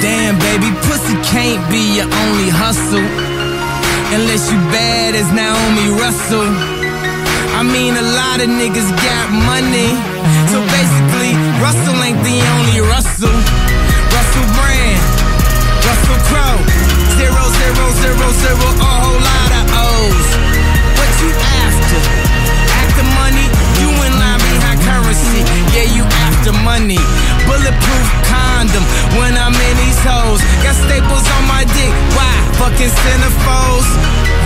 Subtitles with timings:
[0.00, 3.04] Damn, baby, pussy can't be your only hustle.
[4.16, 6.48] Unless you bad as Naomi Russell.
[7.52, 9.92] I mean, a lot of niggas got money.
[10.48, 13.36] So basically, Russell ain't the only Russell.
[14.16, 15.04] Russell Brand,
[15.84, 16.60] Russell Crowe.
[17.20, 20.28] Zero, zero, zero, zero, a whole lot of O's.
[20.96, 22.19] What you after?
[26.50, 26.98] After money.
[27.46, 28.84] Bulletproof condom
[29.18, 30.40] when I'm in these hoes.
[30.62, 31.94] Got staples on my dick.
[32.16, 32.34] Why?
[32.58, 33.90] Fucking centerfolds.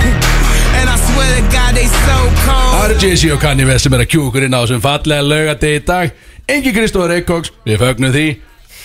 [0.79, 2.73] And I swear to God, they so cold.
[2.75, 5.23] Það eru Jay-Z og Kanye West sem er að kjú okkur inn á þessum fallega
[5.25, 6.17] laugardegi í dag
[6.51, 8.25] Engi Kristóður Eikóks, við fögnum því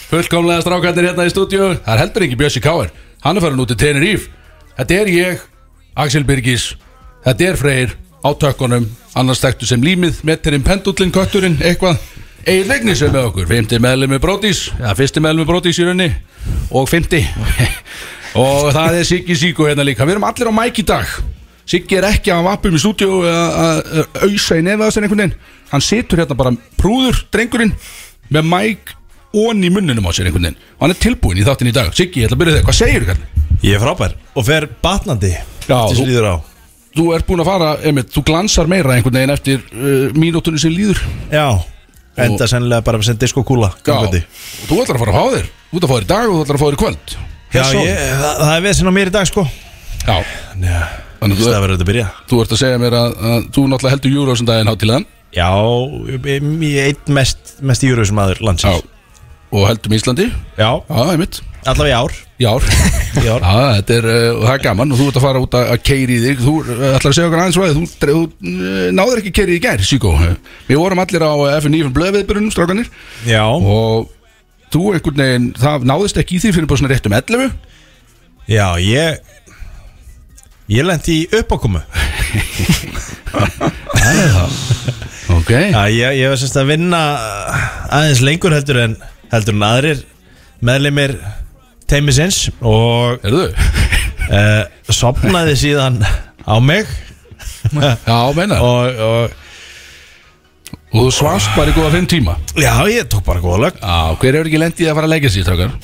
[0.09, 2.93] Fullkomlega strákandir hérna í stúdíu Það er heldur ekki Bjössi Káir
[3.25, 4.29] Hann er farin út í Tenerife
[4.77, 5.43] Þetta er ég,
[5.97, 6.69] Axel Birgis
[7.25, 8.85] Þetta er Freyr á tökkunum
[9.19, 11.97] Annars þekktu sem límið, Metterinn Pendullin Kötturinn, eitthvað
[12.49, 15.85] Egil Legnis er með okkur, 50 meðlum með Brótis Já, fyrsti meðlum með Brótis í
[15.85, 16.07] raunni
[16.73, 17.27] Og 50
[18.39, 20.05] Og það er Siggi Siggo hérna líka.
[20.05, 21.13] Við erum allir á mæk í dag.
[21.69, 23.79] Siggi er ekki að vappum í stúdíu að
[24.21, 25.33] auðsa í nefða þessar einhvern veginn.
[25.71, 27.73] Hann situr hérna bara prúður, drengurinn
[28.29, 28.93] Með mæk
[29.33, 30.59] ón í munninum á sér einhvern veginn.
[30.77, 31.89] Og hann er tilbúin í þáttin í dag.
[31.97, 33.49] Siggi, ég ætla að byrja þig, hvað segir þú kallið?
[33.65, 36.35] Ég er frábær og fer batnandi Já, Til þú- sem líður á.
[36.99, 40.73] Þú ert búin að fara, einmitt, þú glansar meira einhvern veginn eftir uh, mínútunni sem
[40.73, 41.01] líður.
[41.33, 41.49] Já
[42.19, 44.15] Enda sennilega bara sem diskokúla Já, og
[44.67, 45.51] þú ætlar að fara að fá þér.
[45.69, 47.13] Þú ætlar að fá þér í dag og þú ætlar að fá þér í kvöld.
[47.49, 49.45] Já, ég, það, það er vesinn á mér í dag sko.
[49.99, 50.17] Já,
[50.59, 50.81] Já,
[51.19, 52.07] þannig að það þú, verður þetta að byrja.
[52.29, 55.49] þú ert að segja mér að, að þú náttúrulega heldur þessum daginn hátilegan Já,
[56.09, 58.85] ég ég er einn mest, mest júruðsum aður Já, landsins
[59.49, 60.27] og heldum Íslandi.
[60.57, 62.13] Já, Já, einmitt, allavega í ár.
[62.39, 62.67] Í ár.
[63.19, 63.43] Í ár.
[63.43, 64.93] Já, þetta er, uh, það er gaman.
[64.93, 66.43] Og þú ert að fara út að, að keiri í þig.
[66.45, 69.63] Þú uh, ætlar að segja okkur aðeins hvað Þú, þú uh, náður ekki keiri í
[69.63, 70.13] gær, Sýko
[70.69, 72.91] Við vorum allir á F9 blöðviðbyrjunum, strákanir
[73.27, 74.07] Já, Og
[74.69, 77.51] þú einhvern veginn, það náðist ekki í því fyrir bara svona rétt um 11
[78.49, 79.19] já, ég
[80.69, 81.81] Ég lendi í uppákomu.
[85.29, 85.49] Ok.
[85.53, 86.99] Já, ég, ég var semst að vinna
[87.93, 88.95] aðeins lengur heldur en
[89.29, 89.99] heldur en aðrir
[90.65, 91.13] meðlimir
[91.89, 94.63] teimisins og uh,
[95.01, 96.01] sopnaði síðan
[96.45, 96.89] á mig.
[97.69, 98.57] Já, meina.
[98.69, 99.31] Og, og,
[100.89, 102.33] og þú svast bara í góða fimm tíma?
[102.57, 105.31] Já, ég tók bara góða lög Já, hver er ekki lendið að fara að leggja
[105.33, 105.75] sér, strákar?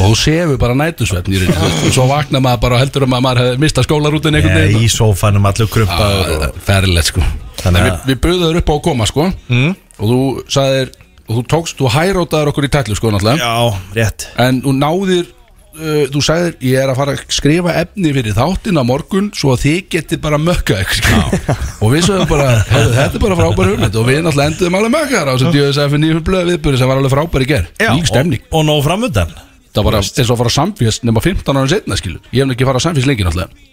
[0.00, 3.14] Og þú sefur bara nætusvefn í reyndi Og svo vaknar maður bara og heldur um
[3.14, 4.82] að maður hefði mistað skólarútin einhvern veginn.
[4.82, 6.58] í sófanum allur krumpaður og...
[6.66, 7.22] Ferlegt sko.
[7.62, 9.28] Þannig að við, við buðum þér upp á að koma sko.
[9.52, 9.72] Mm.
[9.94, 10.20] Og þú
[10.56, 10.92] sagðir
[11.24, 13.40] Og þú tókst, þú hærótaður okkur í tætlu sko náttúrulega.
[13.40, 14.26] Já, rétt.
[14.44, 18.80] En þú náðir uh, Þú sagðir, ég er að fara að skrifa efni fyrir þáttin
[18.80, 21.48] á morgun Svo að þið getið bara mökka eitthvað
[21.82, 23.98] Og við sögum bara, hefðu, þetta er bara frábær hugmynd.
[24.00, 27.14] Og við náttúrulega enduðum alveg mökkar á Þessu DSF nýjum blöð viðbyrði sem var alveg
[27.16, 29.34] frábær í ger Lík stemning Og, og nóg framöndan
[29.74, 32.46] Það var eins og að fara á samfélst nema 15 ára setna skilu Ég hef
[32.50, 33.72] nú ekki farað á samfélst lengi náttúrulega.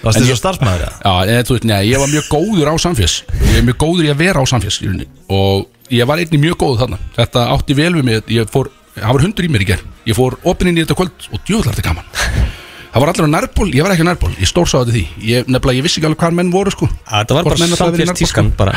[0.00, 0.90] Það En er ég- svo starfsmæður ja.
[1.00, 4.04] Já, en þú veist, neða, ég var mjög góður á samfélst Ég er mjög góður
[4.08, 5.06] í að vera á rauninni.
[5.32, 6.98] Og ég var einnig mjög góð þarna.
[7.16, 8.32] Þetta átti vel við mig.
[8.34, 10.96] Ég fór, það var hundur í mér í ger Ég fór opinn inn í þetta
[10.98, 12.10] kvöld og djöðlar þetta gaman.
[12.90, 15.84] Það var á nærból, ég var ekki á nærból Ég stórsáði því, ég, nefnilega, ég
[15.86, 16.88] vissi ekki alveg hvað menn voru sko.
[17.06, 18.72] Það var bara samfélags tískan bara.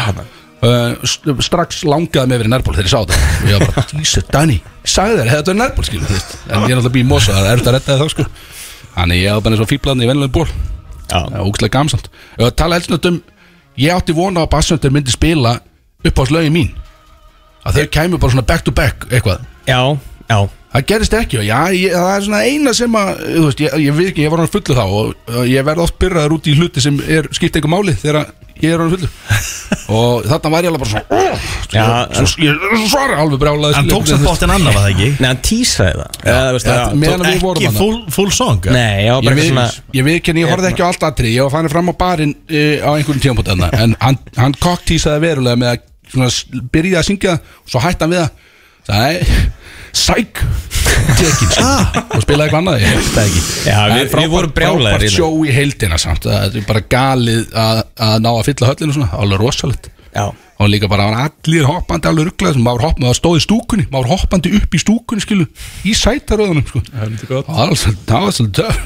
[0.61, 3.31] Uh, st- strax langaði mig verið nærból þegar ég sá þetta.
[3.39, 6.53] Og ég var bara, Jesus, Danny ég sagði þér, þetta er nærból, skilu en ég
[6.53, 8.27] er náttúrulega býð mosa, það er erfitt að redda það sko.
[8.93, 10.47] Þannig ég var bara eins og fíblaðin í vennilegum ból
[11.13, 12.09] það var ógæslega gamsamt
[12.57, 13.19] tala helst um,
[13.79, 15.57] ég átti vona á að Bassöndur myndi spila
[16.03, 16.71] upp á slögi mín
[17.63, 19.47] að þau kæmu bara svona back to back eitthvað.
[19.67, 19.79] Já,
[20.29, 20.39] já.
[20.73, 23.73] Það gerist ekki og já, ég, það er svona eina sem að, þú veist, ég,
[23.83, 26.55] ég veit ekki, ég var hann fullu þá og ég verð oft byrjaður út í
[26.57, 28.31] hluti sem er skipt einhver máli þegar
[28.63, 29.09] ég er hann fullu
[29.99, 31.85] og þarna var ég alveg bara svona oh, Já,
[32.17, 35.11] svo, svo, ég svara alveg brjálaði Hann tók samt bóttinn annað, var það ekki?
[35.13, 36.19] Nei, hann tísaði það.
[36.23, 38.67] Eða, þú veist, Ja, það- meðan við vorum Ekki full, full song.
[38.73, 41.47] Nei, já, Ég bara svona ég við ekki, ég horfði ekki á allt atrið Ég
[41.47, 45.75] var fannin fram á barinn uh, á einhverjum tímpúti En hann, hann koktísaði verulega með
[45.75, 48.31] að svona, s- byrja að syngja Og svo hætti hann við að
[48.83, 49.23] Sæ,
[49.95, 50.39] sæk
[51.17, 51.63] Tekin sko.
[52.17, 53.41] Og spilaði eitthvað annað, ég veit það ekki.
[53.63, 56.25] Já, Það við- er frábært- við vorum í sjó í heildina samt.
[56.27, 59.89] Það er bara galið að, að ná að fylla höllinu svona Alveg rosalegt.
[60.13, 60.25] Já,
[60.59, 63.43] og líka bara það var allir hoppandi alveg rugglaði sem maður hoppandi, það stóð í
[63.47, 65.47] stúkunni maður hoppandi upp í stúkunni skilu
[65.89, 66.83] í sætaröðunum sko.
[66.93, 67.79] það var
[68.11, 68.83] það svolítið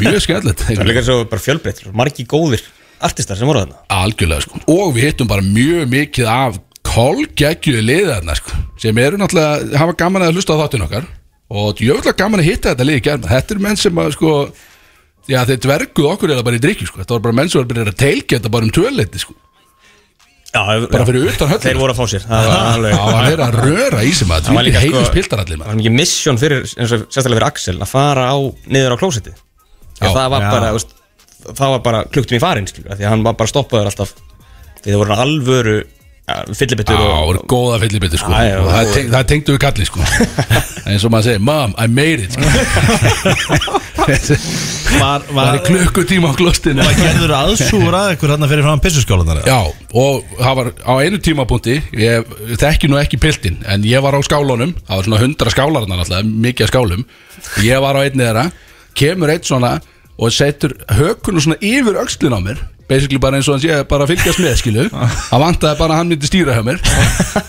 [0.00, 0.64] mjög skemmtilegt.
[0.70, 2.62] Það er líka svo bara fjölbreytt Margi góðir
[3.06, 3.80] artistar sem voru þarna?
[3.94, 4.60] Algjörlega sko.
[4.74, 6.58] Og við hittum bara mjög mikið af
[6.94, 11.08] kolgeggjuði liðarna sko sem eru náttúrulega hafa gaman að hlusta á þáttinn okkar.
[11.54, 14.34] Og djöfulega gaman að hitta þetta liði germa þetta eru menn sem að sko
[15.30, 17.00] já þeir dverguð okkur eða bara í drikju sko.
[17.02, 19.36] Þetta var bara menn sem var bara að teilgeta bara um töleiti sko.
[20.54, 21.64] Já, bara fyrir utan höllina.
[21.64, 22.26] Þeir voru að fá sér.
[22.28, 25.58] Það var var verið að röra í sem að Það var líka, sko- heilis piltarallir
[25.58, 28.36] Það var mikið mission fyrir, eins og sérstaklega fyrir Axel að fara á,
[28.70, 29.32] niður á klósetti
[29.98, 30.50] það var já.
[30.50, 30.94] bara, þú veist,
[31.50, 34.14] það var bara kluktum í farin, skilur, af því að hann var bara stoppaður alltaf.
[34.80, 35.76] Því það voru alvöru
[36.24, 38.32] ja, fyllibittur Já, það og, voru góða fyllibiti sko.
[38.32, 40.00] Já, já, og það, og- teng, það tengdu við kalli sko.
[40.88, 42.44] Eins og maður segir, mom, I made it sko.
[44.04, 49.40] Var, var, er klukkutíma á klostinu var gerður aðsúr að ykkur hann fyrir fram pissuskálanar
[49.48, 49.56] Já,
[49.96, 54.20] og það var á einu tímapunkti ég þekki nú ekki piltin en ég var á
[54.26, 57.06] skálunum, það var svona hundra skálar þarna náttúrulega, mikið skálum.
[57.64, 58.44] Ég var á einni þeirra,
[58.98, 59.72] kemur eitt svona
[60.18, 64.06] og setur hökunum svona yfir öxlin á mér basically bara eins og hann sé bara
[64.06, 66.80] að fylgjast með skilu hann vantaði bara að hann myndi stýra hjá mér.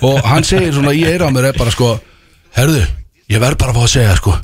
[0.05, 1.95] Og hann segir svona í eira á mér er bara sko,
[2.55, 2.83] herðu
[3.31, 4.35] ég verð bara að fá að segja sko.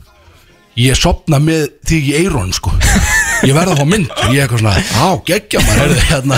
[0.80, 2.72] Ég sopna með þig í eirónum sko.
[3.44, 4.12] Ég verð að fá mynd.
[4.12, 6.38] Og ég eitthvað svona, á, geggja maður herðu, hérna,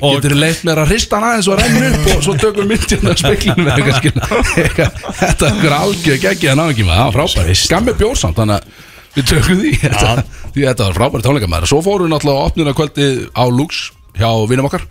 [0.00, 3.12] getur leitt mér að hrista hann aðeins og renna upp og svo tökum við myndina
[3.12, 4.12] á speklinu með eitthvað skil
[4.64, 8.40] Eitthvað, þetta er eitthvað algjör geggja að ná ekki maður, það var frábæri skammi bjórsamt,
[8.40, 8.85] þannig að
[9.16, 9.72] við tökum því.
[9.82, 10.12] Þetta,
[10.54, 13.88] því þetta var frábæri tónleika maður svo fórum við náttúrulega á opnuna kvöldi á Lux
[14.16, 14.84] hjá vinum okkar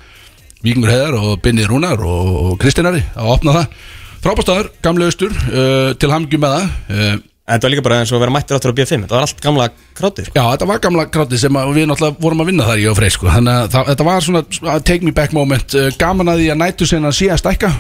[0.66, 3.80] Víkingur Heðar og Binni Rúnar og, Kristinari að opna það.
[4.26, 6.72] Frábæstaður, gamle austur uh, til hamngjum með það.
[6.90, 7.12] Uh,
[7.46, 9.28] en þetta var líka bara eins og að vera mættir áttur á B5 þetta var
[9.28, 9.68] allt gamla
[10.00, 10.40] krátið sko.
[10.40, 12.98] Já, þetta var gamla gráti sem að við náttúrulega vorum að vinna þar ég og
[12.98, 13.30] Frey sko.
[13.30, 15.78] þannig að það, þetta var svona take me back moment.
[15.78, 17.72] Uh, gaman að því að nættu sé að stækka.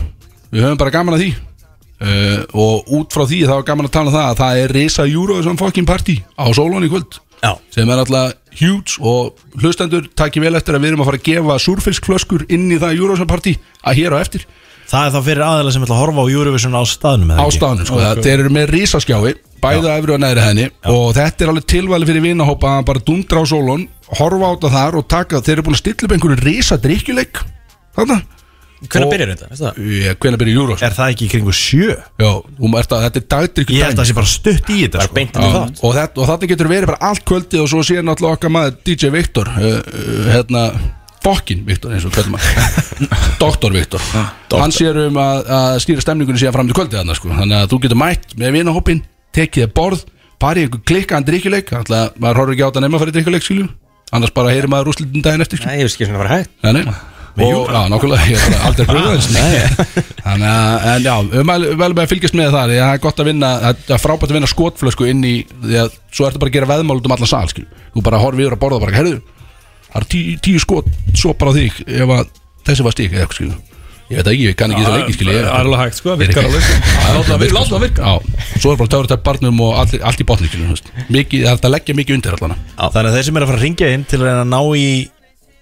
[0.54, 1.34] Við höfum bara gaman að því
[2.02, 4.76] uh, og út frá því þá er gaman að tala um það að það er
[4.80, 7.54] Risa Eurovision fucking party á Solon í kvöld Já.
[7.74, 11.28] sem er alltaf huge og hlustendur takki vel eftir að við erum að fara að
[11.30, 14.46] gefa surfiskflöskur inn í það Eurovision party að hér á eftir.
[14.86, 17.90] Það er þá fyrir aðeila sem ætla að horfa á Eurovision á staðnum á staðnum
[17.90, 18.22] sko, okay.
[18.22, 19.34] þeir eru með risaskjái
[19.66, 23.42] bæða efri og neðri henni og þetta er alveg tilvæli fyrir vinahópa að bara dundra
[23.42, 23.88] á sólun
[24.20, 27.42] horfa á þetta þar og taka þeir eru búin að stilla upp einhverju risa drikkjuleik
[27.98, 28.20] þarna
[28.83, 29.80] hvernig byrjar þetta, veistu það?
[29.95, 30.83] Ég, hvenær byrja Júros?
[30.86, 31.95] Er það ekki í kringu sjö?
[32.19, 32.30] Já,
[32.60, 35.00] hún ert að, þetta er dagdrykju Ég held að það sé bara stutt í þetta
[35.00, 35.16] bara sko.
[35.16, 37.72] beint inn í Já, þátt og, þetta, og þetta getur verið bara allt kvöldið og
[37.72, 40.66] svo sér náttúrulega okkar maður DJ Viktor uh, uh, hérna
[41.25, 42.36] Fokkin Viktor eins og kvöldum
[43.44, 44.04] Doktor Viktor
[44.56, 47.31] hann sér um að, að stýra stemningunni síðan fram til kvöldið þarna, sko.
[47.33, 49.01] þannig að þú getur mætt með vinahópin
[49.36, 50.06] tekið borð,
[50.44, 53.16] farið í einhver klikkaðan drikkjuleik þannig að maður horfir ekki á þetta nema að fara
[53.16, 53.68] í drikkjuleik skilju
[54.16, 55.66] annars bara heyrir maður úrslitin daginn eftir.
[55.66, 58.62] Nei, ég veist ekki svona að vera hægt Nei, nei Og, já, nákvæmlega, ég har
[58.70, 59.28] aldrei pröfað þess
[60.24, 63.20] Þannig að, en já, við mælum vel með að fylgjast með það Það er gott
[63.20, 66.54] að vinna, það er frábært að vinna skotflösku inn í Því að svo ertu bara
[66.54, 68.86] að gera veðmál út um allan sal, skil Þú bara horfið yfir að borða og
[68.86, 69.20] bara, herðu
[69.90, 72.36] Það er tíu, tíu skot, svo bara á þig Ef að
[72.70, 73.74] þessi var stík, eða eitthvað, skil
[74.06, 76.16] Ég veit ekki, ég kann ekki þess að leiki, skil Það er alveg hægt sko,
[76.20, 76.66] virkar alveg
[77.42, 78.12] virka, láta það virka.
[78.62, 81.96] Svo er bara töfur þetta barnum og allt, allt í botni, það er að leggja
[81.98, 82.54] mikið undir allan.
[82.78, 84.60] Þannig að þeir sem er að fara að ringja inn til að reyna að ná
[84.78, 84.86] í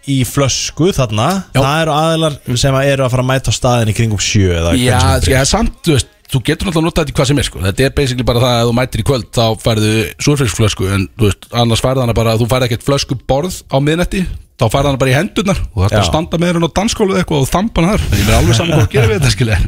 [0.09, 1.27] í flösku þarna.
[1.55, 1.59] Já.
[1.61, 4.49] það eru aðilar sem að eru að fara að mæta á staðin í kringum sjö
[4.57, 7.17] eða Já, hvernig sem sko, ja, samt, þú veist, þú getur náttúrulega notað þetta í
[7.19, 7.59] hvað sem er, sko.
[7.63, 9.91] Þetta er basically bara það að þú mætir í kvöld þá færðu
[10.27, 14.23] súrfisksflösku en, þú veist, annars færðu hana bara, þú færðu ekkert flösku borð á miðnetti
[14.57, 16.01] þá færðu hana bara í hendurnar og það er Já.
[16.01, 18.17] að standa með hérna á dansskólu eða eitthvað og þampa hana þar.
[18.17, 19.59] Ég er alveg saman hvað að gera við þetta, skilja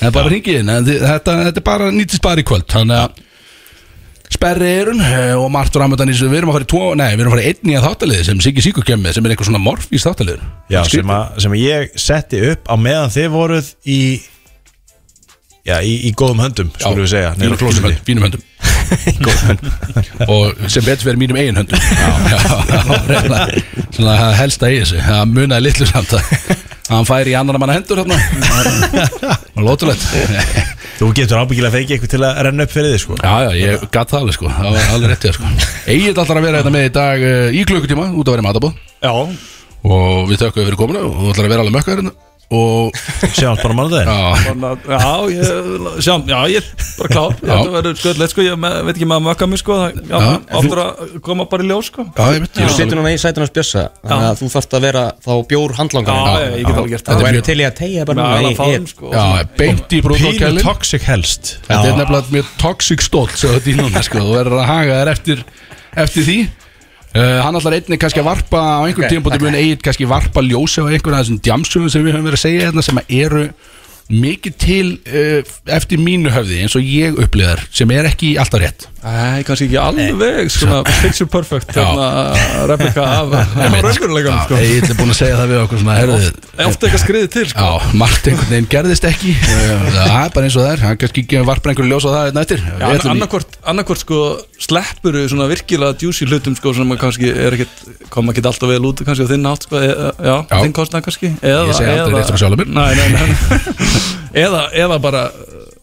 [0.00, 3.00] En bara hringið inn, en þi- þetta, þetta er bara nýtist bara í kvöld Þannig
[3.00, 3.18] að
[4.30, 6.28] Sperri erun eh, og í þessu.
[6.30, 8.26] Við erum að fara í tvo, nei, við erum að fara í einn nýja þáttaliði
[8.28, 10.44] sem Siggi Siggur kemur með sem er eitthvað svona morfís þáttaliður.
[10.70, 14.00] Já, sem, að, sem að ég setti upp á meðan þið voruð í
[15.60, 18.46] Já, í, í góðum höndum, skulum við segja Nýra klósiti Fínum höndum.
[20.32, 21.78] Og sem betur fyrir mínum eigin höndum.
[21.78, 22.40] Já, já,
[23.10, 23.44] reyna,
[23.92, 25.02] Svona það helsta í þessu.
[25.04, 26.32] Það munaði litlu samt að
[26.90, 28.16] að hann færi í annan manna hendur hérna
[29.54, 30.42] Og lótulegt Já,
[31.00, 33.14] Þú getur ábyggilega fengið eitthvað til að renna upp fyrir þið, sko.
[33.24, 34.50] Já, ég gatt það alveg sko.
[34.52, 35.52] Það var alveg réttið sko.
[35.94, 38.48] Egið alltaf að vera þetta með í dag uh, í klukkutíma út að vera í
[38.50, 39.14] matabóð Já,
[39.80, 42.90] Og við þökkum fyrir komuna og þú ætlar að vera alveg mökkaður hérna Og
[43.30, 45.50] Sjáum bara mánu já, Þannig að- já, ég,
[46.02, 46.64] sjá, já, ég er
[46.98, 47.52] bara klár Já.
[47.54, 51.46] Þetta verður sköldleitt sko, ég veit ekki maður mökka mig sko það- oftur að koma
[51.52, 52.06] bara í ljós sko.
[52.16, 54.84] Já, ég veit Þú ég setur núna í sætunars bjössa Þannig að þú þarft að
[54.88, 56.18] vera þá bjór handlangar.
[56.18, 57.22] Já, ég get alveg gert Þú það.
[57.28, 58.26] Væri til í að tegja bara
[58.90, 59.12] sko.
[59.14, 59.26] Já,
[59.56, 61.58] beint í Pínu brúðkálkælin toxic helst.
[61.68, 63.00] Þetta er nefnilega mjög toxic
[63.78, 65.44] núna sko, þú verður að haga þér eftir,
[65.96, 66.38] eftir því
[67.14, 70.44] uh, Hann ætlar einnig kannski að varpa á einhverjum okay, tímpúti muni eigin kannski varpa
[70.44, 73.14] ljósi á einhverjum af þessum djamsögum sem við höfum verið að segja hérna sem að
[73.20, 73.44] eru
[74.10, 78.88] mikið til uh, eftir mínu höfði eins og ég upplýðar sem er ekki alltaf rétt.
[79.00, 81.70] Nei, kannski ekki alveg svona picture perfect
[82.68, 84.58] replika af raunveruleikanum sko.
[84.60, 86.18] Ég er búin að segja það við okkur svona herðu,
[86.66, 87.64] Oft eitthvað skriðið til sko.
[87.64, 89.32] Já, margt einhvern veginn gerðist ekki.
[89.40, 90.82] Það er bara eins og það er.
[90.84, 92.66] Hann kannski ekki varpar einhverju ljós á það einn eftir.
[93.70, 94.20] Annarkvort sko
[94.60, 97.80] sleppur svona virkilega djúsi hlutum sko sem kannski er ekkit,
[98.12, 100.56] koma ekkit alltaf vel út kannski á þinn átt sko, eða, já, Já.
[100.60, 102.72] þinn kostnað kannski eða, Ég segi aldrei rétt fyrir sjálfum mér.
[102.76, 103.90] Nei, nei, nei
[104.36, 105.24] eða, eða bara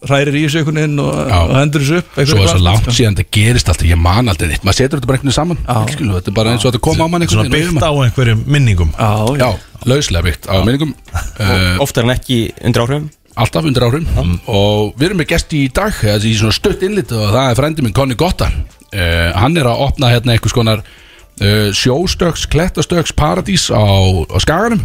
[0.07, 3.17] hrærir í þessu einhvern veginn og, og hendur þessu upp Svo er plast, langt síðan
[3.17, 4.65] þetta gerist alltaf Ég man aldrei neitt.
[4.67, 5.89] Maður setur þetta bara einhvern veginn saman.
[5.93, 7.91] Skilu, Þetta er bara eins og þetta kom á mann einhvern Svona veginn byggt á
[8.05, 8.91] einhverjum minningum.
[8.93, 10.93] Já, já, Já, lauslega byggt á minningum.
[11.39, 13.09] Uh, Oftar en ekki undir áhrifum?
[13.38, 14.38] Alltaf undir áhrifum.
[14.50, 17.59] Og við erum með gesti í dag Þessi í svona stutt innlit Og það er
[17.59, 23.13] frændi minn Conny Gotta uh, Hann er að opna hérna einhvers konar uh, Sjóstöks, klettastöks
[23.17, 24.81] paradís á, á skaganum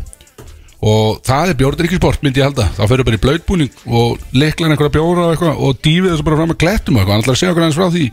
[0.82, 2.66] Og það er bjórdrykkisport myndi ég halda.
[2.74, 6.38] Þá fyrir bara í blöytbúning Og leiklan einhverja bjóra og eitthvað Og dýfið þessu bara
[6.40, 7.14] fram að klettum og eitthvað.
[7.14, 8.06] Hann ætlar að segja okkur aðeins frá því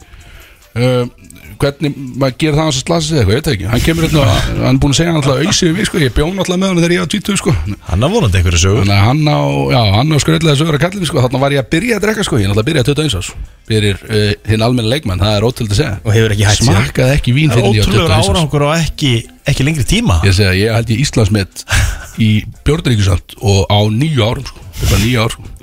[1.59, 3.65] Hvernig maður gerir það hans að slasa sig eitthvað, ég veit ekki.
[3.67, 5.99] Hann kemur hérna, hann er búin að segja alltaf auðsig við sko.
[5.99, 7.55] Ég bjón alltaf með hann þegar ég var 20 sko.
[7.89, 9.39] Hann er vonandi einhverju sögur Þannig að hann á,
[9.75, 12.25] já, hann á skröldlega þessu öra kallin sko, þannig var ég að byrja að drekka
[12.29, 13.33] sko, ég er náttúrulega að byrja að 21 ás
[13.69, 15.99] Byrjir uh, hinn almenna leikmann, það er ótrúld að segja.
[15.99, 16.79] Og hefur ekki hætt síðan.
[16.79, 19.13] Smakkaði ekki vín fyrir ég á ótrúlegur 21 ás árangur og ekki,
[19.51, 20.21] ekki lengri tíma.
[20.25, 21.65] Ég segja, ég held ég Íslandsmet
[22.23, 22.31] í
[22.65, 25.58] björnríkjusamt og á nýju árum sko, þetta bara nýju ár sko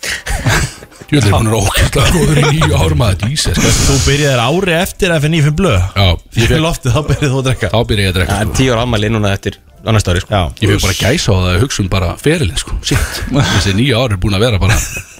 [1.10, 3.72] Veit, hún er ókvæmstlega góður í nýju árum að Jesus, sko.
[3.88, 7.40] Þú byrjaðir ári eftir að í fimm blöð Já, ég Fyrir loftið þá byrjaði þú
[7.40, 8.58] að drekka þá byrja ég að drekka Það er sko.
[8.60, 10.42] tíu ára ammæli núna eftir annars ári sko.
[10.60, 14.14] Ég fekk bara gæsa á það að hugsa um bara ferilinn sko, Þessi nýju ár
[14.14, 14.76] er búin að vera bara,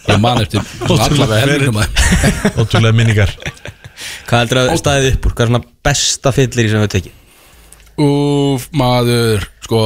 [0.06, 0.66] ég man eftir að
[2.60, 3.34] ótrúlega minningar
[4.28, 5.34] Hvað heldur að staðið upp úr?
[5.34, 7.16] Hvað er svona besta fyllir í sem við tekið?
[8.00, 9.80] Úf, maður, sko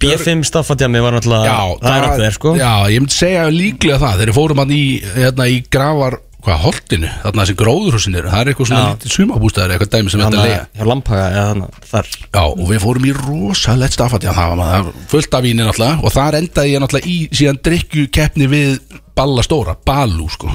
[0.00, 2.56] B5 staffadjami var náttúrulega Já, Það er alltaf þér sko.
[2.60, 4.18] Já, ég myndi segja líklega það.
[4.22, 4.82] Þegar fórum hann í,
[5.16, 8.30] hérna, í grafar Hvað, holtinu, þarna þessi gróðurhúsin eru.
[8.32, 8.92] Það er eitthvað svona Já.
[8.94, 10.60] lítið sumabústæður Eitthvað dæmi sem þetta Þannig lega.
[10.62, 12.06] að hjá Lampaga eða þannig þar.
[12.24, 15.98] Já, og við fórum í rosalegt staffat Já, það var maður fullt af víni náttúrulega.
[16.00, 20.48] Og þar endaði ég náttúrulega í síðan drikju keppni við Balla Stóra, Balú sko.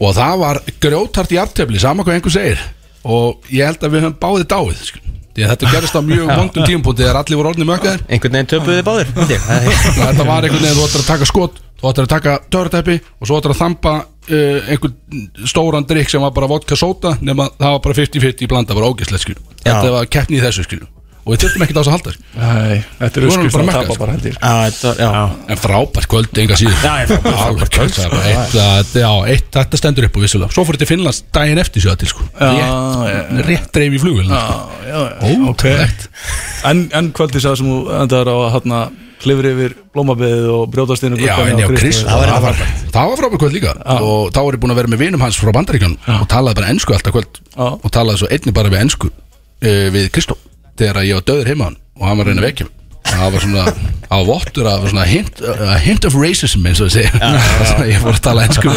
[0.00, 2.66] Og það var grjótart í aftefli Sama hvað einhver segir.
[3.06, 5.04] Og ég held að við höfum báðið dáið sko.
[5.30, 8.04] Því að þetta gerist á mjög vondum tímpúndi Þegar allir voru orðni mökkaðir.
[8.10, 8.50] Einhvern veginn
[9.34, 9.44] ég.
[9.48, 12.12] Það Þannig að Þetta var einhvern veginn, þú ættir að taka skot Þú ættir að
[12.14, 16.78] taka törutæpi Og svo ættir að þampa uh, einhvern stóran drikk Sem var bara vodka
[16.78, 20.40] sóta Nefn að það var bara 50-50 í blanda Bara ógislegt skil Þetta var keppni
[20.40, 20.82] í þessu skil
[21.20, 23.98] Og við þurftum ekki á þess að halda Nei, þetta er uskust að tapa sko.
[24.00, 24.36] bara held ég.
[24.40, 25.10] Já, þetta var- já.
[25.52, 26.78] En frábært kvöld, enga síður.
[26.80, 30.16] Já, ég frábært, Alveg kvöld það er bara eitt, að- Já, eitt, þetta stendur upp
[30.16, 30.50] og vissulega.
[30.56, 32.24] Svo fór þetta til Finnlands daginn eftir sjöða til sko.
[32.40, 34.00] Rétt, rétt dreif í
[34.90, 36.08] Ótrúlegt.
[36.64, 38.80] En, en kvöldið sá sem þú endar á að hérna
[39.20, 42.60] klifri yfir blómabeðið og brjótast inn Já, en já, Krist, Það það var
[42.94, 43.74] það var frábært kvöld líka.
[44.00, 46.70] Og þá var ég búin að vera með vinum hans frá bandaríkjunum Og talaði bara
[46.72, 47.40] ensku alltaf kvöld.
[47.60, 50.38] Og talaði svo einnig bara við ensku uh, Við Kristó
[50.80, 52.76] Þegar ég var döður heima á hann Og hann var að reyna að vekja mig.
[53.10, 53.62] Það var svona
[54.10, 57.10] á vottur af svona hint, a hint of racism eins og segja.
[57.90, 58.70] Ég fór að tala ensku.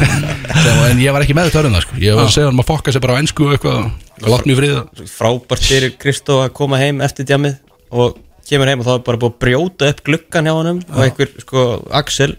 [0.64, 1.98] Sem- En ég var ekki með þetta örðina sko.
[2.02, 4.48] Ég var að segja hann að fokka sér bara á ensku og eitthvað og Látt
[4.48, 4.80] mér friða
[5.12, 7.58] Frábært fyrir Kristó að koma heim eftir djamið
[7.94, 8.16] Og
[8.48, 11.30] kemur heim og þá er bara búið að brjóta upp gluggan hjá honum Og einhver,
[11.44, 11.66] sko,
[12.00, 12.34] Axel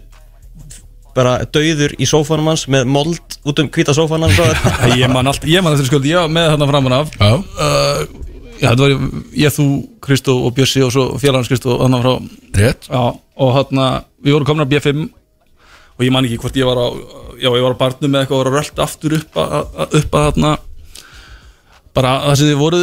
[1.16, 4.98] Bara dauður í sófanum hans Með mold út um hvíta sófanum hans og það.
[5.00, 7.14] Ég man allt, ég man eftir sköldi, ég var með þarna framan af.
[7.16, 8.28] Já, uh,
[8.60, 8.94] Já, þetta var
[9.40, 9.66] ég, þú,
[10.04, 12.12] Kristó og Bjössi og svo félagans Kristó þannig frá
[12.60, 13.02] rétt Já,
[13.40, 13.86] og hérna,
[14.24, 15.08] við vorum komin á B5
[16.00, 16.86] og ég man ekki hvort ég var á
[17.40, 19.94] já, ég var á barnum með eitthvað og var að rölda aftur upp að, að-
[19.96, 20.52] að hérna
[21.94, 22.82] bara það sem þið voruð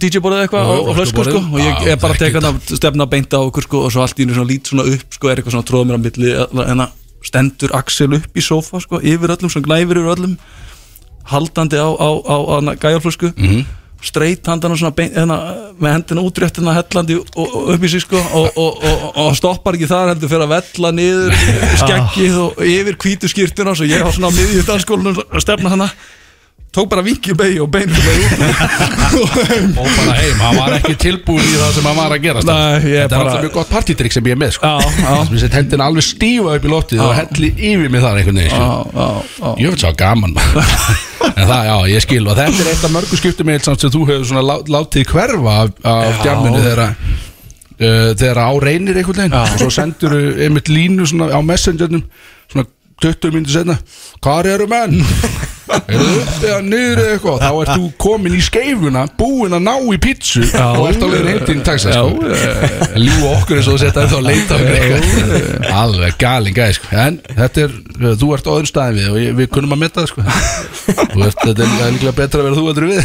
[0.00, 3.34] DJ-borðið eitthvað og, og flösku sko og ég er bara að teka hérna stefna beint
[3.36, 5.56] á okkur sko og svo allt í einu svona lít svona upp sko er eitthvað
[5.58, 6.30] svona tróð mér á milli
[6.70, 6.86] hérna
[7.26, 10.38] stendur Axel upp í sófa sko yfir öllum, svona gnæfir yfir öllum
[11.28, 13.64] haldandi á, á, á, á gæjarflösku mm -hmm.
[14.04, 15.38] Streit handana svona beint, hérna,
[15.80, 19.30] með hendina útrétt hérna hellandi og, og upp í sig sko og, og, og, og
[19.38, 21.38] stoppar ekki þar heldur fyrir að vella niður
[21.82, 25.90] skeggið og yfir hvítu skýrtuna svo ég var svona á miðjum danskólinu að stefna hana
[26.74, 27.76] tók bara vinkilbegi og út.
[29.76, 32.52] Og bara heim, hann var ekki tilbúin í það sem hann var að gera Nei,
[32.52, 34.70] ég Þetta er bara- alltaf mjög gott partydrykk sem ég er með sko.
[34.90, 38.40] Sem ég set hendina alveg stífa upp í loftið og helli yfir mig þar einhvern
[38.42, 38.66] veginn sko.
[39.62, 40.32] Ég veit svo gaman.
[41.26, 42.26] En það, já, ég skil.
[42.30, 45.52] Og þetta er eitt af mörgu skiptum með sem þú hefur svona lá- látið hverfa
[45.64, 46.92] af, af djamminu þegar að
[47.80, 49.34] uh, þegar á reynir einhvern veginn.
[49.40, 52.04] Og svo sendur einmitt línu á messengernum
[52.52, 52.64] svona
[53.02, 53.76] 20 minnir setna
[54.24, 54.94] Hvar eru menn?
[55.74, 57.38] er það upp eða niður eða eitthvað.
[57.42, 61.30] Þá ert þú komin í skeifuna búin að ná í pítsu og ert á leiðin
[61.30, 62.08] heim til taxa sko.
[63.06, 65.68] lífa okkur eins og þú setja þetta að leita okkur eitthvað.
[65.82, 66.90] Alveg galin gæði sko.
[67.06, 67.76] en þetta er,
[68.22, 70.20] þú ert á öðrum staðin við og ég, við kunnum að metta það sko.
[70.86, 73.02] Þú ert, þetta er líklega betra að vera þú en við.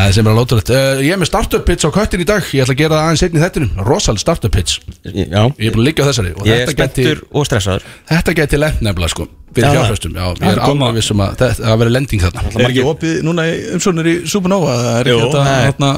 [0.00, 2.28] Það er sem er að láta uh, ég er með startup pitch á köttin í
[2.28, 2.46] dag.
[2.56, 4.78] Ég ætla að gera það aðeins einn í þettinum rosalega startup pitch.
[5.04, 7.86] Já, ég er búin að liggja á þessari og ég er þetta spenntur og stressaður.
[8.08, 10.86] Þetta geti lent nefnilega sko fyrir Já, fjárfæstum, já, ég er það koma.
[10.86, 12.44] alveg vissum að þetta að vera lending þarna.
[12.54, 14.74] Er ekki opið núna í umsóknir í Supernova?
[14.80, 15.90] Það er ekki þetta hérna,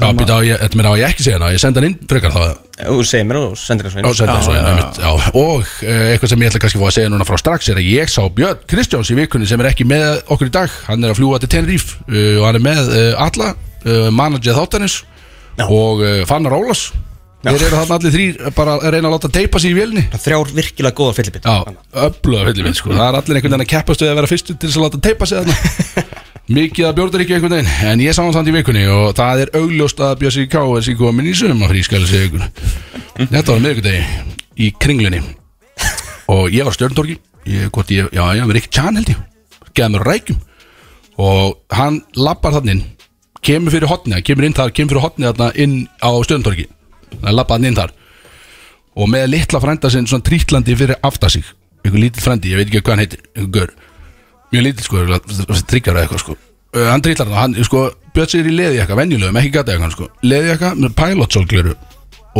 [0.00, 1.96] Já, býta á, ég, þetta meina á ég ekki segja hana, ég senda hann inn
[2.10, 2.42] frekar þá.
[2.80, 5.10] Þú segir mér og sendir það Já, svo senda hann svo inn, einmitt, já.
[5.40, 7.80] Og uh, eitthvað sem ég ætla kannski að fá að segja núna frá strax er
[7.82, 10.80] að ég sá Björn Kristjáns í vikunni sem er ekki með okkur í dag.
[10.88, 13.52] Hann er að fljúa til Tenerife uh, og hann er með uh, alla,
[13.84, 15.02] uh, manager þáttanins
[15.66, 16.88] og uh, Fannar Ólas
[17.40, 20.02] Þeir eru þarna allir þrýr bara að reyna að láta teipa sig í vélni.
[20.12, 21.46] Þrjár virkilega góða fyllibit.
[21.48, 21.72] Já,
[22.04, 22.90] öfluga fyllibit sko.
[22.92, 25.00] Það er allir einhvern veginn að keppast við að vera fyrstu til þess að láta
[25.06, 25.54] teipa þarna.
[26.58, 27.72] Mikið að bjórnar ekki einhvern veginn.
[27.88, 30.60] En ég sá hann samt í vikunni og það er augljóst að Bjössi K.
[30.60, 32.44] er sér komin í ykkur
[33.20, 34.02] Þetta var miðvikudegi
[34.60, 35.20] í kringlunni.
[36.32, 37.16] Og ég var á stjörntorki
[37.48, 39.22] ég, ég, Já, ég var ekki tjan held ég.
[39.72, 40.40] Geða mér rækjum.
[41.20, 42.84] Og hann lappar þannig
[43.40, 45.00] Kemur fyrir hotni, kemur inn þar Kemur
[47.22, 47.92] Hann lappa hann inn þar.
[49.00, 51.44] Og með litla frænda sinn svona trítlandi fyrir aftar sig.
[51.84, 53.70] Einhver lítill frændi, ég veit ekki hvað hann heitir einhver gör,
[54.52, 55.04] mjög lítill sko
[55.70, 56.34] tryggjar eða eitthvað sko.
[56.76, 60.74] Hann trítlar hann, hann sko, bjöð sér í leðjaka venjulegum, ekki gata eitthvað sko, leðjaka
[60.78, 61.72] með pilotsólgleru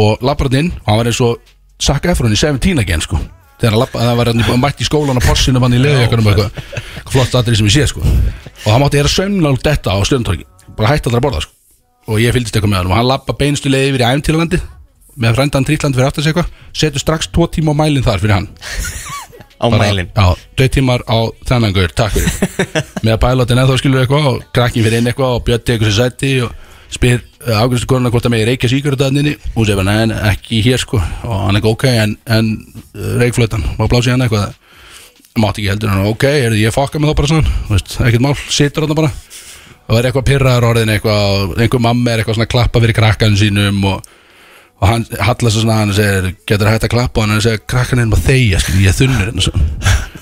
[0.00, 1.40] og lappar hann inn og hann var eins og
[1.80, 3.16] Zac Efron í 17 again sko.
[3.60, 6.28] Þegar hann lappa, það var hann í- mætt í skólan á porsinum hann í leðjakanum
[6.28, 6.84] og eitthvað.
[7.10, 8.04] Flott aðrið sem ég sé sko.
[8.04, 10.44] Og hann mátti gera sömnál detta á stjörntorki
[10.76, 11.56] bara hætti aldrei að borða sko
[12.08, 14.60] og ég fylgdist eitthvað með hann og hann lappa beinstu leið yfir í æmtílalandi
[15.20, 16.52] með frændan trítland fyrir aftur eitthvað.
[16.76, 18.48] Setur strax tvo tíma á mælinn þar fyrir hann.
[19.60, 20.26] Á mælin Já,
[20.56, 22.56] tvei tímar á þennan gaur, takk fyrir.
[23.04, 25.90] Með að pilotin eða þá skilur eitthvað og krakkin fyrir inn eitthvað og Björn tekur
[25.90, 26.54] sér sæti og
[26.90, 31.02] spyr ágæstu konuna hvort að megi reykja síkjörutaðninni og segir bara, nein, ekki hér sko.
[31.28, 32.50] Og hann er ok, en, en
[32.96, 34.56] uh, reykflötan má blási hann eitthvað?
[35.38, 38.88] Mátti ekki heldur hann, ok, er ég fokka með þá bara svona, ekkert mál, situr
[38.88, 39.12] hann bara
[39.90, 42.96] og er eitthvað pyrraður orðin eitthvað og einhver mamma er eitthvað svona að klappa fyrir
[42.96, 44.10] krakkan sínum og,
[44.80, 47.24] og hann hallar svo svona hann og segir, getur hægt að klappa?
[47.24, 49.64] Og hann segir, krakkan er maður þegja, skil, ég er þunnur hérna, svo.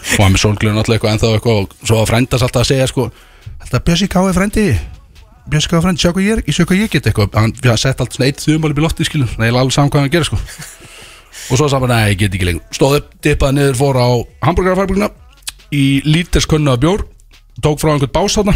[0.09, 2.89] og hann með sólglun alltaf eitthvað ennþá eitthvað og svo að frændas alltaf að segja
[2.93, 3.09] sko,
[3.61, 4.67] alltaf Bjössi Ká er frændi.
[5.53, 7.37] Bjössi Ká er frændi, sjá hvað ég, er- ég get eitthvað.
[7.37, 10.07] Hann, sett alltaf svona eitt þumál upp í lofti skilur, það er alveg saman hvað
[10.07, 10.41] hann gerir sko.
[11.49, 12.65] Og svo saman, nei, ég get ekki lengur.
[12.75, 14.09] Stóð upp, dippaði niður, fór á
[14.49, 15.09] hambúrgarfærbúruna
[15.73, 17.05] í líters könnu af bjór
[17.65, 18.55] tók frá einhvern bás þarna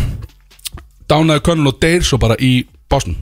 [1.11, 2.53] dánaði könnun og deyr svo bara í
[2.91, 3.17] básnum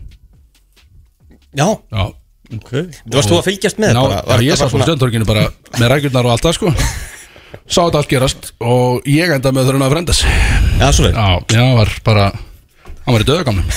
[1.50, 2.04] Já, já,
[2.50, 2.82] þú
[3.16, 5.48] varst þú að fylgjast með Ná, bara, já, ég satt á stjörntorkinu bara
[5.80, 6.74] með rækjurnar og allt það sko.
[7.74, 11.14] Sá þetta allt gerast og ég enda með þurfum að frendas Já, svo vel.
[11.14, 11.28] Já,
[11.58, 13.66] já, var bara hann var í döðagamnum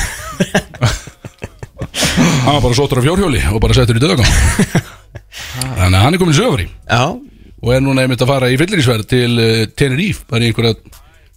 [2.44, 4.38] hann var bara sóttur á fjórhjóli og bara settur í döðagamnum
[5.80, 6.68] þannig að hann er komin í sögufari.
[6.86, 7.04] Já,
[7.64, 10.76] og er núna einmitt að fara í fyllirísverð til uh, Tenerife, bara í einhverja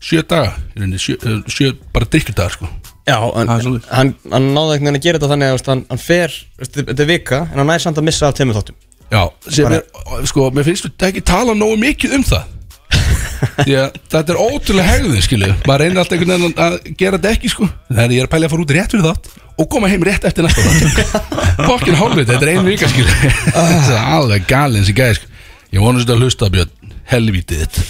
[0.02, 2.68] sjö daga, rauninni, sjö, uh, sjö bara drikkjudagar sko.
[3.06, 3.86] Já en, Það svoleiðis.
[3.94, 7.10] hann, hann náði einhvern veginn að gera þetta þannig að hann, hann fer, þetta er
[7.12, 8.78] vika en hann næði samt að missa af tveimur þáttum.
[9.14, 9.22] Já,
[9.54, 9.84] sem er,
[10.26, 12.52] sko, mér finnst þetta ekki tala nógu mikið um það.
[13.66, 17.50] Að þetta er ótrúlega hegðun, skilu Maður reynir alltaf einhvern veginn að gera þetta ekki,
[17.52, 17.66] sko.
[17.90, 20.24] Þegar ég er að pæla að fara út rétt fyrir þátt Og koma heim rétt
[20.28, 21.26] eftir næsta þátt.
[21.68, 23.12] Fokkin hálfveit, þetta er ein vika, skilu
[23.56, 25.32] Þetta er alveg galinn sem gæði, sko.
[25.76, 26.72] Ég vonast að hlusta, Björn,
[27.12, 27.80] helvítið þitt.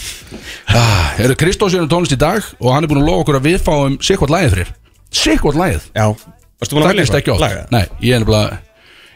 [0.76, 3.46] Ah, Eru Kristós er tónlist í dag Og hann er búin að lofa okkur að
[3.46, 4.72] við fáum Sikkvort lagið fyrir?
[5.16, 5.86] Sikkvort lagið?
[5.96, 6.06] Já,
[6.60, 7.36] varstu búin að Það velja glist ekki eitthvað?
[7.36, 7.44] oft.
[7.46, 7.66] Laga?
[7.72, 8.58] Nei, ég er nefnilega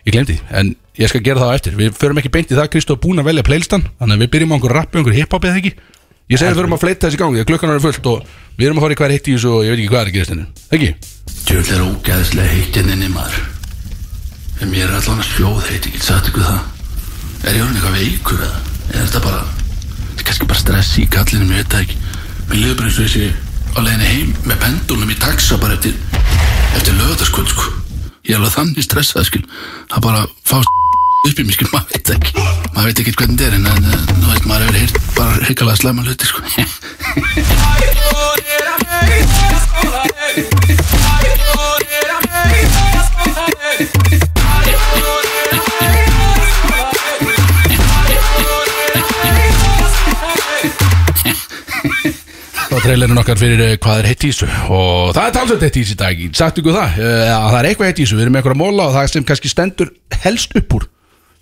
[0.06, 1.74] Ég glemdi, en ég skal gera það á eftir.
[1.76, 4.30] Við förum ekki beint í það, Kristó er búin að velja playlistan Þannig að við
[4.36, 5.72] byrjum á einhver rappi, einhver hiphop eða ekki?
[6.30, 8.18] Ég segi við förum að fleita þessi í gangi, því að klukkan er fullt Og
[8.56, 10.10] við erum að fara í hver heitt í þessu og ég veit ekki hvað er
[10.10, 10.90] að gerast henni Ekki?
[11.50, 13.40] Tjöld er ógæðslega heitt inn inni maður.
[14.62, 16.60] En mér er allan að sjóð heitt, ég get sagt ykkur það?
[17.50, 18.60] Er ég orðin eitthvað veikur eða?
[18.90, 19.40] Er þetta bara,
[20.20, 21.96] þetta er kannski bara stress í kallinum, ég veit það ekki.
[22.50, 23.26] Mér liður bara eins og þessi
[23.72, 25.94] á leiðinni heim með pendulum í taxa bara eftir,
[26.76, 27.70] eftir lögðarskvöld sko.
[28.28, 29.42] Ég er alveg þannig stressað skil,
[29.88, 30.68] það bara fást
[31.30, 32.46] upp í mig skil, maður veit ekki.
[32.74, 35.80] Maður veit ekki hvernig þetta er en, en, þú veit, maður hefur heyrt bara hrikalega
[35.80, 36.44] slæma hluti sko
[52.90, 54.46] Og trailerin okkar fyrir eh, hvað er heitt í þessu?
[54.74, 57.58] Og það er talsveit heitt í þessu í dag Sagt ykkur það, eh, að það
[57.58, 58.16] er eitthvað heitt í þessu.
[58.18, 59.92] Við erum með einhverja móla og það sem kannski stendur
[60.24, 60.86] helst upp úr.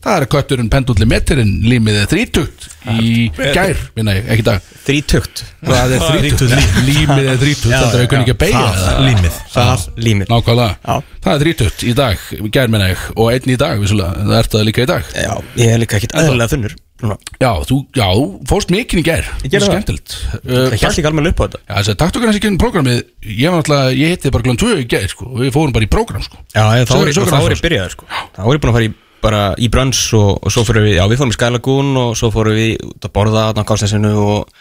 [0.05, 4.67] Það er kötturinn pendulli meterinn límið er þrítugt í gær, minna ég, ekki dag.
[4.85, 5.41] Þrítugt.
[5.71, 7.25] Það er þrítugt, límið.
[7.33, 9.41] Er þrítugt Þetta er auðvitað ekki að beigja Það, límið.
[9.57, 11.17] Það límir Nákvæmlega, Já.
[11.25, 14.55] það er þrítugt í dag, gær minna ég Og einn í dag, vissulega, það ert
[14.59, 15.11] það líka í dag.
[15.17, 15.33] Já,
[15.65, 16.77] ég er líka ekkit aðlega þunnur.
[16.99, 18.07] Já, þú, já,
[18.51, 19.27] fórst mikinn í gær.
[19.45, 19.75] Ég gerði það.
[19.77, 20.15] Skemmtilegt.
[20.43, 21.61] Uh, Það hjálp ekki alveg upp á þetta.
[21.63, 23.03] Já, þess að taktu kannski ekki prógramið.
[23.29, 25.91] Ég var náttúrulega, ég hitti bara glöðum tvö í gær sko, Við fórum bara í
[25.93, 26.41] prógram sko.
[26.51, 27.13] Já, þá er
[27.55, 28.09] ég byrjaður sko.
[28.35, 30.95] Þá er ég búin að fara í bara í brönns og, og svo fórum við,
[30.99, 33.69] já við fórum í Sky Lagoon og svo fórum við út að borða þarna á
[33.71, 34.53] Kásnesinu og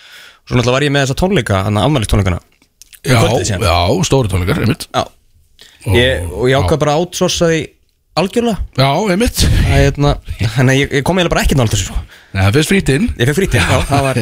[0.48, 2.40] svo náttúrulega var ég með þessa tónleika, þarna afmælist tónleikana
[3.06, 3.68] já, kvöldið síðan.
[3.70, 3.78] já,
[4.10, 4.58] stóri tónleikar,
[12.34, 14.22] Það fyrst frítinn Ég fekk frítið, já, það var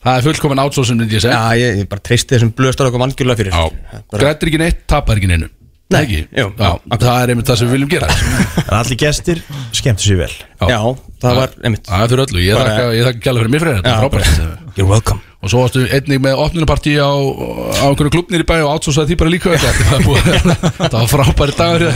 [0.00, 1.36] Það er fullkomin átsóðsum, myndi ég segja.
[1.36, 3.52] Já, ég, ég bara treysti þessum blöðstarökum algjörlega fyrir.
[3.52, 5.50] Já, bara, grættir ekki neitt, tapar ekki neinu.
[5.90, 6.20] Nei, Ekki?
[6.38, 8.08] jú, Já, það er einmitt það sem við viljum gera.
[8.70, 9.42] En allir gestir
[9.76, 10.30] skemmtu sér vel.
[10.62, 10.78] Já,
[11.20, 13.64] það var, einmitt Það er fyrir öllu, ég Bara- þakka, ég þakka gæla fyrir mér
[13.66, 14.78] fyrir þetta, Já, frábært.
[14.78, 18.74] You're welcome Og svo varstu einnig með opnunapartí á, á einhverju klubnir í bæ og
[18.74, 19.70] átsóðsaði því bara líka þetta
[20.92, 21.86] Það var var frábæri dagur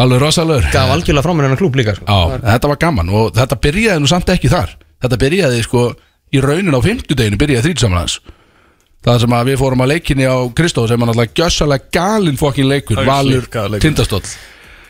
[0.00, 2.08] Alveg rosalur gaf algjörlega frá mér hennar klúb líka sko.
[2.08, 4.72] Já, þetta var gaman og þetta byrjaði nú samt ekki þar.
[5.04, 5.84] Þetta byrjaði sko
[6.32, 8.18] í raunin á fimmtudeginu byrjaði þrýtsamlands
[9.06, 12.66] Það sem að við fórum að leikinni á Kristóð sem er náttúrulega gjössalega galinn fokkin
[12.66, 13.44] leikur Valur.
[13.78, 14.24] Tindastóll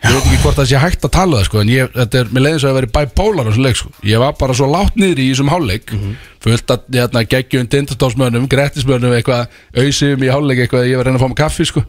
[0.03, 2.29] Ég veit ekki hvort það sé hægt að tala það sko En ég, þetta er,
[2.35, 3.93] mér leiðin svo að vera bæpólar á þessum leik sko.
[4.07, 5.95] Ég var bara svo látt niður í þessum hálfleik
[6.47, 9.49] Fullt að hérna, geggjum Tindastólsmönnum, Grettismönnum eitthvað
[9.81, 11.83] Auðsum í hálfleik eitthvað Ég var að reyna að fá mig kaffi sko.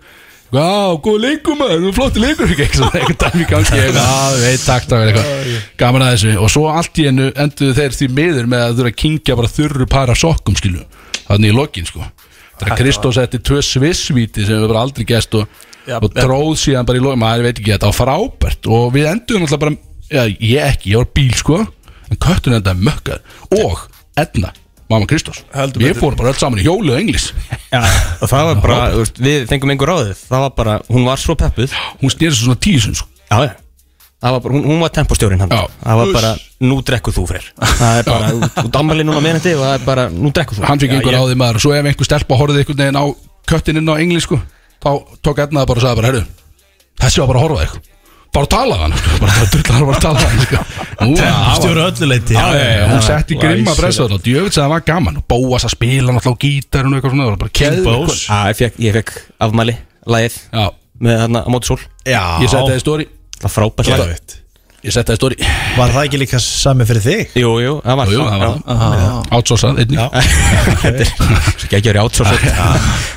[0.47, 4.61] Já, góð leikur maður, þú er flotti leikur ekki eitthvað, eitthvað dæmi gangi eitthvað, veit,
[4.63, 5.57] takk, takk, eitthvað.
[5.81, 8.93] Gaman að þessu, og svo allt í ennu enduðu þeir því miður með að þurfa
[8.93, 10.85] að kingja bara þurru par af sokkum, skilu
[11.27, 12.07] þannig í lokin, sko
[12.77, 15.47] Kristó setti tvö svissvíti sem við bara aldrei gæst og,
[15.87, 18.69] Já, og tróð síðan bara í lokin, maður veit ekki, þetta var frábært.
[18.77, 19.75] Og við enduðum alltaf bara,
[20.11, 21.59] já, ég ekki ég var bíl, sko,
[22.09, 23.85] en köttun endaði mökkað og
[24.17, 24.53] Edna
[24.89, 25.97] mamma Kristós, betur.
[25.99, 27.25] fórum bara öll saman í hjólu og englis
[27.73, 27.81] Já,
[28.23, 30.21] og það var bara, veist, við fengum einhver ráðið.
[30.29, 31.73] Það var bara, hún var svo peppuð.
[31.99, 33.09] Hún snýri svo svona tíu sinns, sko.
[33.27, 33.51] Já, já.
[34.23, 35.51] Það var bara, hún, hún var tempostjórinn hann.
[35.51, 35.65] Já.
[35.83, 39.51] Það var bara, nú drekkuð þú freyr Það er bara, þú- þú dammali núna meðnandi
[39.57, 40.63] og það er bara, nú drekkuð þú.
[40.65, 41.55] Hann fikk einhver ég- á því maður.
[41.59, 43.05] Og svo ef einhver stelpa horfði einhvern veginn á
[43.47, 44.39] köttin inn á engli sko,
[44.81, 44.89] þá
[45.21, 46.23] tók Edna það bara og sagði bara, herru,
[47.01, 47.93] þessi var bara að horfa á þig.
[48.37, 50.57] Bara tala hann, sko, bara það drullar bara að tala hann sko.
[50.97, 54.53] Nú, það var- Stjóra öllu leiti Já, já, já, hún setti grimma pressa og djöfitt
[54.53, 58.07] sem það var gaman og bóas að spila á eitthvað bara King keðveikur.
[58.07, 58.27] Bose.
[58.27, 61.79] Já, ég fekk, afmæli, lagið Já, Með þarna á móti sól.
[62.05, 63.05] Já, ég setti það í stóri
[63.37, 64.37] Það var frábært.
[64.85, 65.37] Ég setti það í stóri,
[65.77, 67.35] Var það ekki líka sami fyrir þig?
[67.41, 68.13] Jú, jú, það var
[69.39, 69.99] átsósað, einnig.
[70.83, 71.11] Þetta er
[71.65, 72.27] ekki að gera átsóð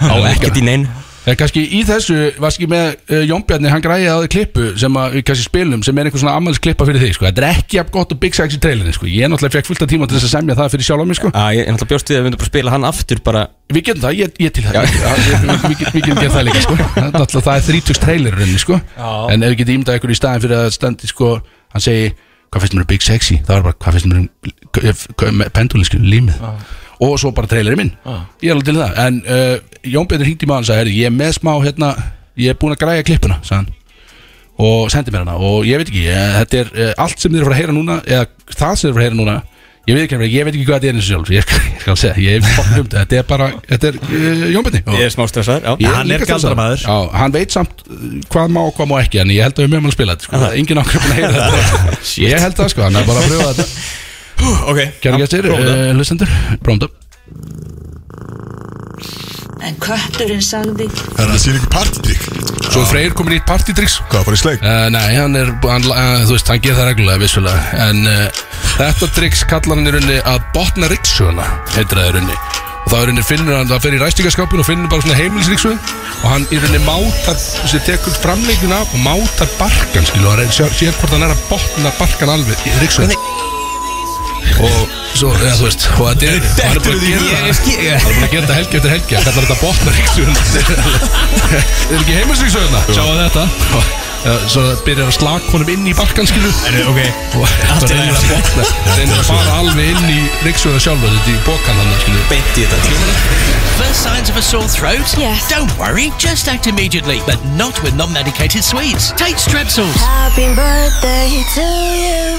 [0.09, 0.89] Á ekkert í neinn
[1.21, 4.69] Það er kannski í þessu, varst ekki með uh, Jónbjarni, hann græði á því klippu
[4.81, 7.27] sem að við kannski spilum, sem er einhver svona ammælis klippa fyrir þig, sko.
[7.29, 9.05] Þetta er ekki jafn gott og Big Sexy trailerin, sko.
[9.05, 11.19] Ég náttúrulega fekk fullt af tíma til þess að semja það fyrir sjálf á mig,
[11.21, 11.33] sko.
[11.35, 13.85] Já, ég er náttúrulega bjóst við að við myndum bara spila hann aftur bara Við
[13.87, 14.75] getum það, ég, ég til það.
[14.81, 15.13] Já,
[15.69, 16.75] við, getum gert það líka, sko.
[16.97, 18.81] Það er náttúrulega, það er 30 trailerin, sko.
[19.31, 21.29] En ef við getum ímdað ykkur í staðin fyrir að standi, sko,
[21.71, 22.09] hann segi,
[22.51, 23.37] hvað finnst mér um Big Sexy?
[23.47, 26.43] Það var bara, hvað finnst mér um pendulin, sko, límið.
[27.01, 27.93] Og svo bara trailerinn minn.
[28.45, 28.99] Ég er alveg til það.
[29.07, 29.55] En uh,
[29.89, 31.93] Jón Bjarni hringdi í maður og sagði, "Heyrðu, ég er með smá, hérna,
[32.37, 33.71] ég er búin að græja klippuna, sagði hann.
[34.61, 35.39] Og sendi mér hana.
[35.41, 37.63] Og ég veit ekki, ég, þetta er uh, allt sem þið eru að fara að
[37.63, 39.39] heyra núna eða það sem þið eru að fara að heyra núna
[39.89, 41.81] ég veit ekki, ég veit ekki hvað þetta er eins og sjálf ég, skal- ég
[41.81, 45.07] skal segja, ég er fokk um þetta þetta er bara, þetta er uh, Jónbjörni Ég
[45.07, 45.73] er smá stressaður, já.
[45.81, 46.29] Ég Hann er stressaður.
[46.29, 46.85] galdramaður.
[46.85, 47.83] Já, hann veit samt
[48.31, 50.29] hvað má og hvað má ekki en ég held að við mögum að spila þetta
[50.29, 50.43] sko.
[50.61, 51.97] engin ákveð búin að heyra þetta.
[52.29, 53.67] Ég held það sko, hann er bara að pröfa þetta
[54.41, 54.81] Ok.
[55.03, 56.31] Kæra gestir, uh, hlustendur,
[56.65, 56.89] prófum
[59.61, 62.23] En kötturinn sagði Er það sín ykkur partydrykk?
[62.71, 64.65] Svo Freyr komin í partydricks Hvað, bara í sleik?
[64.65, 67.85] Uh, nei, hann er, hann, uh, þú veist, hann ger það reglulega vissulega.
[67.89, 68.41] En uh,
[68.79, 72.39] þetta tricks kallar hann í rauninni að botna rikssuguna Heitir það í rauninni.
[72.81, 75.93] Og það er rauninni finnur hann, það fer í ræstingaskapin og finnur bara svona heimilsrikssug
[76.23, 80.57] Og hann í rauninni mátar, þessi tekur framleikin af og mátar barkan, skilu Og hann
[80.57, 83.40] sér, sér hvort hann er að botna barkan alveg í rikksugun
[84.61, 84.77] Og
[85.15, 87.73] svo, eða þú veist, og þetta er, hann er búin að gera það.
[87.81, 89.17] Er búin að gera þetta helgi eftir helgi.
[89.17, 90.37] Hann kallar þetta botna rikksugun
[91.91, 92.87] Er ekki heimilsrikssuguna?
[92.93, 96.51] Sjáu þetta Svo byrjar að slaka honum inn í barkan skilu
[96.91, 96.99] Ok
[97.41, 97.47] og
[97.81, 98.67] það reynir að botna
[98.99, 102.67] reynir að fara alveg inn í riksuða sjálfur þetta í bókan hann skilu Beint í
[102.69, 103.49] þetta
[103.81, 105.09] First signs of a sore throat?
[105.17, 105.49] Yes.
[105.49, 109.11] Don't worry, just act immediately, but not with non-medicated sweets.
[109.13, 109.97] Take Strepsils.
[109.97, 111.65] Happy birthday to
[111.97, 112.37] you.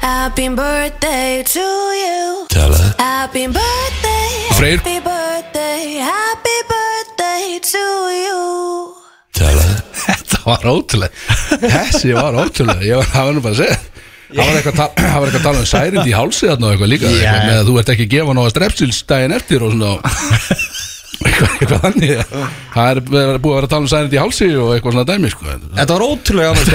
[0.00, 2.46] Happy birthday to you.
[2.48, 4.48] Tala Happy birthday.
[4.58, 4.78] Freyr.
[4.78, 6.02] Happy birthday.
[6.02, 8.91] Happy birthday to you.
[10.44, 11.12] Var ótrúlega
[11.62, 13.78] Þessi var ótrúlega Ég var, það var nú bara að segja
[14.32, 16.64] Það var eitthvað að tala- það var eitthvað að tala um særind í hálsi þarna
[16.66, 17.14] og eitthvað líka Já.
[17.20, 19.90] eitthvað með að þú ert ekki að gefa náða strepsils daginn eftir og svona
[21.22, 22.10] eitthvað, eitthvað þannig
[22.72, 25.28] Það er búið að vera að tala um særind í hálsi og eitthvað svona dæmi
[25.34, 25.42] sko.
[25.76, 26.68] Þetta var ótrúlega annars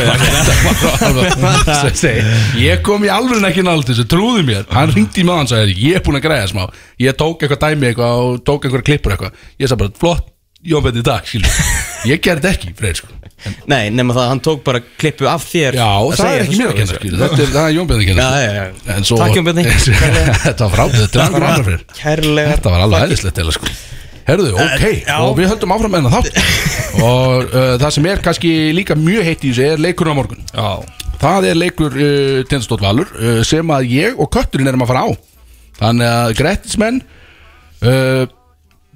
[1.81, 2.21] Sem segi,
[2.61, 5.75] Ég kom í alveg ekki nált þessu, trúðu mér Hann ringdi í maður og sagði,
[5.81, 6.63] ég er búin að græða smá
[7.01, 10.29] Ég tók eitthvað dæmi eitthvað og tók eitthvað klippur eitthvað Ég sagði bara, flott,
[10.67, 11.57] jónbætti í dag skilur.
[12.13, 13.09] Ég gerði þetta ekki, freyr sko.
[13.69, 16.57] Nei, nema það að hann tók bara klippu af þér Já, að það er ekki
[16.57, 16.95] mér að kenna.
[17.21, 18.25] Þetta er, er jónbætti að kenna
[19.21, 19.65] Takk, Jón Bjarni.
[20.47, 22.55] Þetta var frábæð, þetta annar annar fyrir Kærlega.
[22.55, 23.73] Þetta var alveg eða sko.
[24.27, 24.85] Herðu, ok,
[25.21, 26.39] og við höldum áfram enna þátt.
[27.07, 30.41] Og uh, það sem er kannski líka mjög heitt í þessu er leikurinn á morgun.
[30.49, 34.91] Já, Það er leikur uh, Tindastótt Valur uh, sem að ég og kötturinn erum að
[34.91, 35.09] fara á.
[35.77, 36.99] Þannig að grættismenn
[37.85, 38.23] uh,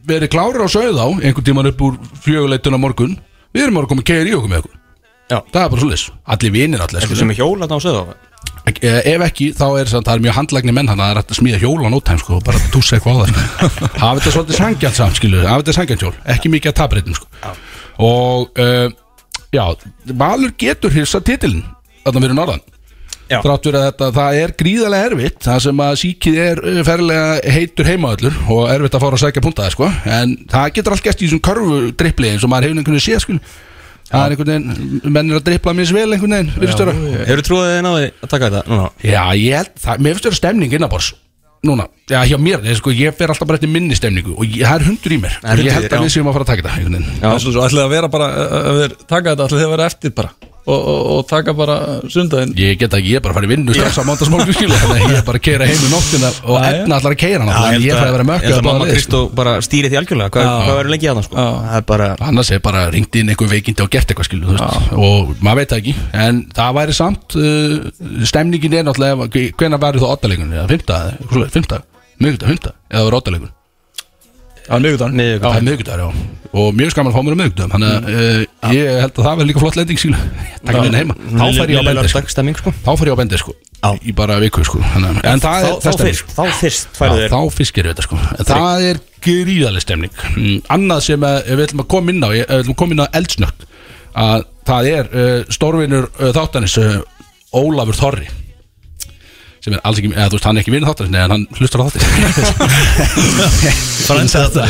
[0.10, 3.15] verið klárir á sögð á einhvern tíman upp úr fjöguleitun á morgun
[3.51, 4.77] Við erum að koma að keira í okkur með okkur
[5.31, 5.37] Já.
[5.47, 8.05] Það er bara svolítið, allir vinir allir Eitthvað sem er hjóla á söðu á
[8.61, 11.19] Eh, Ef ekki, þá er samt, það er mjög handlægni menn þannig að það er
[11.21, 13.87] hægt að smíða hjól á nótæm sko, og bara tússa eitthvað á það sko.
[14.03, 17.53] hafa þetta svolítið sangjant samt skilu, hafa þetta sangjant hjól ekki mikið að tapreitum sko.
[18.05, 18.93] og uh,
[19.49, 19.63] já,
[20.21, 21.63] Valur getur hirsa titilin
[22.05, 22.61] þarna fyrir norðan Já.
[22.61, 22.70] þrátt
[23.39, 25.39] fyrir að þetta, það er gríðarlega erfitt.
[25.47, 29.45] Það sem að síkið er uh, ferlega heitur heimaöllur og erfitt að fara að sækja
[29.47, 29.91] puntaði sko.
[30.19, 33.07] en það getur allt gæst í þessum körfu drippli eins og maður hefur einhvern veginn
[33.07, 33.41] séð skil
[34.11, 36.95] það er einhvern veginn, menn er að drippla mér vel einhvern veginn, virðistöra
[37.29, 38.63] Hefur trúið þið náði að taka þetta?
[38.71, 38.87] Núna?
[39.07, 41.11] Já, ég held, það, mér finnst þetta stemning innabors
[41.61, 44.63] Núna, já, hjá mér, ég, sko, ég fer alltaf bara eftir minni stemningu Og ég,
[44.65, 45.35] það er hundur í mér.
[45.45, 47.01] Og ég held þér, að við séum að fara að taka þetta.
[47.21, 50.78] Já, ætlaði að vera bara að við taka þetta ætlaði að vera eftir bara og,
[50.78, 51.76] og, og taka bara
[52.12, 54.78] sundaginn Ég get ekki, ég er bara að fara í vinnu strax á mándagsmorgun skilu
[54.78, 57.41] Þannig að ég er bara að keira heim í nóttina Og enna allar að keira
[57.45, 58.97] hana Þannig að ég fæði að vera mökkuð Ég held að að mamma leið sko.
[59.02, 61.45] Kristó bara stýri því algjörlega Hvað, hvað verður lengi að sko?
[61.78, 64.30] Er bara Annars er bara ringt inn einhver veikindi og gert eitthvað.
[64.97, 65.95] Og maður veit ekki
[66.26, 67.80] En það væri samt uh,
[68.28, 70.54] Stemningin er náttúrulega Hvenær væri þú oddalegun?
[70.71, 71.02] Fymta,
[71.56, 71.82] fymta,
[72.21, 73.61] miðvikudag, fymta Eða var oddalegun á miðgudagen Miðvikudagur.
[75.65, 76.38] Miðvikudagur, já.
[76.52, 79.36] Og mjög skaman að fá mér á miðvikudagum Þannig að uh, ég held að það
[79.39, 80.17] verði líka flott lending sílu
[80.67, 81.15] Takk minni heima.
[81.32, 82.21] Þá fer ég á bendi sko.
[82.60, 82.74] Sko.
[82.84, 83.54] Þá fer ég á bendi sko.
[84.04, 84.82] Í bara viku sko.
[84.93, 87.32] Þannig, En það Þá, er þá fyrst Þá fyrst færðu þér.
[87.32, 88.19] þá fiskir við þetta sko.
[88.52, 92.52] Það er gríðaleg stemning mm, Annað sem að, við ætlum að koma inn á ég-
[92.52, 93.65] Við ætlum að koma inn á eldsnögt
[94.28, 96.78] Að það er uh, stórvinur þáttanis
[97.56, 98.28] Ólafur Þorri
[99.62, 101.45] sem er alls ekki, eða þú veist, hann er ekki vinur þáttanis Nei, en hann
[101.58, 102.02] hlustar á þáttir
[104.08, 104.65] Frænda þetta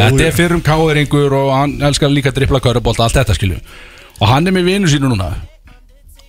[0.00, 3.60] Þetta er fyrrum káðeringur og hann elskar líka drippla körubólta, allt þetta skilju.
[4.20, 5.30] Og hann er með vinur sínu núna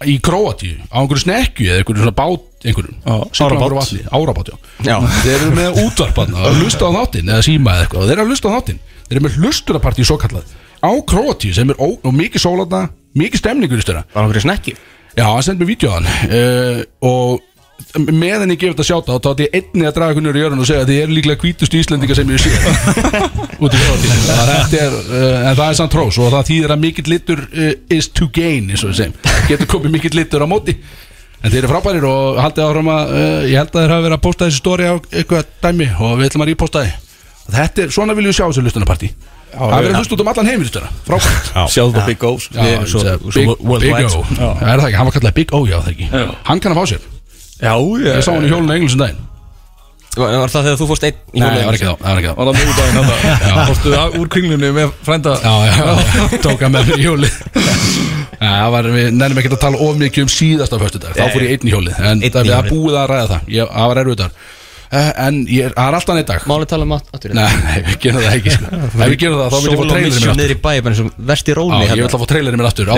[0.07, 4.55] í Króatíu, á einhverju snekju eða einhverju svona bát, einhverju á einhverju vatni, árabát, já.
[4.87, 4.95] Já.
[5.21, 8.31] þeir eru með útvarpan að hlusta á þáttinn eða síma eða eitthvað, þeir eru að
[8.33, 8.79] hlusta á þáttinn.
[9.05, 13.43] Þeir eru með hlustunarpartí svo kallað á Króatíu sem er ó, og mikið sólarna mikið
[13.43, 14.73] stemningur í störa hann fyrir snekki?
[15.13, 17.41] Já, hann sendi mér vídeoðan uh, og
[18.11, 20.67] meðan ég gefið þetta sjáta þá tátti ég einni að draga kunnur í jörun og
[20.69, 22.51] segja að þið eru líklega hvítustu Íslendinga sem ég sé
[23.63, 27.07] út í fjóðatíð er, uh, en það er samt trós og það þýðir að mikill
[27.11, 29.15] litur uh, is to gain eins og við segjum.
[29.51, 30.77] Getur komið mikill litur á móti.
[31.41, 34.17] En þeir eru frábærir og haldið áfram að uh, ég held að þeir hafa verið
[34.19, 37.07] að posta þessi stóri á eitthvað dæmi og við ætlum að ríposta þið
[37.51, 39.07] þetta er, svona viljum við sjá þessu lustunarpartí
[39.51, 41.49] það er verið hlust út um allan heimilustuna frábært.
[41.73, 42.21] Sjáðu það Big
[42.87, 43.01] svo-
[43.81, 44.05] Big.
[44.05, 44.21] O.
[44.37, 46.07] Það er það ekki, hann var kallað Big O, já það ekki.
[46.47, 47.09] Hann kann að fá sér,
[47.61, 49.27] Já, ég ég sá hann í hjólinu englum daginn.
[50.11, 52.17] Var var það þegar þú fórst einn í Nei, það var ekki þá, það var
[52.19, 52.35] ekki þá.
[52.35, 55.35] Var það miðgudaginn þetta Fórstu að- úr kringlunni með frænda?
[55.39, 55.83] Já, já, já,
[56.43, 57.29] tók hann með mér í hjóli
[58.41, 61.13] Já, það var, við nefnum ekki að tala of mikið um síðasta föstudag.
[61.15, 63.41] Þá fór ég einn í hjólið En það er búið að ræða það.
[63.55, 64.33] Ég, það var erfið þar
[64.91, 66.41] En ég, er- það er alltaf neitt dag.
[66.51, 68.65] Máli tala um aftur Nei, nei, við gerum það ekki sko.
[68.75, 69.87] Ef við gerum það, þá vil ég fá Solo
[72.27, 72.91] trailerinn minn aftur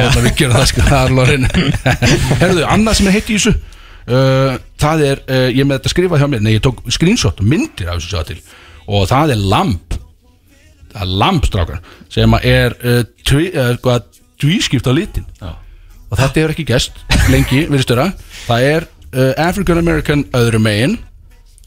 [4.08, 6.20] og að að sko, er er uh, Það er, uh, ég er með þetta skrifað
[6.24, 6.42] hjá mér.
[6.44, 8.40] Nei, ég tók screenshot, myndir af þessu sjá til.
[8.88, 9.96] Og það er lamp
[10.94, 11.80] Það er lamp, strákar
[12.12, 13.00] Sem að er uh,
[13.32, 14.10] uh, hvað,
[14.44, 15.26] tvískipt á litin.
[15.40, 15.54] Já.
[16.10, 17.00] Og þetta hefur ekki gest
[17.32, 18.12] lengi, við störa
[18.48, 18.90] Það er
[19.38, 20.98] African American öðru megin.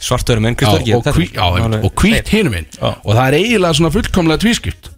[0.03, 1.39] Svartörum en Já, Kristór ekki?
[1.39, 4.91] og, einmitt, og hvít hinum minn Og það er eiginlega svona fullkomlega tvískipt.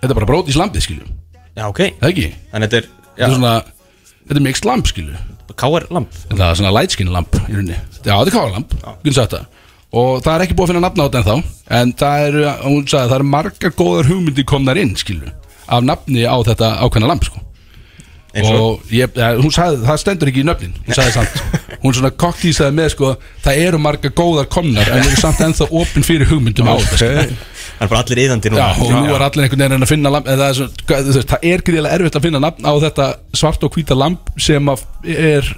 [0.00, 1.12] Þetta er bara brót í slampið, skiljum
[1.52, 1.82] Já, ok.
[2.00, 2.30] Það ekki?
[2.50, 3.52] Þannig þetta er Þetta er svona
[4.24, 5.20] Þetta er mixed lamp skilu
[5.56, 5.86] K.R.
[5.94, 6.12] lamp.
[6.28, 7.78] Þetta er svona light skin lamp í rauninni.
[8.04, 9.40] Já þetta er káarlamp Hún sagði þetta
[9.98, 11.36] Og það er ekki búið að finna nafn á þetta ennþá
[11.80, 15.30] En það eru Hún sagði það eru margar góðar hugmyndi komnar inn skilu
[15.68, 17.40] Af nafni á þetta ákveðna lamp sko.
[18.36, 18.60] Eins og?
[18.60, 21.42] Og ég, ja, hún sagði Það stendur ekki í nöfnin Hún sagði samt.
[21.82, 23.12] Hún svona koktísaði með sko
[23.44, 27.38] Það eru margar góðar komnar En erum samt ennþá opinn fyrir hugmyndum á þetta sko.
[27.78, 28.64] Það er bara allir yðandi núna.
[28.66, 31.46] Já, og nú er allir einhvern veginn að finna lamp eða það, er svo, það
[31.52, 33.06] er gríðilega erfitt að finna nafn á þetta
[33.38, 34.72] svart og hvíta lamp sem
[35.14, 35.52] er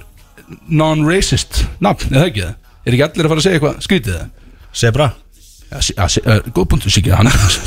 [0.69, 2.45] non-racist nafn, eða ekki?
[2.45, 2.55] Það?
[2.85, 4.21] Er ekki allir að fara að segja eitthvað skrítið?
[4.21, 4.31] Það?
[4.81, 5.11] Sebra
[5.71, 7.11] uh, góð punktur Siggi.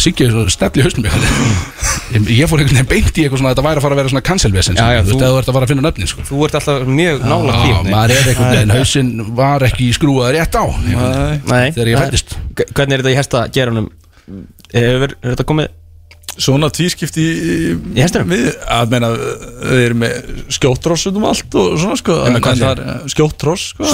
[0.03, 3.57] Siggi er svo stefli í hausnum ég, fór einhvern veginn beint í eitthvað svona að
[3.57, 6.11] þetta væri að fara að vera svona cancelvesen þú ert að fara að finna nöfnin
[6.11, 6.25] sko.
[6.29, 10.59] Þú ert alltaf mjög nála Já, maður er einhvern veginn hausinn var ekki skrúað rétt
[10.61, 12.37] á Nei, þegar ég það- fættist
[12.75, 13.89] Hvernig er þetta í hesta geranum?
[14.75, 15.73] Hefur þetta komið
[16.35, 17.57] Svona tvískipti í?
[18.31, 20.15] Við, að meina, við erum með
[20.57, 22.81] skjóttross um allt og svona sko það er
[23.15, 23.87] skjóttross sko.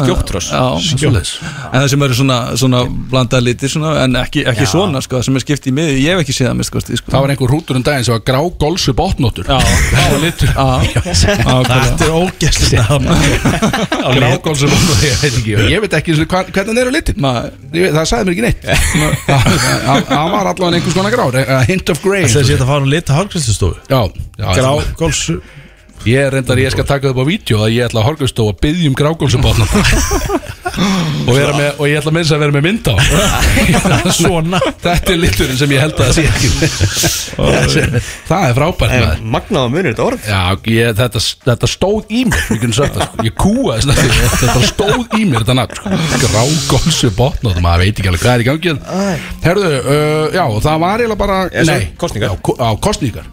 [0.80, 1.32] Svoleiðis.
[1.70, 2.80] En það sem eru svona, svona
[3.12, 6.16] blandaði litir svona, en ekki, ekki svona sko, það sem er skipt í miði, ég
[6.16, 7.12] hef ekki séð það með sko, sko.
[7.12, 10.48] það var einhver hrútur um daginn sem var grá golsu botnóttur Já, það var litur.
[11.70, 12.98] Þetta er ógæslega
[14.16, 15.52] grá golsu botnóttur ég veit ekki.
[15.74, 17.52] Ég veit ekki svona hva- hvernig er litin Nei.
[17.76, 18.62] Ég- það sagði mér ekki neitt.
[20.10, 22.84] Hann var allavega einhvers konar grár a hint of grey Það sé þetta að fara
[22.84, 24.00] að lita hálfgræslustofu já,
[24.38, 25.22] já Grá, góls
[26.08, 28.54] Ég er reyndar, ég skal taka upp á vídeo að ég ætla að horgast og
[28.62, 29.66] byggja um grágólsubotna
[31.28, 32.94] og, vera með, og ég ætla með þess að vera með mynd á.
[34.20, 34.60] Svona.
[34.80, 36.48] Þetta er liturinn sem ég held að það sé ekki.
[38.30, 39.20] Það er frábært maður.
[39.36, 40.24] Magnaða munur þetta orð.
[40.30, 40.40] Já,
[40.72, 42.48] ég, þetta, þetta stóð í mér.
[42.56, 43.28] Ég, sagt, það, sko.
[43.28, 46.00] ég kúaði þetta, þetta stóð í mér þetta nafn sko.
[46.24, 48.76] Grágólsubotna og maður veit ekki alveg hvað er í gangi.
[49.44, 52.32] Herðu, uh, já, það var eiginlega bara Já, svo Nei, kosningar.
[52.32, 53.26] já, ko- Já, kostningar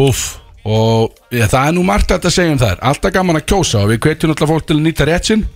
[0.00, 0.26] Úff
[0.68, 2.80] og ja, það er nú margt að segja um þær.
[2.90, 5.46] Alltaf gaman að kjósa og við hvetjum alltaf fólk til að nýta rétt sinn.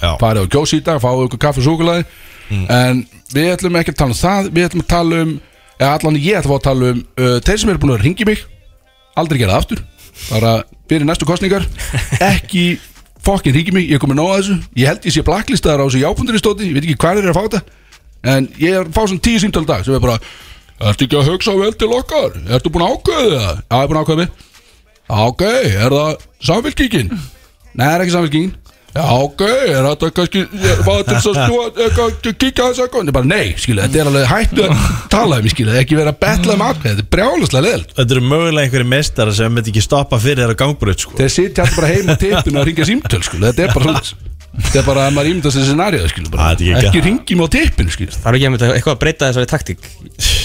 [0.00, 0.14] Já.
[0.20, 2.04] farið og kjósa í dag, fáið ykkur kaffi og súkulaði
[2.72, 3.02] en
[3.34, 4.50] við ætlum ekki að tala um það.
[4.56, 5.34] Við ætlum að tala um,
[5.76, 8.44] eða allan ég ætlum að tala um uh, þeir sem eru búin að ringi mig.
[9.20, 9.82] Aldrei gera það aftur.
[10.30, 10.54] Bara
[10.90, 11.66] byrja næstu kostningar
[12.32, 12.64] ekki
[13.24, 14.58] fokkin ringi mig, ég er komin nóg að þessu.
[14.80, 16.70] Ég held ég sé blacklistaðar á þessu jáfundur stóti.
[16.70, 17.62] Ég veit ekki hvað er að fá þetta.
[18.30, 20.20] En ég er að fá svona tíu símtal dag sem er bara
[20.80, 22.36] Ertu ekki að hugsa vel til okkar?
[22.56, 23.58] Ertu búin að ákveða það?
[23.60, 24.49] Já, ég er búin að ákveða mig
[25.10, 27.14] Ok, er það samfélkingin?
[27.76, 28.56] Nei, það er ekki samfélkingin
[28.90, 31.52] Já, ok, er þetta kannski Var þetta þess að
[31.84, 35.76] eitthvað, Kíkja þess að bara nei, skilu, þetta er alveg hættu að tala um, skilu
[35.78, 39.36] Ekki vera að betla um atkvæði, þetta er brjáluslega leðilt Þetta eru mögulega einhverju mestara
[39.38, 41.14] sem myndi ekki stoppa fyrir þeirra gangbröð sko.
[41.20, 44.29] Þeir sitja alltaf bara heim á tippinu að ringja símtöl, skilu Þetta er bara svona
[44.50, 46.50] Þetta er bara að maður ímynda sér scenarið, skilu bara.
[46.50, 49.50] Þetta er ekki Ekki ringjum á tippinu, Það er ekki einmitt eitthvað að breyta þessari
[49.50, 49.88] taktík?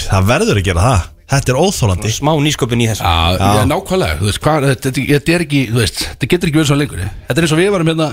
[0.06, 1.04] Það verður að gera það.
[1.26, 3.02] Þetta er óþólandi Smá nýsköpun í þessu.
[3.02, 6.50] Já, já, nákvæmlega, þú veist, hvað, þetta, þetta, þetta er ekki, þú veist, þetta getur
[6.52, 8.06] ekki verið svona lengur Þetta er eins og við varum hérna,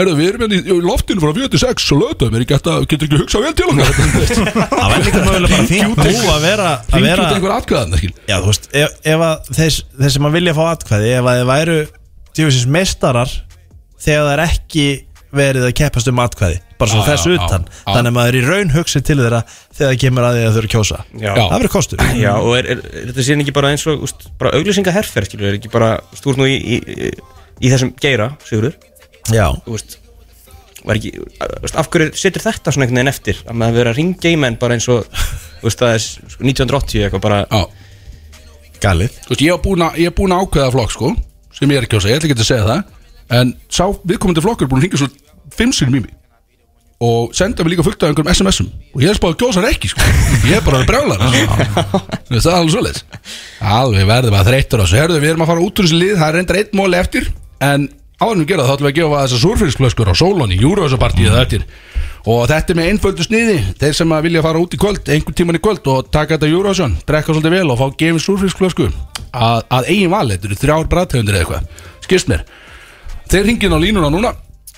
[0.00, 3.06] herru, við erum hérna í- í loftinu frá 46 og lötum, er ekki að, getur
[3.06, 3.94] ekki hugsað vel til okkar?
[4.74, 7.94] Það verður líka mögulega bara fínt nú að vera að vera út einhver atkvæðan,
[8.26, 11.38] Já, þú veist, ef, ef að þess, þess sem að vilja fá atkvæði ef að
[11.38, 11.78] þið væru
[12.34, 13.36] djúfisins mestarar
[14.02, 14.88] þegar það er ekki
[15.38, 17.66] verið að keppast um atkvæði bara svona Já, þessu já, utan.
[17.66, 17.90] Já, já.
[17.90, 20.48] þannig að maður er í raun hugsin til þeirra þegar það kemur að því að
[20.56, 20.98] þau eru að kjósa.
[21.22, 21.30] Já.
[21.36, 22.02] það verður kostur.
[22.24, 25.28] Já, og er, er, er þetta síðan ekki bara eins og úst, bara auglýsinga herfer,
[25.28, 27.12] skilur, er ekki bara úst, þú ert nú í, í, í,
[27.64, 28.76] í þessum geira, Sigurður,
[29.32, 29.96] Já, þú veist
[30.86, 31.14] var ekki,
[31.64, 34.36] úst, af hverju setur þetta svona einhvern veginn eftir, að maður vera að ringa í
[34.38, 35.08] menn bara eins og,
[35.62, 37.64] þú veist, það er sko, 1980 eitthvað bara, Já,
[38.84, 39.16] galið.
[39.24, 41.14] Þú veist, ég hef búin að, ég hef búin að ákveða flokk, sko
[41.56, 42.80] sem ég er ekki á að segja, ég ætla ekki að segja það.
[43.36, 45.08] En sá viðkomandi flokkur er búin að hringja svo
[45.54, 46.14] fimm sinum í mig.
[47.06, 49.68] Og senda mig líka fullt af einhverjum SMS-um og ég er spáð að kjósa hann
[49.68, 50.06] ekki, sko.
[50.48, 53.02] Ég er bara að brjála það er alveg svoleiðis.
[53.60, 54.98] Alveg verðum að þreytur á þessu.
[55.02, 57.28] Herðu, við erum að fara út úr þessu lið, það er reyndar einn móli eftir.
[57.66, 57.84] En
[58.16, 61.28] áður við gera það, þá ætlum við að gefa þessar súrfyrsklöskur á Solon í Júruvæsapartíu
[61.34, 61.66] það eftir.
[62.26, 63.58] Og þetta er með einföldu sniði.
[63.76, 66.50] Þeir sem að vilja fara út í kvöld, einhvern tíman í kvöld og taka þetta
[66.50, 68.88] Júruvæsan, drekka svolítið vel og fá gefið súrfyrsklösku
[69.36, 72.42] að, að eigin val, þetta eru þrjár bræðtegundir eða eitthvað, skist mér.
[73.30, 74.32] Þeir ringin á línuna núna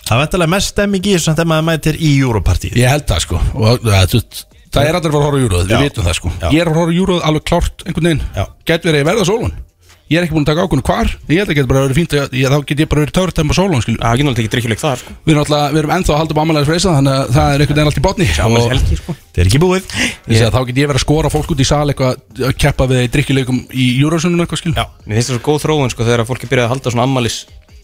[0.09, 3.25] Það er vantilega mest stemming í þessu þegar maður mætir í Europartíð Ég held það
[3.27, 3.41] sko.
[3.61, 4.39] Og það, þú veist,
[4.73, 6.31] það er allir að horfa júróð, við vitum það sko.
[6.39, 6.49] Já.
[6.49, 8.23] Ég er að horfa júróð alveg klárt einhvern veginn.
[8.33, 8.45] Já.
[8.71, 9.59] Gæt verið að verða sólun.
[10.09, 11.11] Ég er ekki búin að taka ákvörðun hvar.
[11.29, 13.53] Ég held að geta bara verið fínt að ég, þá get ég bara verið törtæm
[13.53, 15.93] á sólun það er ekki náttúrulega ekki drikkjuleik þar, sko, Við erum, alltaf, við erum
[15.99, 18.29] ennþá að halda upp ámælega freysa Þannig að það er einhvern veginn allt í botni.
[18.41, 19.17] Ámælis sko.
[19.21, 19.93] Það er ekki búið.
[20.49, 23.13] Þá get ég verið að skora fólk út í sal eitthvað að keppa við í
[23.19, 23.91] drikkjuleikum í
[24.73, 24.87] Já.
[25.05, 27.43] Mér finnst það svo góð þróun, sko, þegar fólki byrjaði að halda svona ammalis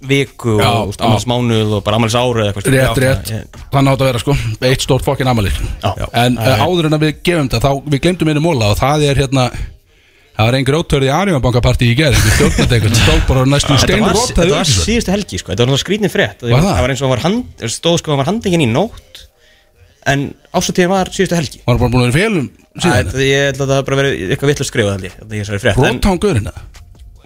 [0.08, 2.72] viku Já, og úst, ammalis mánuð og bara ammalis ári eða eitthvað.
[2.74, 4.36] Rétt, rétt, ég- þannig átt að vera sko
[4.70, 5.56] Eitt stórt fokkin amalið
[6.24, 9.06] En uh, áður en að við gefum þetta Þá við glemdum einu móla og það
[9.10, 9.46] er hérna
[10.34, 14.16] Það var einhver ótörði í Arjónbankapartí í gerð Þetta var,
[14.50, 16.40] var síðustu helgi sko, þetta var skrýtnin frétt.
[16.42, 16.80] Það Var það?
[16.82, 19.22] var eins og var hand, stóð sko hann var handingin í nótt
[20.10, 21.62] en ásatíðin var síðustu helgi.
[21.64, 24.70] Var bara búin að vera félum Æ, það- að það hafi bara verið eitthvað vitlega
[24.72, 25.34] skrifað held ég, þetta
[26.34, 26.83] ég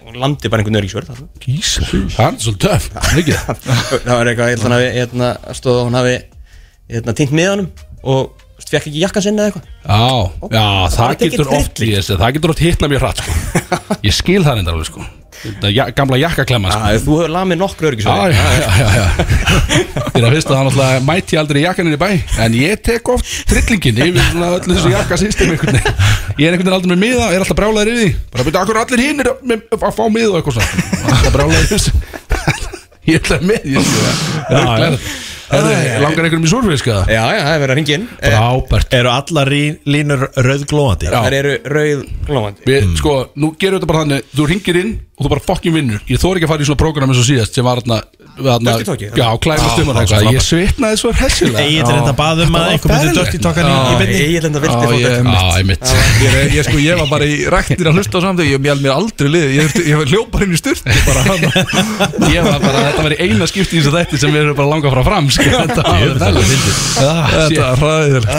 [0.09, 1.07] hún landi bara einhvern öryggisvörð
[2.15, 2.69] Það er svolítið
[3.21, 3.35] Ekki
[4.05, 5.27] það var eitthvað, ég held að hann hafi hérna,
[5.59, 5.99] stóð að hún
[8.69, 9.69] og fekk ekki jakkan sinni eða eitthvað?
[9.89, 10.03] Já,
[10.53, 13.37] já, það getur oft ég, Það getur oft hitna mjög hratt sko.
[14.07, 15.05] Ég skil það reyndar alveg sko.
[15.39, 16.79] Þetta ja, gamla jakkaklemma sko.
[16.83, 19.05] Já, Þú hefur lamið nokkru Já, örgisverði já, já, já, já.
[20.13, 22.09] Fyrir að fyrst að það náttúrulega mæti ég aldrei jakkaninn í bæ
[22.43, 26.91] En ég tek oft trillingin yfir svona öllu þessu jakkasystem Ég er einhvern veginn aldrei
[26.91, 28.11] með miða, er alltaf brjálæður yfir því.
[28.35, 31.07] Bara byrja, akkur allir hinn er að, að fá miða og eitthvað svona?
[31.15, 32.69] Alltaf brjálæður yfir þessu.
[33.09, 34.09] Ég ætla með, ég sko
[34.53, 34.97] Herðu,
[35.49, 37.03] Langar einhverjum í súrfisk eða?
[37.09, 38.07] Já, já, það er verið að ringja inn.
[38.21, 41.09] Frábært Eru allar rí, línur rauðglóðandi?
[41.09, 41.13] Já.
[41.15, 44.29] Það eru rauð glóðandi Við, sko, nú gerum við þetta bara þannig.
[44.35, 46.03] Þú ringir inn og þú bara fokkin vinnur.
[46.09, 48.01] Ég þóri ekki að fara í svona prógram eins og síðast sem var þarna
[48.39, 49.11] Dirty Talkið?
[49.19, 50.27] Já, klæmast um og eitthvað.
[50.33, 54.17] Ég svitnaði svo hessilega Egil er þetta baðum að einhver myndi dörti tókan í, byrni
[54.19, 54.29] Ég
[54.99, 55.83] ég- fótt Já, einmitt.
[56.23, 58.79] Ég, er- ég, sko, ég var bara í ræktir að hlusta á samtöku Ég mjál
[58.83, 60.87] mér aldrei liði Ég, þurfti- ég hljópar inn í styrti.
[62.35, 64.69] Ég var bara, þetta var í eina skipti í þessu þætti sem við erum bara
[64.73, 65.47] langað frá fram sko.
[65.59, 66.37] Þetta var að
[66.99, 68.29] Þetta er hræðilegt.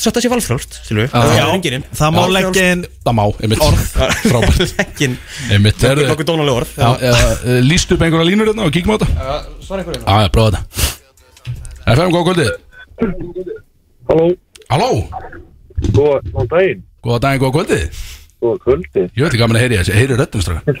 [0.00, 0.30] Svo þetta sé
[1.78, 3.64] inn það má leggja inn Það má, einmitt.
[4.24, 4.60] Frábært.
[4.78, 5.16] Leggin
[7.68, 9.36] Lýstu upp einhverja línur hérna og kíkjum á þetta
[9.66, 10.62] Svar einhverju Já, já, prófa þetta
[11.94, 12.50] FM, góða kvöldið
[14.08, 14.26] Halló,
[14.70, 14.90] Halló,
[15.92, 18.04] góða, góðan daginn, góða daginn, góða kvöldið
[18.44, 19.04] góða kvöldi.
[19.16, 20.74] Ég veit ekki gaman að heyri þessi, heyri röddum straka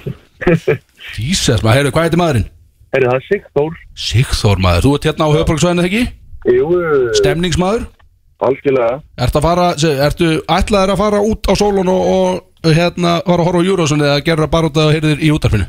[1.16, 2.48] Jesus, maður, heyrðu, hvað heitir maðurinn?
[2.94, 3.78] Herri, það er Sigþór.
[3.98, 6.02] Sigþór maður, þú ert hérna á höfbruksvæðinu þegar ekki?
[6.54, 6.66] Jú,
[7.20, 7.86] Stemningsmaður?
[8.44, 8.98] algjörlega.
[9.24, 9.66] Ertu að fara,
[10.04, 14.04] ertu ætlaðir að fara út á sólun og, og hérna fara að horfa á Júrósun
[14.04, 15.68] eða gera bara út að heyrðir í útarfinu?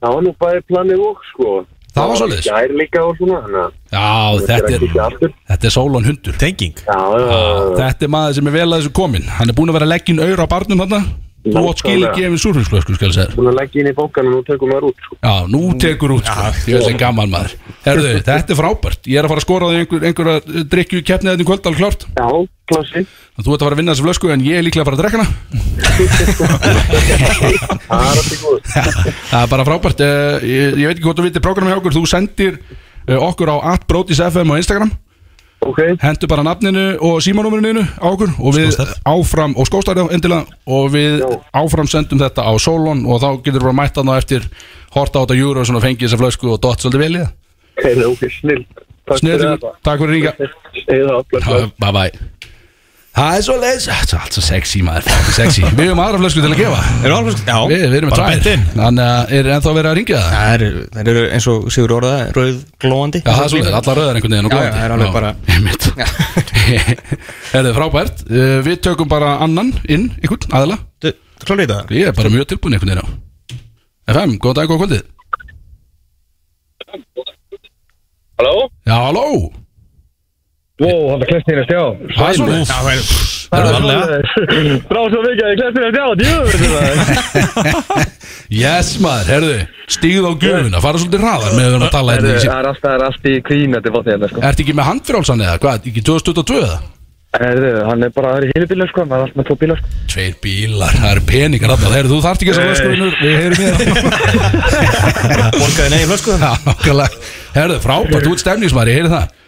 [0.00, 1.54] Það var nú bæði planið og, sko.
[1.90, 2.46] Það var svoleiðis?
[2.46, 4.10] Það er líka og svona, að Já,
[4.46, 7.40] þetta er þetta er sólun hundur Tenging Já, já, já.
[7.80, 9.92] Þetta er maður sem er vel að þessu komin Hann er búin að vera að
[9.96, 11.00] leggja inn auður á barnum þarna
[11.40, 13.32] Þú átt skil ekki efinn súrfinsflösku, skal ég segja.
[13.32, 15.16] Búin að leggja inn í bókan og nú tökum við út, sko.
[15.24, 16.42] Já, nú tekur út, sko.
[16.68, 17.54] Ég veist ekki gaman maður.
[17.86, 19.08] Herðu, þetta er frábært.
[19.08, 20.36] Ég er að fara að skora því einhver, einhverja
[20.74, 22.02] drikju keppnið þetta í kvöld, alveg klárt.
[22.12, 22.28] Já,
[22.68, 23.00] klassi.
[23.40, 25.02] Þú ert að fara að vinna þessu flösku en ég er líklega að fara að
[25.06, 25.28] drekka hana.
[29.30, 30.04] Það er er bara frábært.
[30.04, 31.96] Eh, ég, ég veit ekki hvort þú vitir prógrami hjá okkur.
[31.96, 34.92] Þú sendir eh, okkur á atbrotisfm á Instagram
[35.60, 38.94] Ok, Hendur bara nafninu og símanúmerinu á okkur Og við Skóstærð.
[39.12, 41.28] áfram Og skóstarði endilega Og við Já.
[41.60, 44.46] áfram sendum þetta á Solon Og þá getur við bara mætt hann á eftir
[44.96, 47.36] Horta á þetta júru og svona fengið þessa flösku Og dott svolítið vel í það
[47.80, 48.64] herri, ok, snill.
[49.08, 49.70] Takk Snill, fyrir þetta.
[49.84, 50.32] takk fyrir ringa
[50.96, 52.10] Eða, bless, Bye bye
[53.10, 55.06] Það er svo leiðis Það er allt svo sexy maður.
[55.10, 55.62] Fucking sexy.
[55.66, 56.82] Við höfum aðra flösku til að gefa.
[57.00, 57.56] Er það alveg Já.
[57.70, 58.62] Við, við erum með Bara beint tvær inn.
[58.76, 60.30] Þannig að er ennþá verið að ringja það?
[60.36, 63.98] Það eru, það eru eins og Sigur orða rauð glóðandi Já, það er svolítið, allar
[64.00, 64.78] rauðar einhvern veginn og Já, já, glóðandi.
[64.78, 65.84] það er alveg bara- Einmitt.
[67.58, 68.22] Er þið frábært.
[68.30, 70.78] Uh, Við tökum bara annan inn, einhvern, aðila.
[71.02, 71.94] Þú í það?
[71.98, 73.06] Ég er bara mjög tilbúin einhvern veginn á.
[74.14, 75.02] FM, góðan dag, góða kvöldið.
[78.40, 78.54] Halló?
[78.86, 79.26] Já, halló
[80.80, 81.82] Wow, hann er klestin að stjá.
[82.16, 82.64] Það er svolítið
[84.88, 86.54] Brá svo mikið að ég klestin að stjá, djúður.
[88.50, 89.54] Yes maður, herðu
[89.90, 92.94] Stíð á gjöfuna, fara svolítið hraðar með að tala hérna í Það er alltaf, það
[92.94, 94.38] er allt í kvínandi fótt hérna, sko.
[94.48, 96.78] Ertu ekki með handfrjálsan eða, hvað, ekki 2022 eða?
[97.30, 99.78] Herðu, hann er bara, það er heilu bílar, sko, maður er alltaf með tvo bílar,
[99.82, 99.88] sko.
[100.10, 103.58] Tveir bílar, það eru peningar þarna Herðu, þú þarft ekki að flöskuðunur, við heyrum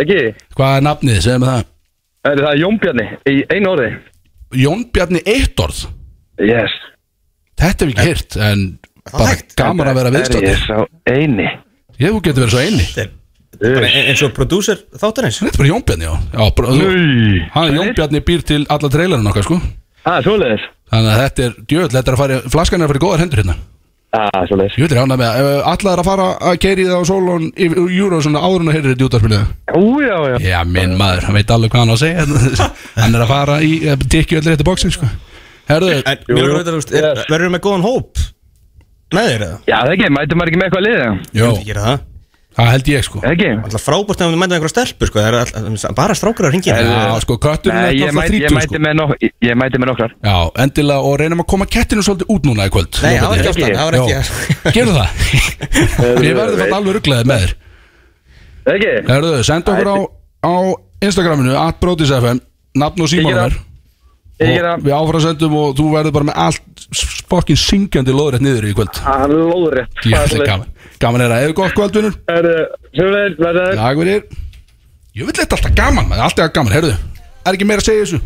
[0.00, 0.20] Ekki?
[0.56, 1.66] Hvað er nafnið, segðu mig það
[2.20, 3.90] það er Jónbjarni, í einu orði.
[4.58, 5.84] Jón Bjarni eitt orð
[6.40, 6.72] Yes.
[7.60, 8.62] Þetta hef ég ekki heyrt En
[9.12, 10.78] bara gaman að vera Er ég sá
[11.10, 11.48] eini?
[12.00, 13.08] Ég, þú getur verið svo eini
[13.60, 16.44] Eins og prodúser þáttarins Þetta er bara Jón Bjarni, já, já.
[17.54, 19.60] Hann er Jón Bjarni býr til alla trailerinn okkar, sko
[20.00, 20.62] Það er svoleiðis.
[20.90, 23.20] Þannig að þetta er djöðl, þetta er að fara Flaskan er að fara í góðar
[23.22, 23.56] hendur hérna
[24.10, 24.74] Það er svoleiðis.
[24.74, 27.04] Ég veit ekki ánað með að ef Alla er að fara að keiri það á
[27.06, 27.44] sólun
[28.16, 29.38] og svona áður en að heyri þetta í útarpinu
[29.78, 30.36] Ú, já, já.
[30.48, 32.24] Já, minn maður, hann veit alveg hvað hann á að segja
[33.04, 33.70] Hann er að fara í
[34.10, 35.06] Tikki öllir þetta bóksin, sko
[35.70, 36.26] Herðu, að
[36.98, 38.24] er- verður með góðan hóp
[39.14, 39.58] með þér eða?
[39.70, 41.22] Já, það ekki, mætum maður ekki með eitthvað liðið?
[41.38, 42.02] jó, Ég gera það
[42.56, 43.20] það held ég, sko.
[43.30, 43.48] Ekki?
[43.64, 46.76] Alltaf frábært ef þú mæta einhverja stelpur sko, það er all, bara strákar að ringja
[46.80, 49.34] Já, sko, kötturinn Nei, er ég alltaf mæti, ég 30, mæti sko með nok ég,
[49.46, 50.16] ég mæti með nokkrar.
[50.26, 53.00] Já, endilega og reynum að koma kettinu svolítið út núna í kvöld.
[53.04, 54.74] Nei, það var ekki ástæðan, það var ekki.
[54.76, 55.10] Gerðu það.
[56.26, 57.56] Við verðum fatt alveg rugglaðið með þér.
[58.74, 58.92] Ekki?
[59.08, 59.98] Herðu, senda okkur á,
[60.42, 60.54] á
[61.06, 62.46] Instagraminu atbrotisfm,
[62.80, 63.60] nafn og símanumar
[64.40, 68.44] Ég gera og við áfram sendum og þú verður bara með allt spokkin syngjandi loðrætt
[68.44, 68.94] niður í kvöld.
[68.96, 69.98] Það er lóðrétt.
[70.08, 70.70] Ég ætla gaman
[71.00, 72.48] Gaman er að, eða gott kvöld, vinnur Það
[72.96, 74.22] sömulegir, verður Dag fyrir
[75.16, 76.92] Ég vil þetta alltaf gaman, maður, alltaf gaman, herðu
[77.48, 78.20] Er ekki meira að segja þessu?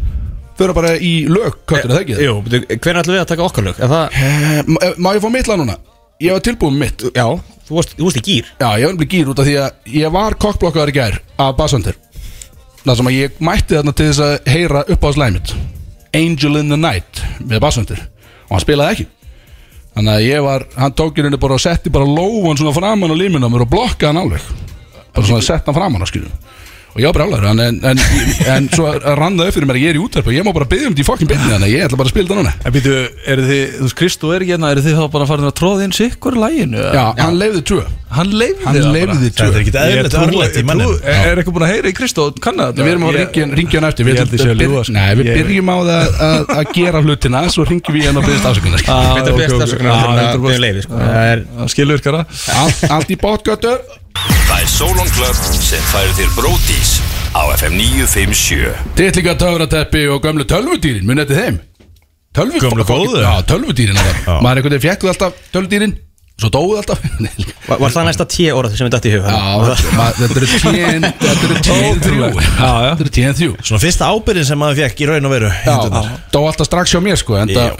[0.58, 2.16] Föru bara í lög, köttur, er það ekki?
[2.22, 3.78] Jú, hvernig ætlum við að taka okkar lög?
[3.82, 5.76] Er það, Eh, má- Má ég fá mitt lag núna?
[6.22, 7.02] Ég var tilbúin mitt.
[7.14, 7.24] Já,
[7.66, 9.70] þú varst, þú varst í gýr Já, ég var nefnilega gýr út af því að
[9.98, 11.96] ég var kokkblokkaður í gær af Bassandir
[12.84, 15.54] Það sem að ég mætti þarna til þess að heyra upp á slæmit
[16.14, 19.06] Angel in the Night með bassöndur og hann spilaði ekki
[19.94, 23.14] Þannig að ég var, hann tók í rauninni bara og setti bara lófan svona framan
[23.14, 24.48] á líminu á mér og blokkaði hann alveg.
[25.14, 26.32] Bara svona sett hann framan á skilju
[26.94, 27.98] og ég var brjálæður en, en, en,
[28.54, 28.86] en svo
[29.18, 30.86] rann það upp fyrir mér að ég er í útverf og ég má bara byggja
[30.86, 32.52] um þetta í fokkin byrni þannig að ég ætla bara að spila þetta núna.
[32.62, 32.92] En býtu,
[33.34, 35.82] eru þið, þú veist, Kristó er ekki hérna, eru þið þá bara farin að tróða
[35.88, 36.78] inn sikkur læginu?
[36.94, 37.82] Já, hann leiði tvö
[38.14, 41.56] Hann leiði Hann leiði tvö Þetta er ekki eðlilegt örlætt í mannin Er er eitthvað
[41.56, 42.78] búin að heyra í Kristó, kannu þetta?
[42.78, 44.02] Við erum að ringja ringja hann eftir.
[44.06, 44.14] Við,
[44.86, 44.94] sko.
[44.94, 48.54] Nei, við Ég- byrjum á það að, að gera hlutina Svo ringjum við fyrir að
[53.34, 54.43] 100%.
[54.54, 56.90] Það er er Solon Club sem færir þér bródís
[57.34, 61.56] á FM 957 Dittlinga töfrateppi og gömlu tölvudýrin Munið þetta þeim
[62.38, 63.18] Tölvu, Gömlu góðu?
[63.18, 63.98] Já, tölvudýrin.
[63.98, 65.96] Maður einhvern veginn fekk alltaf tölvudýrin
[66.34, 66.98] Svo dóðu alltaf.
[67.68, 69.26] Var, var það næsta tíu orð sem við dætti í hug?
[69.30, 72.30] Já, þetta eru tíen Þetta eru tíen þrjú.
[72.40, 73.52] Þetta eru tíen þrjú.
[73.60, 76.08] Svona fyrsta ábyrðin sem maður fekk í raun og veru Já, hendurnar.
[76.34, 77.70] dó alltaf strax hjá mér sko en það,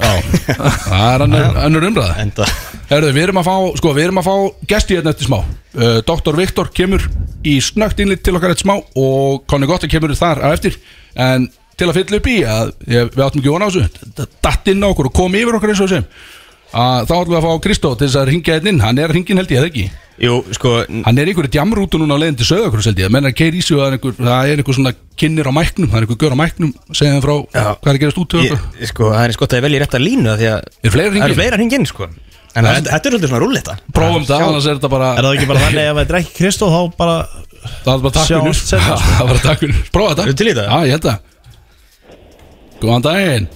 [1.01, 1.25] er
[1.67, 2.15] önnur umræða.
[2.23, 2.47] Enda.
[2.93, 4.37] Herðu, við erum að fá, sko, við erum að fá
[4.71, 5.41] gesti hérna eftir smá.
[5.75, 6.39] Uh, Dr.
[6.39, 7.09] Viktor kemur
[7.43, 10.79] í snögt innlit til okkar eftir smá og Conny Gotta kemur þar á eftir.
[11.19, 14.31] En til að fylla upp í að við áttum ekki vona á þessu.
[14.47, 16.07] Datt inn á okkur og kom yfir okkur eins og sem
[16.75, 18.83] að þá ætlum við að fá Kristó til þess að ringja hérna inn.
[18.85, 19.87] Hann er að ringin held ég, eða ekki?
[20.23, 23.33] Jú, sko hann er einhverju djamrútu núna á leiðin til okkur held ég, menn er
[23.35, 25.99] keir í sig og það er einhver, það er einhver svona kynir á mæknum það
[25.99, 27.65] er einhver gör á mæknum, segja þeim frá Já.
[27.75, 29.81] hvað er að gerast út til ég, okkur sko, Það er sko að ég velji
[29.83, 32.07] rétt að línu það Því að Er Það fleira hringin sko.
[32.55, 33.75] En þetta þetta er svolítið svona rúlletta.
[33.91, 36.37] Prófum það, annars er þetta bara Er það ekki bara þannig ef þetta er ekki
[36.39, 37.17] Kristó þá bara
[37.83, 38.05] Það
[39.19, 39.81] Það var takk fyrir.
[39.91, 40.29] Prófa þetta.
[40.29, 40.67] Eru til í þetta?
[40.69, 41.19] Já, ég held það.
[42.85, 43.47] Góðan daginn.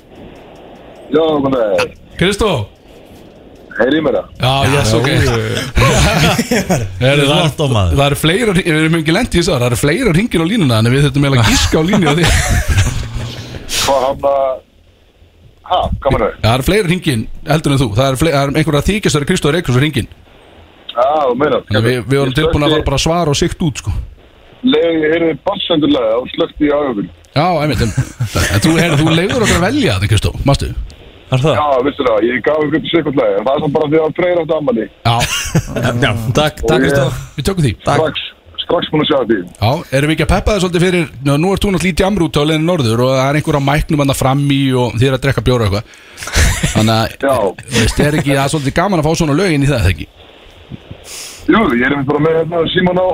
[1.13, 1.23] Já,
[3.79, 4.27] Kristó heyri mér það?
[4.43, 5.09] Já, yes, ok.
[7.03, 7.93] Heyrðu, það, Flott á maður.
[7.99, 10.47] það eru fleira Við erum ekki lent í þess að Það eru fleira ringir á
[10.49, 12.25] línuna En við þurfum eiginlega að gíska á línu á því.
[13.85, 14.65] Hvað hann að
[15.69, 17.89] Ha, hvað menn Já, Það eru fleira ringin heldur en þú.
[17.99, 20.09] Það eru eru einhverja þykist Það eru Kristó Reykjus ringin
[20.99, 21.67] Já, þú meinar.
[21.69, 23.93] Við, við vorum tilbúin að fara bara svara og sikt út sko.
[24.67, 27.07] Leði, heyrði bassendurlega og slökti í áhugun
[27.37, 30.73] Já, einmitt En, en þú, heyrðu, þú leiður okkur að velja þetta Kristó Mástu?
[31.29, 31.55] Er það?
[31.59, 34.17] Já, vissu það, ég gaf ykkur til sekundlega En það er svo bara því að
[34.19, 35.17] freyra átt ammali Já,
[36.05, 37.73] Já, takk, takk ég- við tökum því.
[37.85, 38.23] Strax,
[38.65, 41.37] strax búin að sjá því Já, erum við ekki að peppa þið svolítið fyrir Nú,
[41.43, 44.03] nú ert þú náttúrulega í djamrúti á leiðinu norður og það er einhver á mæknum
[44.05, 45.93] hann fram í og þið er að drekka bjóra eitthvað.
[46.73, 47.45] Þannig að,
[47.77, 50.09] veist, er ekki það svolítið gaman að fá svona lögin í það, þegar ekki?
[51.49, 53.09] Jú, ég er bara með hérna Símon á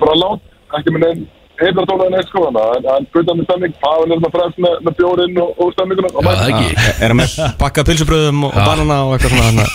[0.00, 0.40] bara lát,
[0.78, 1.26] ekki með neinn
[1.58, 4.96] heitlartóla en eitt sko að hann gutta með stemming, Pavel er hérna fremst með, með
[5.00, 6.10] bjórinn og, og stemminguna.
[6.14, 6.86] Og Já, það ekki.
[6.94, 9.66] Er hann með bakka pilsubröðum og, banana og eitthvað svona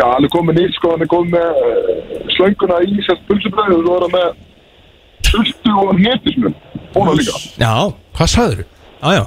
[0.00, 3.80] Já, hann er komið nýtt sko, hann er komið með uh, slönguna í sérst pulsubröðu
[3.80, 4.28] og svo er hann með
[5.30, 6.54] sultu og hnetisnum,
[6.94, 7.42] búin líka.
[7.60, 7.74] Já,
[8.16, 8.68] Hvað sagður þú?
[9.00, 9.24] já, já.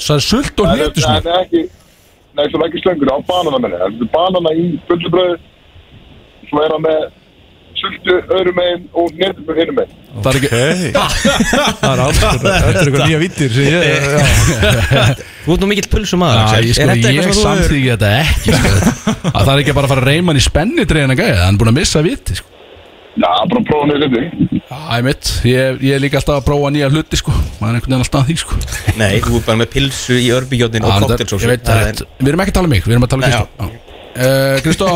[0.00, 1.18] Það er sult og hnetusnum.
[1.20, 1.62] en ekki,
[2.38, 5.36] nei, svo ekki slönguna, á banana menni, það er banana í pulsubröðu
[6.48, 7.19] svo er hann með
[7.80, 10.48] sultu öðrum megin og hnetisnum hinum megin Það er ekki
[11.80, 13.74] Það er alls Þetta er eitthvað nýja vittir sem ég.
[15.44, 16.64] Þú ert nú mikill Axel.
[16.66, 18.70] ég, sko, Er ég samþýgi þetta ekki sko.
[19.36, 21.54] að Það er ekki bara að fara að reyma hann í spenni dreina gæði, hann
[21.54, 22.48] er búin að missa viti sko.
[23.20, 24.20] Já, bara prófa nýja þetta
[24.70, 27.32] Já, ég mitt, ég, ég er líka alltaf að prófa nýja hluti sko.
[27.58, 28.54] maður er einhvern veginn alltaf að því sko.
[29.00, 30.86] Nei, þú ert bara með pilsu í örbíjónin
[33.66, 34.88] og Já, það að að Nei, Kristó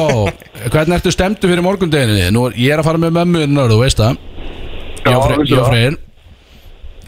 [0.74, 2.30] hvernig ertu stemdu fyrir morgundeginni?
[2.34, 4.16] Nú er ég er að fara með mömmu innur, þú veist það.
[5.04, 5.18] Og Já,
[5.68, 6.00] Freyr- það.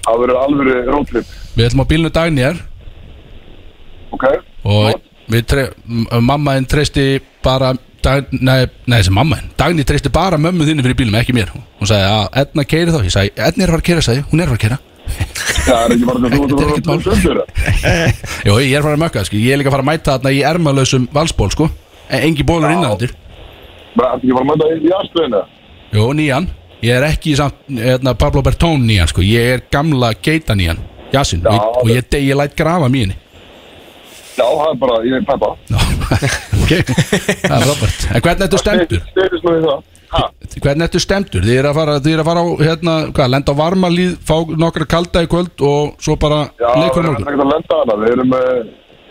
[0.07, 1.27] Það verður alveg rótrip,
[1.57, 2.61] Við ætlum á bílnu dagnir
[4.15, 4.25] ok?
[4.65, 5.01] Og
[5.51, 7.07] tre, m- mamma þinn treysti
[7.43, 7.73] bara
[8.05, 11.51] dag, Nei, nei þessi mamma þinn Dagni treysti bara mömmu þinni fyrir bílum, ekki mér.
[11.81, 13.01] Hún sagði að Edna keiri þá.
[13.03, 14.79] Ég sagði, Edna er að fara að keira, sagði, hún er að fara að keira
[15.07, 16.97] Já, það er ekki bara þetta þú ekkert mál.
[16.99, 17.45] ert að vera
[18.47, 19.37] Jó, ég er að fara að mökka, sko.
[19.43, 21.69] ég er líka að fara að mæta þarna í ermalösum valsból, sko
[22.11, 23.09] En Engi bólur þetta
[24.17, 25.43] ekki bara að mæta í aðstöðina
[25.97, 26.49] Jó, nýjan
[26.85, 29.23] Ég er ekki samt, hérna, Pablo Bertón nýjan sko.
[29.25, 30.79] Ég er gamla geita nýjan
[31.15, 33.15] Jasin, Já, og, ég- og ég, ég læt grafa mín
[34.37, 35.51] Já, það er bara, ég er peppa
[36.61, 36.73] Ok,
[37.43, 40.21] það er frábært En hvernig ertu Ha,
[40.63, 41.43] Hvernig ertu stemdur?
[41.43, 44.37] Þið er að fara, þið er að fara á, hérna, hvað, lenda á varmalíð Fá
[44.63, 47.81] nokkra kalda í kvöld Og svo bara já, við leikur erum morgun ekkert að lenda
[47.81, 48.61] hana Við erum, eh,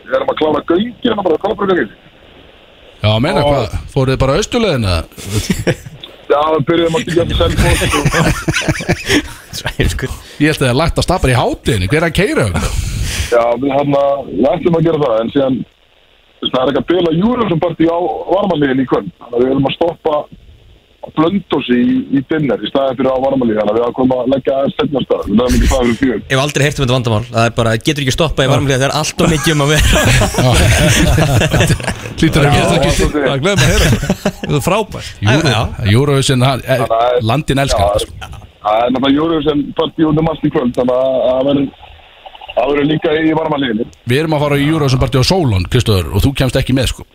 [0.06, 1.92] við erum að klára göngina bara, klára göngin
[3.06, 3.46] Já, meina Ó.
[3.46, 4.96] hvað, fóruð þið bara austulegina
[6.34, 7.80] Já, við byrjuðum að byggja til selfos
[9.60, 12.48] Svænskur Ég held að það er lagt að stapar í hátinu Hver er að keira
[12.50, 12.56] um
[13.30, 15.60] Já, við hann að, við ætlum að gera það En síðan,
[16.50, 17.98] það er ekki að bila Júrumsson partí á
[18.32, 19.14] varmanliðin í kvöld.
[19.20, 20.18] Þannig að við erum að stoppa
[21.16, 24.30] blöndósi í, í dinner í staðið fyrir á varmalíð þannig að við að koma að
[24.34, 25.24] leggja aðeins setna stað.
[25.26, 26.20] Við lögum ekki það fyrir fjör.
[26.26, 27.26] Ég hef aldrei heyrt um þetta vandamál.
[27.30, 29.70] Það er bara, getur ekki stoppað í varmlega Það er allt og mikið um að
[29.76, 29.86] vera.
[32.26, 33.88] Lítur að geta ekki Það gleðum að heyra
[34.46, 35.10] Það er frábært.
[35.94, 36.46] Júruvísin,
[37.26, 38.14] landin elskar þetta sko.
[38.66, 41.68] það er náttúrulega sem partí út um allt í kvöld þannig að það verður
[42.56, 46.08] það verður líka í varmalíðinni Við erum að fara í Júruvísin partí á Solon, Kristóður
[46.16, 47.06] Og þú kemst ekki með sko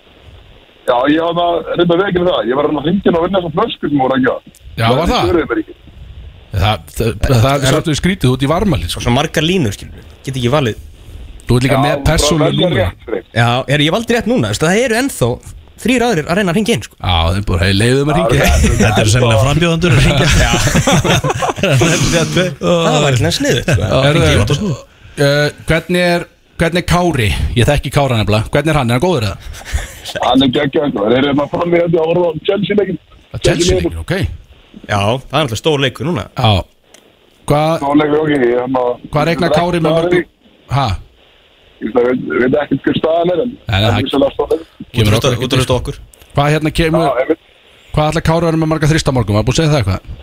[0.90, 3.84] Já, ég hafði að reynda veginn það ég var að hringja og vinna þessar flösku
[3.92, 4.40] sem voru að gera
[4.80, 5.22] Já, var það?
[5.28, 5.74] svöruðu mér ekki.
[6.50, 9.00] Það, það, það er svolítið skrítið út í varmalið sko.
[9.04, 10.80] Svo margar línur, skilur Get ekki valið
[11.46, 13.24] Þú ert líka Já, með bara persónuleg velja númer rétt, Freyr.
[13.38, 15.30] Já, er, ég valdi rétt núna Það eru ennþá
[15.80, 16.96] þrýr aðrir að reyna að ringja inn sko.
[17.00, 18.48] Já, þeim búið, hei, leiðum að ringja
[18.82, 20.26] Þetta er sennilega frambjóðandur að ringja
[22.60, 23.86] Það var ekki sniðut sko.
[24.04, 24.74] Herðu,
[25.24, 26.26] uh, Hvernig er
[26.60, 27.26] Hvernig er Kári?
[27.56, 28.90] Ég þekki Kára nefnilega Hvernig er hann?
[28.90, 29.36] Er hann góður eða?
[30.26, 32.98] hann er geggjað það er hérna fram í þetta að horfa á Chelsea-leikin
[33.46, 34.12] Chelsea leikin, ok
[34.90, 36.50] Já, það er alltaf stór leikur núna Já
[37.48, 38.84] Hvað þá leikur ok hérna,
[39.14, 40.26] Hvað regnar Kári með mörgum?
[40.70, 40.86] Hæ?
[41.80, 44.88] ég veit ekki hver staðan er en það er vissulega stór leikur.
[44.98, 46.00] Kemur okkur Út af okkur
[46.30, 47.38] Hvað hérna kemur.
[47.94, 49.38] Hvað ætla Kári að vera með marga þrista morgum?
[49.38, 50.18] Það er búið að segja það eitthvað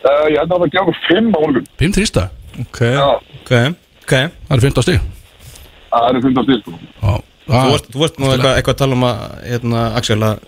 [0.00, 2.22] Uh, ég held að það gefur fimm á morgun Fimm þrista?
[2.62, 3.50] Ok Ok,
[4.00, 5.19] ok Það eru 15 stig
[5.90, 6.78] það eru 15 stíl.
[7.00, 7.18] Já
[7.50, 10.42] Þú varst, þú varst nú eitthvað, eitthvað að tala um að hérna, Axel að,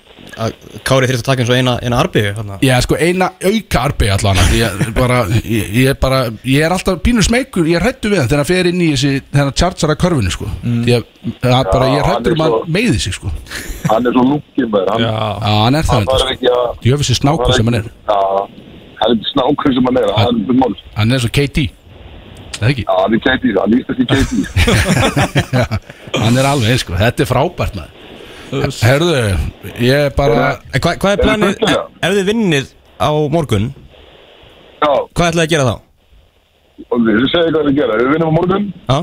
[0.86, 2.59] Kári þurfti að taka eins og eina, eina hérna.
[2.64, 7.03] Já, sko, eina auka arbi allan ég, bara, ég, ég, er bara, ég er alltaf
[7.05, 9.11] pínur smeykur, ég er hrættu við hann þegar hann fer inn í þessi,
[9.59, 10.49] charger að körfinu sko.
[10.62, 10.86] mm.
[10.88, 11.05] ég,
[11.43, 13.34] það, bara, ég er Já, hrættur um hann að meiði sig sko.
[13.90, 16.97] hann er svo lúkið með hann, Já, Já, hann er það sko.
[17.11, 18.18] sér snákur sem hann er Já,
[19.03, 21.82] hann er snákur sem hann er hann er mál Hann er svo KT Það ekki?
[22.61, 24.31] Já, hann er KT, hann líst ekki KT
[26.23, 27.99] Hann er alveg sko, þetta er frábært maður.
[28.83, 29.15] Herðu,
[29.81, 32.69] ég er bara En hvað, hvað er Er planið, það ef þið vinnið
[33.01, 33.71] á morgun
[34.83, 35.75] Já, Hvað ætlaði að gera þá?
[36.93, 38.99] og þið segja hvað við gera Við vinnum á morgun, Já,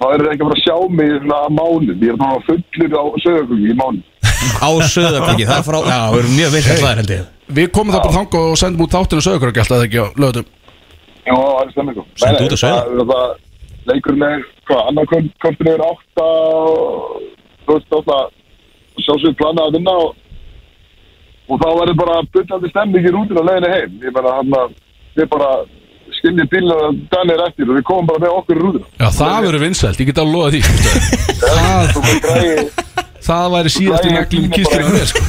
[0.00, 2.44] þá er það ekki að fara að sjá mig í svona mánu Ég er bara
[2.46, 4.06] fullur á sögurkungi í mánu
[4.40, 7.24] á söðakviki, það er frá Já, við erum mjög vinslega hlæðir held ég.
[7.58, 10.46] Við komum það bara þangað og sendum út þáttinu ekki alltaf ekki á lögutum
[11.26, 12.60] Já, það er stemming Sendu út.
[12.60, 13.30] Það er það
[13.90, 17.20] Leikurinn er, hvað, annar kvöldin er átta og
[17.66, 18.18] Þú veist, átta
[19.00, 20.16] Sjálfsög planað að vinna og
[21.50, 24.74] Og þá verður bara byggandi stemming í rútinu á leiðinu heim Ég meina, hann að
[25.18, 25.50] Við bara
[26.20, 29.36] skiljið bílinu að Danir eftir og við komum bara með okkur í rútinu Já, það
[29.46, 30.62] verður vinsælt, ég get alveg loðað því
[31.40, 35.20] Það Þú veist, græði Það væri síðast í neglum í kistunum með sko.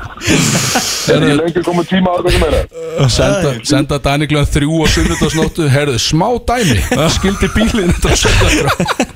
[0.20, 2.58] Er ekki lengur komið tíma að það meira.
[3.10, 5.68] Senda, senda Dani glöðan þrjú og sunnudagsnóttu.
[5.72, 6.76] Herðu, smá dæmi.
[7.16, 8.74] Skildi bílinn þetta sögla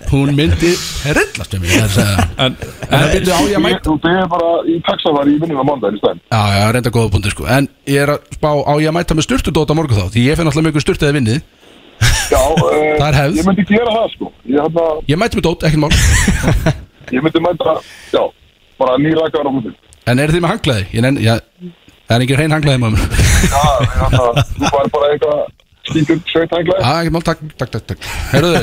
[0.08, 0.72] Hún myndi
[1.04, 2.26] rillast um mig það er að segja.
[2.46, 2.56] En,
[2.88, 3.82] En byrju á ég að mæta?
[3.88, 7.12] Þú tegir bara í taxavar í vinninu á mándaginn í stæðin Já, já, reynda góða
[7.14, 7.48] búndi sko.
[7.50, 10.06] En ég er að spá á ég að mæta með styrtudóta morgun þá?
[10.14, 11.42] Því ég finn alltaf mjög styrtaði vinnið
[12.30, 12.60] Já, uh,
[13.00, 13.38] Það er hefð.
[13.38, 14.30] Ég myndi gera það sko.
[14.50, 15.90] Ég, hana, Ég mæti með dót, ekkert mál.
[17.14, 17.74] Ég myndi mæta,
[18.14, 18.22] já
[18.80, 19.74] Bara nýrakaðar á húsin
[20.10, 20.86] En er þið með hanglaði?
[20.96, 21.34] Ég nenn, já,
[22.08, 23.04] það er ekki hrein hanglaði maður.
[23.44, 23.60] Já,
[24.00, 24.24] hana,
[24.54, 25.42] þú fær bara eitthvað
[25.88, 28.08] skítur sveithænglega Já, ekkert mál, takk, takk, takk, takk.
[28.32, 28.62] Herðu,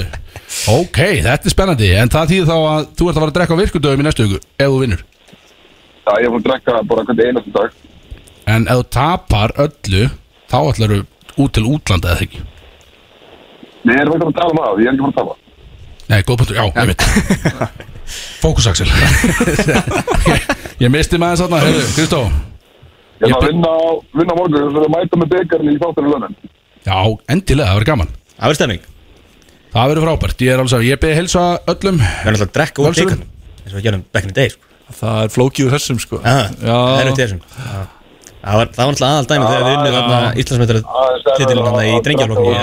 [0.76, 1.90] ok, þetta er spennandi.
[2.02, 4.28] En það þýðir þá að þú ert að fara að drekka á virkudöfum í næstu
[4.28, 5.04] viku Ef þú vinnur.
[6.02, 7.78] Já, ég búin að drekka bara hvernig einasti dag.
[8.52, 10.04] En ef þú tapar öllu
[10.52, 11.02] Þá ætlar þú
[11.46, 12.42] út til útlanda eða ekki
[13.82, 15.38] Ég er ekki að tala um það, ég er ekki að tala
[16.12, 17.04] Nei, góð punktur, já, ég veit.
[18.44, 18.88] Fókus Axel.
[20.32, 20.48] Ég,
[20.84, 22.20] ég misti maður þarna, heyrðu, Kristó.
[23.22, 23.80] Ég er að vinna á,
[24.18, 26.34] vinna morgun Þú fyrir að mæta með byggarinn í þáttunum lönnen
[26.84, 26.98] Já,
[27.32, 28.12] endilega, það verður gaman.
[28.34, 28.84] Það verður stemming
[29.72, 32.02] Það verður frábært, ég er alveg að ég beði helsa öllum.
[32.02, 33.12] Við erum alltaf að drekka úr Völsurum.
[33.14, 33.30] byggarn
[33.62, 34.66] eins og við gerum back in the day sko.
[35.00, 36.20] það er flókið úr þessum sko.
[36.26, 37.42] Já, það er eftir þessum.
[37.56, 37.78] Já.
[38.42, 40.32] Það var, það var alltaf aðal dæmi þegar við erfiðara
[41.38, 42.56] titilin þarna í drengjaflokki.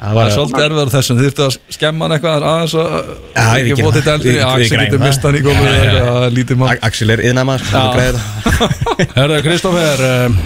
[0.00, 2.94] Það var er svolítið erfiðar þessum, þið þurftu að skemma hann eitthvað aðeins að
[3.36, 4.14] Já, ég ekki fótið það.
[4.14, 5.04] eldri, Axel getur það.
[5.04, 7.22] mist hann í gólu eitthvað lítið mann Axel er
[7.98, 9.10] græði það.
[9.18, 10.38] Herðu, Kristófer um,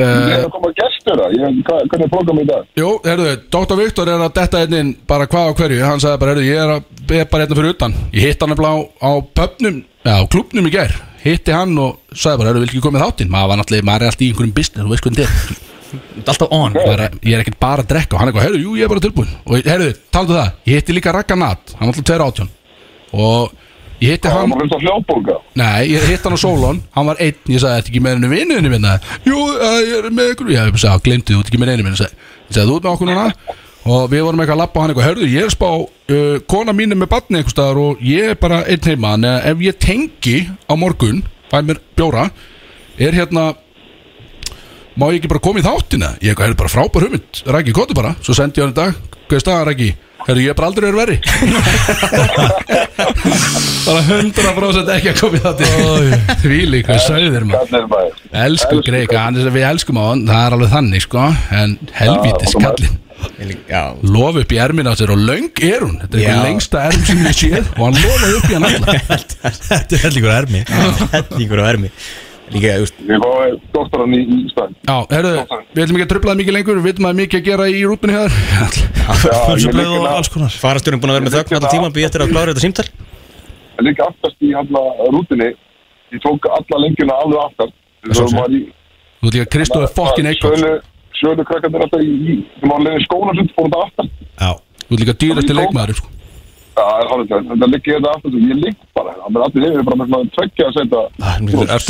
[0.00, 2.68] Ég er að koma að gestur það Hvernig er program í dag?
[2.78, 3.76] Jú, herðu, Dr.
[3.80, 6.60] Viktor er að detta einn inn bara hvað á hverju, hann sagði bara, herðu, ég
[6.60, 10.20] er, að, ég er bara hérna fyrir utan Ég hitt hann á, á pöpnum, á
[10.30, 10.94] klubnum í gær
[11.24, 14.12] Hitti hann og sagði bara, herðu, vil ekki komið þáttinn Maður var náttúrulega, maður er
[14.12, 15.69] alltaf í einhverjum business, þú veist hvernig þetta er
[16.26, 16.76] Alltaf on.
[16.76, 18.16] Bara, ég er ekkert bara að drekka.
[18.16, 20.80] Og hann er eitthvað, herru, jú, ég er bara tilbúin og herru, taldu það, ég
[20.80, 21.74] hitti líka Ragga Nat.
[21.78, 22.50] Hann var alltaf 2 átjón
[23.10, 23.56] og
[24.00, 24.52] ég hitti hann,
[25.58, 28.30] nei, ég hitti hann á Solon hann var einn, ég sagði, þetta ekki með henni
[28.30, 28.92] vinnuðinu minna
[29.26, 30.52] jú, eh, ég er með ykkur.
[30.54, 31.88] Ég sagði, glemdi þú, þetta ekki með henni.
[31.88, 33.58] Minna ég sagði, þú ert með okkur núna.
[33.90, 36.74] Og við vorum eitthvað að lappa og hann eitthvað, herru, ég er spá uh, kona
[36.76, 40.42] mín er með batni staðar og ég er bara einn heima, en ef ég tengi
[40.68, 42.28] á morgun fæ mér bjóra
[43.00, 43.54] er hérna
[44.98, 46.14] má ég ekki bara koma í þáttina?
[46.24, 48.14] Ég er bara frábær hugmynd, Rækki, kóti bara.
[48.24, 49.90] Svo sendi ég hann í dag, hvað er staðan Rækki
[50.26, 51.16] Herru, ég er bara aldrei verið verri.
[53.80, 58.16] Bara 100% ekki að koma í þáttina því líka, sagði þér maður.
[58.44, 60.26] Elsku Greika, er við elskum á hann.
[60.28, 61.28] Það er alveg þannig sko.
[61.56, 62.52] En helvítis
[63.68, 65.98] Já, Lof upp í ermin á sér og löng er hún.
[66.00, 68.94] Þetta er eitthvað lengsta erm sem ég séð Og hann lofaði upp í hann alla.
[69.68, 70.62] Þetta er hellingur ermi.
[71.12, 71.92] Hellingur á ermi
[72.50, 74.74] Líka, þú veist, Ég fái doktoran í, í staðin.
[74.88, 75.34] Já, herru,
[75.70, 77.84] við ætlum ekki að tröfla það mikið lengur Við veitum að mikið að gera í
[77.86, 78.64] rútunni hér Já,
[79.30, 82.24] ég Pulsublöð og alls konar farastjórinn búin að vera með þögn allan tíma Býð eftir
[82.26, 82.88] að klára þetta símtal
[83.80, 84.82] ég líka aftast í hérna
[85.14, 85.50] rútinni.
[86.10, 87.74] Ég tók alla lengjuna alveg aftast.
[89.20, 90.72] Þú ert líka Kristóð fokkin Eikóks Sölu,
[91.20, 92.38] sölu krakkarnir alltaf í...
[92.64, 94.14] var skóla fórum þetta aftast.
[94.40, 94.50] Já
[94.86, 96.12] Þú ert líka dýrasti leikmaður sko.
[96.78, 97.42] Það er hálflega.
[97.50, 99.12] Þetta liggir þetta aftast og ég ligg bara.
[99.20, 101.00] Það er allir hefur bara með svona tveggja að setja...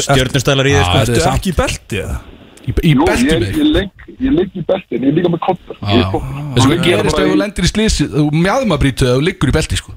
[0.08, 0.98] Stjörnustælar í sko?
[1.00, 2.18] Þetta er ekki í belti eða?
[2.60, 3.48] í, í Jú, belti ég, mig?
[3.56, 3.90] ég, ligg,
[4.36, 4.62] ligg í
[5.00, 5.76] ég með kottar.
[5.80, 8.24] Ég er sko- Þessu hvað ég er gerist ef þú í- lendir í slísi Þú
[8.36, 9.92] mjadmabrýtu eða þú liggur í belti sko.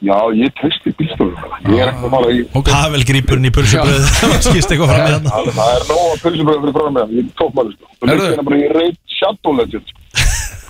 [0.00, 1.36] Já, ég treysti bílstofum.
[1.68, 2.38] Ég er ekki að fara í...
[3.10, 6.60] Grípurinn í pulsublöð Það skýrst eitthvað fram með hann Það það er nóg að pulsubröðu
[6.62, 7.84] fyrir frá með Ég er tópmæli sko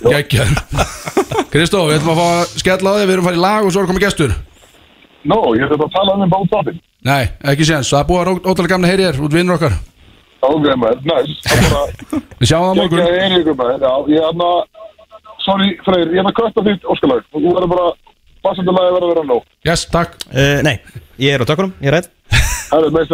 [0.01, 0.21] Þú Herðu.
[0.21, 1.37] liggur hérna bara í reynd Shadow Legend sko.
[1.41, 3.45] Gækja Kristó, við ætlum að fá að skella á þig Við erum að fara í
[3.45, 4.31] lag og svo er komið gestur.
[5.21, 8.27] Nó, ég er þetta að tala um þáttinn Nei, ekki séns, það er búið að
[8.45, 9.73] ótrúlega gamla heyri hér út vinnur okkar.
[10.41, 11.85] Ok, maður, næs Það er bara
[12.41, 12.99] Við sjáum það morgun.
[13.01, 13.77] Einu ykkur maður.
[13.81, 14.49] Já, ég er hérna
[15.41, 17.85] Sorry, Freyr, ég er að kvötta þitt óskalag Þú verður bara
[18.41, 20.11] Bassandulega verður að vera nóg Yes, takk.
[20.33, 20.75] Uh, Nei,
[21.21, 22.09] ég er á tökunum, ég er rætt
[22.71, 23.11] Það er meist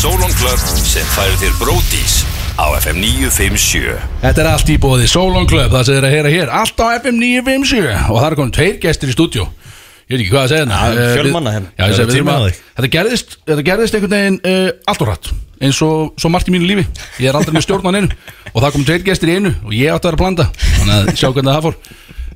[0.00, 2.20] Solon Club sem færir þér Bródís
[2.56, 6.14] á FM 957 Þetta er allt í bóði Solon Club, það sem þið er að
[6.14, 6.52] heyra hér.
[6.60, 10.32] Allt á FM 957 Og það er komin tveir gestir í stúdíu Ég veit ekki
[10.32, 11.70] hvað að segja Ja, hérna Eh, fjölmanna hérna.
[11.70, 12.60] Segi, Það er erum tími á að þig.
[12.80, 15.30] Þetta gerðist, þetta gerðist einhvern veginn uh, allt og rætt
[15.60, 16.86] eins og svo margt í mínu lífi.
[17.20, 18.14] Ég er aldrei með stjórn á neinu.
[18.54, 20.46] Og það kom tveir gestir í einu og ég átti að vera að blanda.
[20.56, 21.76] Þannig að sjá hvernig það fór.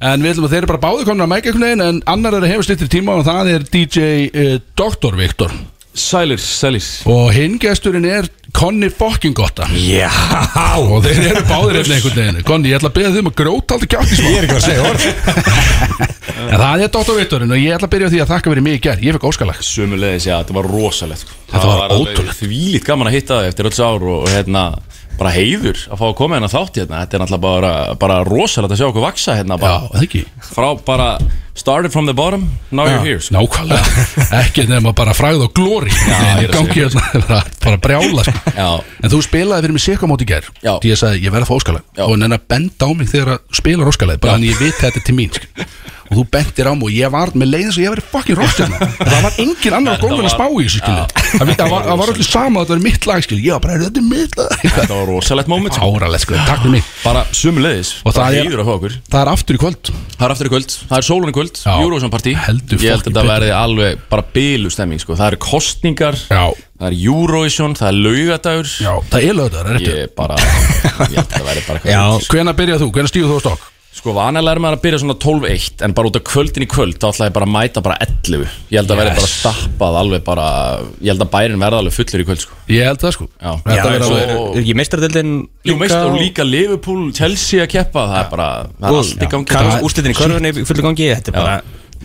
[0.04, 2.34] En við ætlum að þeir eru bara báði komin að mæka einhvern veginn En annar
[2.36, 5.16] er að hefur slittir tíma og það er DJ uh, Dr.
[5.16, 5.54] Viktor
[5.94, 6.82] Sælir, sælir.
[7.06, 9.66] Og hinn gesturinn er Conny fucking gotta.
[9.78, 10.08] Já.
[10.78, 12.40] Og þeir eru báðir eftir einhvern veginn.
[12.48, 14.46] Conny, ég ætla að beða þig um að gróta aldrei kjátt í smá Ég er
[14.48, 15.06] ekki að segja orð.
[16.44, 17.14] En það er Dr.
[17.16, 19.26] Viktorinn og ég ætla að byrja því að þakka verið mig í gerð Ég fekk
[19.30, 19.60] óskalag.
[19.64, 21.38] Sumulegis, já, þetta var rosalegt sko.
[21.52, 22.40] Þetta var alveg ótrúlegt.
[22.42, 24.64] Þvílíkt gaman að hitta þig eftir öll ár og, og hérna,
[25.18, 27.00] bara heiður að fá að koma hérna þátt hérna.
[27.04, 27.72] Þetta er náttúrulega bara,
[28.04, 30.24] bara rosalegt að sjá okkur vaksa hérna Já, bara, það ekki.
[30.50, 31.08] Frá bara
[31.54, 33.20] started from the bottom, now you're here.
[33.20, 33.34] sko.
[33.36, 34.06] Nákvæmlega.
[34.42, 38.36] Ekki nema bara fræð og glóri Já, er að Gangi hérna bara, brjála sko.
[38.56, 38.68] Já,
[39.04, 40.74] En þú spilaði fyrir mig sikka móti í gerð Já.
[40.82, 42.04] Því ég sagði, ég verð að fá óskalag Já.
[42.08, 44.86] Og henni að benda á mig þegar að spila óskalag Bara þannig ég veit að
[44.88, 45.68] þetta er til mín sko.
[46.04, 48.88] Og þú bendir á mig og ég var með leiðis og ég verið fucking rockstjarna
[49.08, 52.28] Það var engin annar gólfinu að spá í þessu Það það var, það var allir
[52.28, 53.24] sama að þetta var mitt lag
[53.54, 54.52] var bara, þetta er mitt lag.
[54.64, 55.88] Þetta var rosalegt moment sko.
[56.20, 56.36] Sko,
[57.02, 58.94] Bara sumulegis, það er- að okkur.
[59.10, 59.90] Það er aftur í kvöld.
[60.14, 61.74] Það er aftur í kvöld, það er sólun í kvöld, Já.
[61.82, 65.18] Eurovision partí Heldur Ég held að þetta verði alveg bara bylu stemming sko.
[65.18, 66.44] Það eru kostningar, Já,
[66.80, 71.04] það er Eurovision, það er laugadagur já, það er lögðar, er Ég bara, ég held
[71.04, 72.34] að þetta verði bara eitthvað Já.
[72.34, 73.70] Hvenær byrjað þú, hvenær stíðu þú á stokk?
[73.94, 76.96] Sko, vanalega er maður að byrja svona 12-1 En bara út af kvöldin í kvöld
[76.98, 78.40] Þá ætla ég bara að mæta bara 11
[78.72, 79.20] Ég held að verði Yes.
[79.20, 80.46] bara stappað alveg bara
[80.98, 82.58] Ég held að bærin verða alveg fullur í kvöld sko.
[82.74, 83.52] Ég held það sko Já.
[83.62, 85.30] Þetta Já, verður svo alveg- er, er ekki meistardildin
[85.70, 88.48] Jú, meist og líka Liverpool, Chelsea að keppa Það er bara,
[88.80, 91.54] það er allt í gangi Það- úrslitin í körfunni í fullu gangi Þetta er bara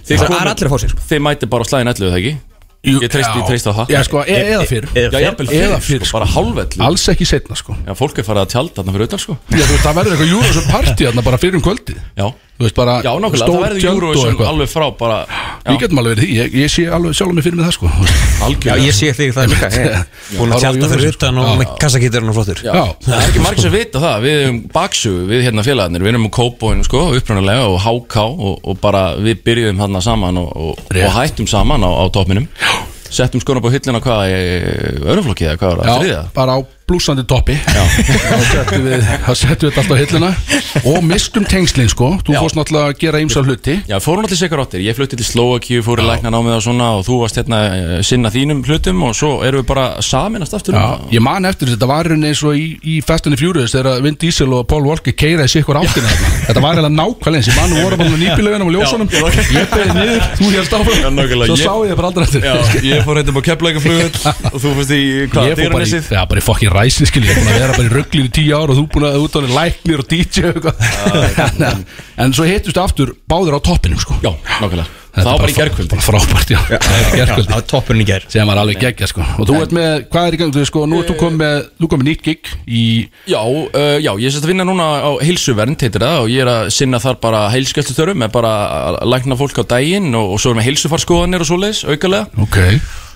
[0.05, 2.35] Þið Það er allir að fá sér sko Þið mæti bara slæðin 11, það ekki?
[2.79, 3.89] Ég treysti á það.
[3.91, 4.85] Já, sko, e eða fyrr.
[4.95, 7.75] Eða Já, jafnvel Eða fyrir, fyrr, sko, bara hálfvellu Alls ekki setna, sko.
[7.83, 9.35] Já, fólk er farið að tjálta þarna fyrir utan, sko.
[9.51, 11.99] Já, þú veist, það verður eitthvað Eurovision party þarna bara fyrir um kvöldið.
[12.15, 12.27] Já,
[12.59, 15.19] Þú veist, bara já nákvæmlega, það verður Eurovision alveg frá bara
[15.63, 17.87] Við getum alveg verið því, ég, ég sé alveg sjálf mig fyrir mig það, sko
[17.87, 19.69] Já, Algjörlega ég sé þig það líka
[20.33, 22.83] Búin að tjálta fyrir utan og með kassakitturinn og flottur Já, Já.
[23.05, 26.27] það er ekki margir sem vita það Við erum baksugu, við hérna félagarnir Við erum
[26.27, 30.83] um Kópóin, sko, upprunalega og HK og, og bara við byrjuðum hérna saman og, og,
[30.91, 32.51] og hættum saman á, á topminum
[33.09, 34.41] Settum skona upp á hillina hvað í
[35.09, 36.19] öruflokki eða hvað var það, þriðja?
[36.89, 37.55] Blúsandi toppi.
[37.69, 37.83] Þá
[38.49, 40.29] settum við, þetta alltaf á hilluna.
[40.89, 42.11] Og mistum tengslinn, sko.
[42.25, 42.39] Þú Já.
[42.41, 43.75] fórst náttúrulega að gera ýmsar hluti.
[43.89, 46.87] Já, fórum allir sikar áttir, ég flutti til Slovakíu, fór í lækna námið og svona
[46.97, 50.73] og þú varst hérna eh, sinna þínum hlutum og svo erum við bara saminast aftur
[50.77, 54.17] Já, ég man eftir þetta var rauninni eins og í, í the Furious þegar Vin
[54.19, 56.09] Diesel og Paul Walker keira í sikkur áttina.
[56.47, 57.49] Þetta var eiginlega nákvæmlega eins.
[57.49, 59.07] Ég man við vorum bara með nýbílaugunum og ljósunum.
[59.09, 61.73] Ég beði niður, þú Já, áfram Svo sá
[66.87, 68.79] eftir Já, ég á er búin að vera bara í rugglinu í tíu ár og
[68.79, 71.67] þú búin að útálega læknir og DJ og eitthvað.
[71.67, 71.83] En,
[72.25, 74.17] en svo hittustu aftur báður á toppinum sko.
[74.23, 74.99] Já, nákvæmlega.
[75.09, 75.87] Það var er bara í.
[75.89, 77.49] Bara frábært, já, það er í gærkvöldi.
[77.49, 78.27] Það var toppurinn í gær.
[78.29, 79.25] Sem var alveg geggja sko.
[79.41, 81.41] Og þú ert með, hvað er í gang, þú veist sko nú ert þú komið
[81.41, 82.83] með, þú komið nýtt gig í
[83.25, 86.45] Já, uh, já, ég er sérst að vinna núna á heilsuvernd, heitir það, og ég
[86.45, 88.55] er að sinna þar bara heilskjöldstörum, með bara
[88.93, 92.29] að lækna fólk á daginn og, og svo er með heilsufarskoðanir og svoleiðis, aukalega.
[92.45, 92.59] Ok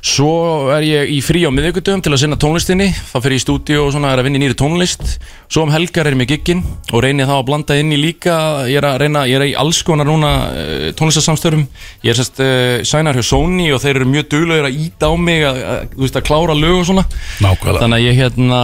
[0.04, 3.44] Svo er ég í frí á miðvíkudöfum til að sinna tónlistinni, þá fer ég í
[3.46, 5.04] stúdíu og svona er að vinna í nýri tónlist.
[5.48, 8.36] Svo um helgar er ég með gigginn og reyni þá að blanda inn í líka,
[8.68, 11.64] ég er að reyna, ég er í alls konar núna uh, tónlistasamstörum.
[12.04, 15.16] Ég er sérst uh, sænar hjá Sony og þeir eru mjög duglegir að íta á
[15.16, 17.08] mig að, að, veist, að klára lög og svona.
[17.48, 18.62] Nákvæmlega Þannig að ég hérna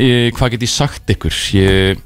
[0.00, 2.04] ég, Hvað get ég sagt ykkur Ég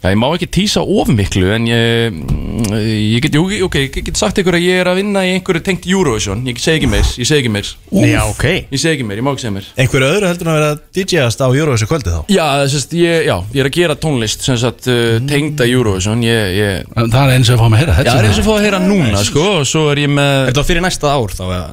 [0.00, 2.70] Já, ég má ekki tísa of miklu en ég, mm,
[3.12, 5.60] ég get, jú, ok, ég get sagt ykkur að ég er að vinna í einhverju
[5.66, 7.68] tengt Eurovision, ég segi ekki meir, ég segi ekki meir.
[8.08, 8.46] Já, ok.
[8.72, 9.68] Ég segi ekki meir, ég má ekki segja meir.
[9.76, 12.32] Einhverju öðru heldur en að vera DJ-ast á Eurovision kvöldi þá?
[12.32, 16.24] Já, sérst, ég, já, ég er að gera tónlist sem sagt uh, tengda Eurovision.
[16.24, 18.40] Ég, ég, En það er eins og að fá að heyra Já, það er eins
[18.40, 20.86] og að fá að heyra núna, sko og svo er ég með Er þetta fyrir
[20.88, 21.44] næsta ár þá?
[21.50, 21.70] eða?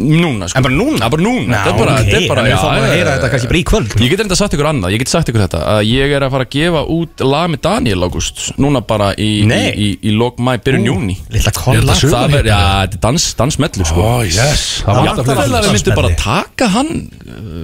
[0.00, 0.56] Núna, sko.
[0.56, 1.04] En bara núna?
[1.04, 2.94] Já, bara núna, þetta er bara, ok, þetta er bara þannig að fá maður að
[2.96, 3.96] heyra þetta kannski bara í kvöld.
[4.00, 6.32] Ég get enda sagt ykkur annað, ég get sagt ykkur þetta að ég er að
[6.32, 9.70] fara að gefa út lag með Daniel August núna bara í, í, Nei.
[9.74, 13.86] í, í lok mæ, byrjun júni Lilla kolla Það er, já, þetta er dans, dansmellu
[13.88, 14.04] sko.
[14.06, 14.64] Ó, yes.
[14.86, 16.22] Það Já, vantar það fleiri er að við myndum bara dansmelli.
[16.22, 16.92] taka hann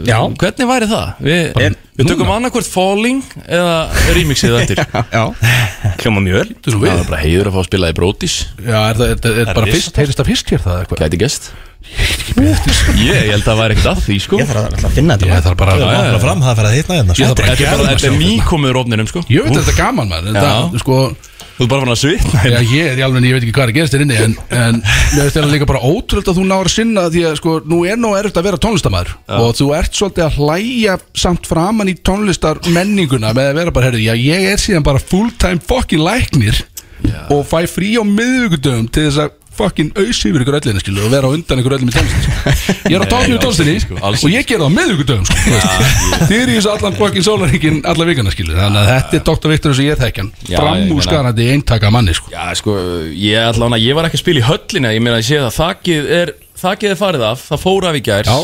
[0.09, 0.19] Já.
[0.19, 1.09] Uh, Hvernig væri það?
[1.23, 1.37] Vi,
[1.67, 3.75] Er- við tökum annarkvort Falling eða
[4.17, 4.81] remixið eftir.
[5.17, 5.25] Já
[6.03, 6.55] Hljóma mjög vel.
[6.65, 8.97] Þú nú Það við er bara heiður að fá að spila í Brodís Já, er
[8.99, 11.05] það, er, er, er bara fyrst, heyrist það fyrst hér það eitthvað?
[11.07, 11.53] Gæti gest
[12.33, 12.63] Ég,
[13.03, 14.39] ég held að það væri ekkert að því sko.
[14.41, 16.79] Ég þarf að að finna Ég þetta þarf bara er bara fram, það fer að
[16.79, 17.19] hitna hérna.
[17.19, 19.25] Ég þarf bara að Þetta er þetta er nýkomið rófninum sko.
[19.29, 20.41] Ég veit að þetta er gaman maður.
[20.41, 21.03] Það, sko
[21.53, 23.65] Þú er bara fann að svitna Já, ég er í alveg, ég veit ekki hvað
[23.67, 26.45] er að gerast þér inni en, en mér finnst það líka bara ótrúld að þú
[26.49, 29.67] náður að sinna því að sko, nú er nú erfitt að vera tónlistamæður og þú
[29.77, 32.63] ert svolítið að hlæja samt framan í tónlistar
[39.53, 42.23] með er fucking auðs yfir ykkur öllina skilu og vera undan ykkur öllum í tónlistin
[42.25, 42.75] sko.
[42.89, 45.53] ég er á tónlistinni í tónlistinni sko, og ég ger það á miðvíkudöfum sko, þú
[45.53, 46.27] veist.
[46.29, 49.53] þið eru í þessu allan fucking sólaríkin alla vikana skilu þannig að þetta er Dr.
[49.53, 50.01] Viktor eins og ég
[50.49, 52.33] ég meina- framúrskarandi eintaka manni sko.
[52.33, 52.77] Já, sko,
[53.13, 55.39] ég allan að ég var ekki að spila í höllina Ég meina að ég sé
[55.43, 58.37] það, þakið er Þakið er farið af, það fór af í gær Já.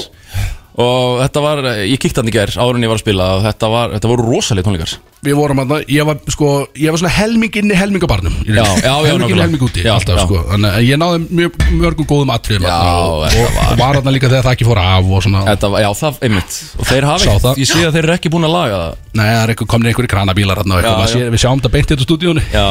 [0.78, 3.44] Og þetta var, ég kíkti hann í gær Áður en ég var að spila og
[3.46, 4.94] þetta, var, þetta voru rosalega tónleikar
[5.26, 6.48] við vorum að ég var sko
[6.78, 8.82] ég var svona helming inni helmingabarnum í Já, rauninni.
[8.84, 9.42] já, já, helming inni nákvæmlega.
[9.42, 10.24] helming úti Já, alltaf já.
[10.28, 13.72] sko þannig að ég náði mjög, mörgum góðum atriðum Já, þarna og, þetta og, var-
[13.72, 16.20] og var þarna líka þegar það ekki fór af og svona Þetta var, já, það,
[16.28, 17.58] einmitt Og þeir hafa Sá ekkert, það.
[17.64, 19.90] ég sé að þeir eru ekki búin að laga það nei það er eitthvað komin
[19.90, 21.18] einhverju kranabílar þarna og eitthvað Já, Maður já.
[21.18, 22.66] sé, við sjáum þetta beint í þetta stúdíónu Já,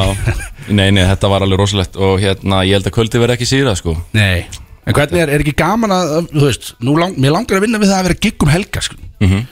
[0.78, 3.76] nei, nei, þetta var alveg rosalegt Og hérna, ég held að kvöldi verði ekki síra,
[3.76, 4.46] sko nei
[4.88, 7.76] en hvernig er, er ekki gaman að þú veist nú lang, mér langar að vinna
[7.82, 9.42] við það að vera gig um helga sko Mhm.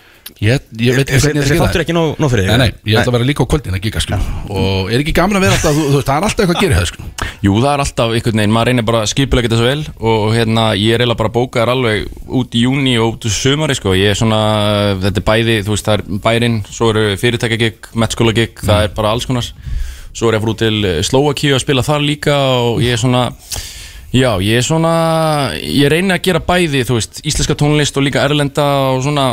[0.43, 3.13] Ég, ég veit ekki hvernig þáttur gera ekki nóg nóg fyrir Nei, nei, ég ætla
[3.13, 4.19] að vera líka á kvöldin að giga sko.
[4.53, 6.67] Og er ekki gaman að vera alltaf, þú, þú veist, það er alltaf eitthvað að
[6.67, 9.59] gera það sko Jú, það er alltaf einhvern veginn, maður reynir bara að skipulega þetta
[9.61, 12.07] svo vel og hérna, ég er eiginlega bara að bóka þær alveg
[12.41, 14.41] út í júni og út í sumari sko, ég er svona,
[15.03, 19.13] þetta er bæði, þú veist, það er bærin, svo eru fyrirtækjagig, mettskólagig, það er bara
[19.13, 19.51] alls konar,
[20.17, 23.27] svo er ég að frú til Slovakíu að spila þar líka og ég er svona,
[24.17, 24.97] já, ég er svona,
[25.61, 28.67] ég reyni að gera bæði, þú veist, íslenska tónlist og líka erlenda
[28.97, 29.29] og svona,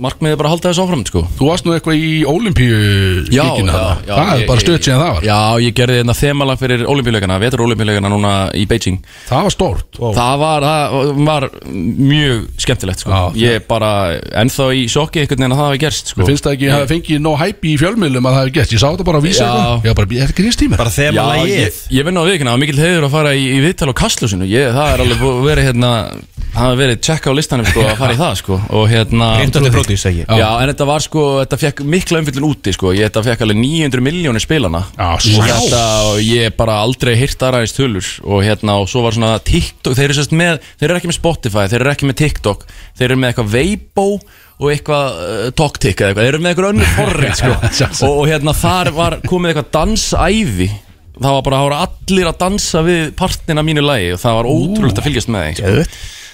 [0.00, 1.22] markmiðið er bara að halda þessu áfram, sko.
[1.38, 2.10] Þú varst nú eitthvað í
[4.08, 5.22] já, Það er bara stöð síðan það var.
[5.28, 8.98] Já, ég gerði þetta þemalag fyrir olimpíuleikana, vetur olimpíuleikana núna í Beijing.
[9.28, 10.00] Það var stórt.
[10.00, 13.10] Það var, það var mjög skemmtilegt sko.
[13.12, 13.90] Já, Ég er bara
[14.42, 16.20] ennþá í sjokki einhvern veginn að það hafi gerst sko.
[16.20, 18.70] Mér finnst það ekki að hafa fengið nóg hæpi í fjölmiðlum að það hefði gert
[18.70, 19.68] Ég sá þetta bara að vísa eitthvað.
[19.84, 19.94] Ég
[21.50, 23.94] ég, ég vinn á viðkynna, það var mikil heiður að fara í, í viðtal á
[24.00, 24.46] kastljósinu.
[24.50, 24.70] Ég,
[29.90, 29.98] Það alveg búið að verið Það hafi verið tjekka á listanum að fara í það.
[29.98, 30.24] Og Reyndu Brodís, segi.
[30.30, 32.92] Já, en þetta var sko, þetta fekk mikla umfyllin úti sko.
[32.94, 37.14] Ég þetta fekk alveg 900 miljónir spilana Já, og svo þetta, og ég bara aldrei
[37.18, 40.90] hýrt aðræðist tölur og hérna, og svo var svona TikTok, þeir eru sérst með, þeir
[40.90, 42.66] eru ekki með Spotify, þeir eru ekki með TikTok
[42.98, 44.06] þeir eru með eitthvað Weibo
[44.60, 47.52] og eitthvað uh, TokTik eða eitthvað, þeir eru með eitthvað önnur forrið sko.
[48.10, 50.70] og, og hérna þar var komið eitthvað dansæði
[51.20, 54.50] það var bara að hafa allir að dansa við partina mínu lagi og það var
[54.50, 55.74] ótrúlegt að fylgjast með þeim sko.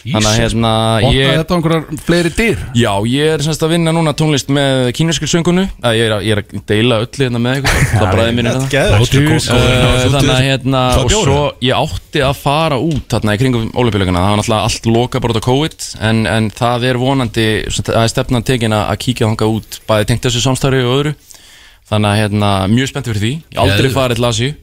[0.07, 2.61] Þannig að hérna Opnaði ég, þetta á einhverjar fleiri dyr?
[2.79, 6.37] Já, ég er semst að vinna núna tónlist með kínverskil söngunu Ég er að, ég
[6.37, 8.69] er að deila öllu hérna með eitthvað Það bræði mér hérna.
[8.77, 9.49] Geðveikt.
[9.51, 14.23] Uh, Þannig að hérna Og svo ég átti að fara út Þarna í kringum ólimpíuleikana
[14.23, 17.49] Það var náttúrulega allt loka bara út á COVID en, en það er vonandi
[17.81, 21.15] Það er stefnan tekin að að kíkja þangað út Bæði tengt þessu samstarfi og öðru.
[21.87, 23.33] Þannig að hérna Mjög spennt fyrir því.
[23.37, 23.97] Ég hef aldrei Geðveikt.
[23.99, 24.55] farið til Asíu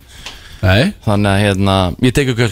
[0.64, 2.52] Nei Þannig að hérna, ég tek ykkur,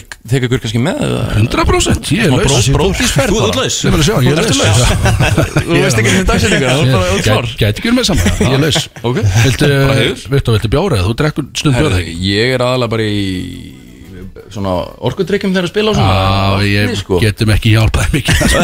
[0.60, 2.66] kannski með eða- 100% ég er laus.
[2.68, 3.62] Þú bara.
[3.62, 3.78] laus.
[3.82, 3.92] Ég
[4.22, 4.82] ég er laus.
[5.68, 8.80] Þú veist ekki hvernig er klár Gæti ekki verið með saman, ég er laus.
[9.46, 9.70] Viltu,
[10.76, 11.08] bjóra eða?
[11.08, 13.24] Þú drekkur stund bjóra Ég er aðalega bara í
[14.52, 14.72] svona
[15.08, 17.18] orkudrykkjum þegar að spila Já, ég sko.
[17.22, 18.54] getum ekki hjálpað mikið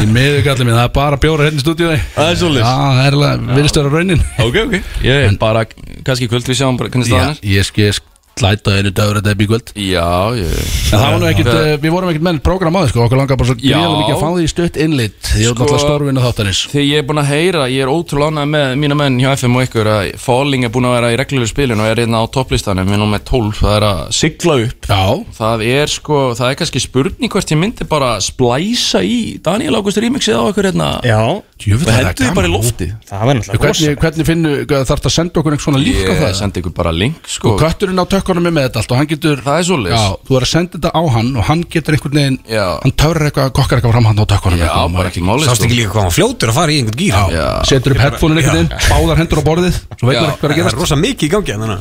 [0.00, 2.40] Ég meðu kallið mér, það er bara bjóra hérna í stúdíói Það er.
[2.64, 4.76] Já, það er alveg, virðist vera raunin Ok, ok
[5.06, 5.64] Ég er bara,
[6.06, 7.90] kannski kvöld við sjáum hvernig staðan er ég skal
[8.36, 9.70] slæta einu dagur að debbi í kvöld.
[9.80, 10.50] Já, ég
[10.92, 13.20] En það var nú ekkit, uh, við vorum ekkit menn program á þið sko, okkur
[13.22, 13.78] langar bara svo Já.
[13.78, 15.14] gríðlega mikið að fá því stutt innlit.
[15.24, 18.50] Því Sko- náttúrulega stórvinna þáttanins Þegar ég er búin að heyra, ég er ótrúlega ánægð
[18.52, 21.48] með mína menn hjá FM og ykkur að Falling er búin að vera í reglulegu
[21.48, 24.80] spilin og er hérna á topplistanum við erum með 12, það er að sigla upp.
[24.92, 25.04] Já.
[25.40, 29.96] Það er sko, það er kannski spurning hvort ég myndi bara splæsa í Daniel August
[29.96, 30.90] remixið á ykkur hérna.
[31.08, 32.34] Já Djöfull, Og það hendur því gaman.
[32.36, 32.86] bara í lofti.
[33.08, 36.18] Það var náttúrulega Hvernig, hvernig finnu, þarf það að senda okkur einhvern svona líka Ég
[36.20, 36.34] það?
[36.36, 37.48] sendi ykkur bara link sko.
[37.54, 39.96] Og kötturinn á tökkunum er með þetta allt og hann getur Það er.
[39.96, 42.66] Já, þú er að senda þetta á hann og hann getur einhvern veginn Já.
[42.84, 44.60] Hann töfrar eitthvað, kokkar eitthvað fram hann á tökkunum.
[44.60, 47.64] Já, bara ekki máli Sást ekki líka hvað hann fljótur að fara í einhvern gýr
[47.72, 51.32] setur upp headphone-in einhvern veginn, báðar hendur á borðið er Það er rosa mikið í
[51.32, 51.80] gangi að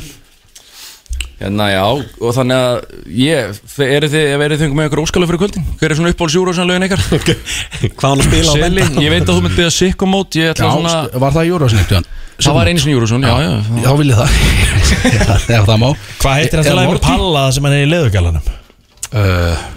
[1.35, 2.75] Hérna já, og þannig að
[3.11, 5.65] ég, eru þið, ef eru þið með ykkur óskalu fyrir kvöldin?
[5.81, 7.01] Hver er svona uppáhalds júrósan lögin ykkar?
[7.97, 10.53] Hvað hann að spila á benda ég veit að þú myndið að sikka mót Ég
[10.53, 10.93] ætla Já, svona
[11.25, 12.07] var það eitthvað?
[12.35, 14.29] Það var einu sinni Júrósson, já, já Já, vil ég það
[15.11, 15.87] Já, Ef það má
[16.23, 18.49] Hvað heitir að með palla sem hann er í leðugalanum?
[19.11, 19.67] Uh,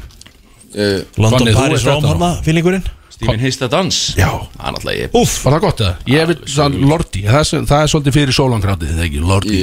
[0.79, 2.87] uh, London, Paris, Róm, þetta hana, fílingurinn
[3.19, 3.97] Stephen Hista Dans.
[4.15, 4.29] Já.
[4.55, 5.95] Það náttúrulega ég Úff, var það gott eða?
[6.07, 9.59] Ég vil, sann, Lordi, það er, það er svolítið fyrir sólangráttið, það ekki, Lordi.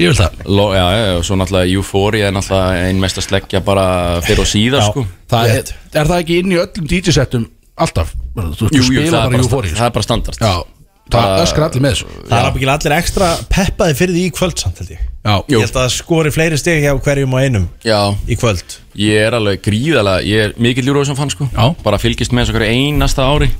[0.00, 0.40] Ég vil það.
[0.48, 0.86] Já,
[1.28, 3.86] svo náttúrulega Euphoria er náttúrulega ein mest að sleggja bara
[4.24, 5.04] fyrir og síðar, sko.
[5.28, 7.48] það er, er það ekki inn í öllum DJ-settum
[7.80, 8.16] alltaf?
[8.32, 10.40] Jú, jú, spila það er bara það standard.
[10.40, 10.79] Já,
[11.14, 12.08] það öskar allir með þessu.
[12.28, 15.06] Það er ábyggilega allir ekstra peppaði fyrir því í kvöld samt held ég.
[15.20, 18.78] Já, Ég held að skori fleiri steg hjá hverjum og einum Já, í kvöld.
[18.96, 21.44] Ég er alveg gríðalega Ég er mikill Júrósson fann, sko.
[21.52, 21.74] Já.
[21.84, 23.50] Bara fylgist með þessu hverju einasta ári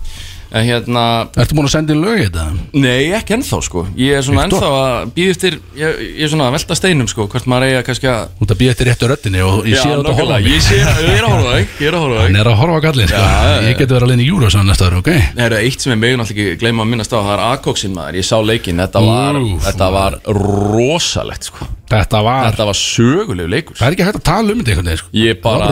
[0.50, 1.02] En hérna
[1.38, 2.44] Ertu búin að senda inn lög í þetta?
[2.82, 4.64] Nei, ekki ennþá sko Ég er svona Viktor?
[4.64, 7.84] ennþá að býð eftir Ég, ég er svona að velta steinum sko Hvort maður eiga
[7.86, 10.34] kannski að Þú ert að býja eftir réttu röddinni og ég sé þetta að horfa
[10.34, 10.50] á mig.
[10.50, 12.42] Ég sé, ég er að horfa á þig Ég er að horfa á Hann þig
[12.42, 13.62] er að horfa á gallin, sko Já, já, já.
[13.70, 15.10] Ég geti verið að leina í Júrósan næsta ára, ok?
[15.38, 17.94] Það er eitt sem ég megin alltaf ekki gleyma að minnast á Það er Akoksin
[17.94, 22.78] maður Ég sá leikinn Þetta var, Úff, þetta var rosalegt sko Þetta var, Þetta var
[22.78, 25.70] sögulegu leikur það er ekki hægt að tala um þetta einhvern veginn, sko Ég bara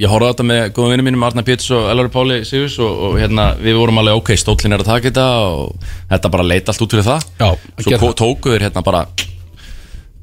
[0.00, 3.00] Ég horfði á þetta með góðum vinnum mínum Arna Péturs og Elvari Páli Sigurs og,
[3.10, 6.70] og hérna við vorum alveg ok, stóllin er að taka þetta og þetta bara leit
[6.72, 7.26] allt út fyrir það.
[7.42, 7.50] Já,
[7.82, 9.02] Svo gerði ko- tóku þeir hérna bara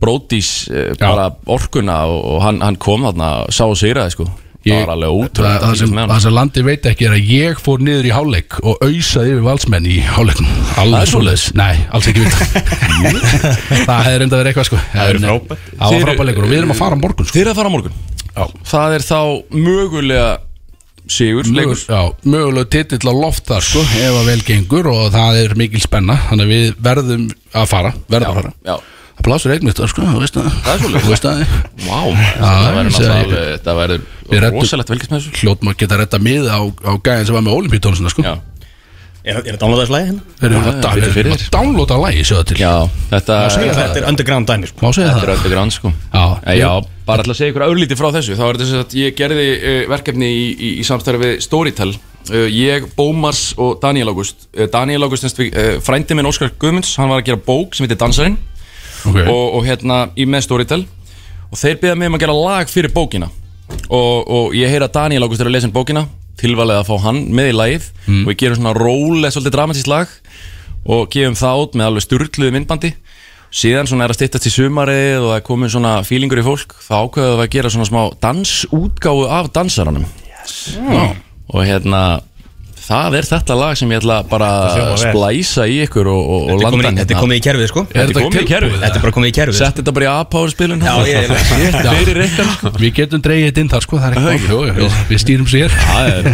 [0.01, 4.27] Bródís eh, bara orkuna og, og hann, hann kom þarna og sá og sigraði sko
[4.67, 8.13] Alveg það, það, sem, það sem landi veit ekki er að ég fór niður í
[8.15, 10.57] hálfleik og auðsaði yfir valsmenn í hálfleiknum.
[10.73, 12.49] Það alveg er svoleiðis, nei, alls ekki vita.
[13.87, 14.81] Það hefði reynda verið eitthvað sko.
[14.91, 15.69] Það er frábært.
[15.69, 17.37] það var Þið frábært leikur og við erum að fara á morgun sko.
[17.37, 17.97] Þeir eru að fara á morgun?
[18.27, 18.43] Já.
[18.73, 19.21] Það er þá
[19.55, 20.27] mögulega
[21.07, 21.71] Sigur, leikur?
[21.71, 25.53] Mögul, já, mögulega titill á loft þar sko ef að vel gengur og það er
[25.59, 27.23] mikil spenna þannig að við verðum
[27.55, 28.51] að fara verðum að fara.
[28.67, 28.75] Já,
[29.17, 30.01] það plásur eignist það sko,
[30.37, 30.59] það.
[30.65, 31.37] Það er þú veist það.
[33.65, 34.51] Það verður það.
[34.53, 35.39] rosalegt velkist með þessu.
[35.41, 38.25] Hljótt maður geta retta mið á, á gæðin sem var með olimpíutónusina sko.
[38.27, 38.35] Já,
[39.27, 40.21] Er, er það downloadaðis lagi hérna?
[40.39, 42.57] við erum Já, að, já, við fyrir erum að downloada lagi sjáðu til.
[42.61, 42.73] Já
[43.11, 43.65] þetta það.
[43.79, 44.83] Þetta er underground dæmi sko.
[44.85, 45.91] Má segja Þetta er það grann sko.
[46.13, 46.23] Já.
[46.47, 46.69] Eh, Já,
[47.09, 48.37] bara ætla að segja ykkur örlítið frá þessu.
[48.39, 51.89] Þá er þetta sem að ég gerði uh, verkefni í, í, í samstæri við Storytel.
[52.31, 55.27] Uh, Ég, Bómars og Daniel August uh, Daniel August,
[55.83, 58.35] frændi minn Óskar Guðmunds Hann var að gera bók sem heitir Dansarinn
[59.05, 59.17] Ok.
[59.23, 60.85] og, og hérna í með Storytel.
[61.47, 63.29] Og þeir beða mig um að gera lag fyrir bókina.
[63.87, 66.07] Og, og ég heyra Daniel August er að lesa um bókina.
[66.37, 67.89] Tilvalið að fá hann með í lagið.
[68.23, 70.15] Og við gerum svona rólega, svolítið dramatískt lag.
[70.87, 72.93] Og gefum það út með alveg sturgluðu myndbandi.
[73.57, 76.75] Síðan svona er að styttast í sumarið og það er komin svona fílingur í fólk.
[76.83, 80.07] Þá ákveðum við að gera svona smá dansútgáfu af dansaranum.
[80.27, 80.77] Yes.
[81.47, 82.01] og hérna
[82.87, 86.51] það er þetta lag sem ég ætla bara að splæsa í ykkur og, og, og
[86.55, 87.83] er landa í- þetta er komið í kerfið sko.
[87.91, 88.77] Þetta er komið í kerfið.
[88.83, 91.33] Þetta er bara komið í kerfið Sett þetta bara í A-power spilun Já, ég-
[91.97, 92.71] Fyrir reyktan sko.
[92.79, 95.75] Við getum dreigið þetta inn þar sko, það er ekki jú, við, stýrum sér.
[95.97, 96.29] Er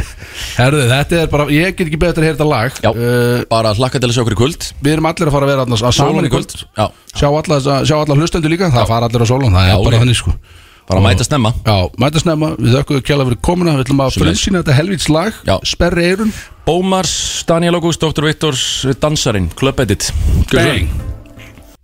[0.58, 2.78] Herðu, þetta er bara, ég get ekki betur að heyra þetta lag.
[2.84, 4.68] Já, uh, bara hlakka til að sjá okkur í kvöld.
[4.84, 6.56] Við erum allir að fara að vera að saman í kvöld.
[6.78, 10.63] Já, Sjá alla, þessa- sjá alla hlustendur líka, það fara allir á sólun, það er
[10.88, 11.54] bara Og- mæta snemma.
[11.66, 13.76] Já, mæta snemma, við þökkum kjæla fyrir komuna.
[13.78, 15.34] Við ætlum að frumsýna þetta helvíts lag.
[15.64, 16.34] Sperri eirun
[16.66, 18.24] Bómars, Daniel August, Dr.
[18.28, 20.12] Viktors, Dansarinn, Club Edit.
[20.52, 20.90] Bang.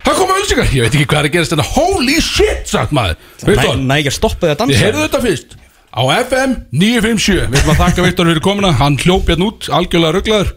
[0.00, 3.18] Það koma ölsingar, ég veit ekki hvað er að gerast þetta Holy shit, sagt maður.
[3.44, 4.72] Viktor, Næ ekki að stoppa því að dansa.
[4.72, 5.56] Þið heyrðu þetta fyrst.
[5.90, 8.70] Á FM 957 Við ætlum að þakka Viktor fyrir komuna.
[8.78, 10.52] Hann hljóp hérna út, algjörlega rugglaður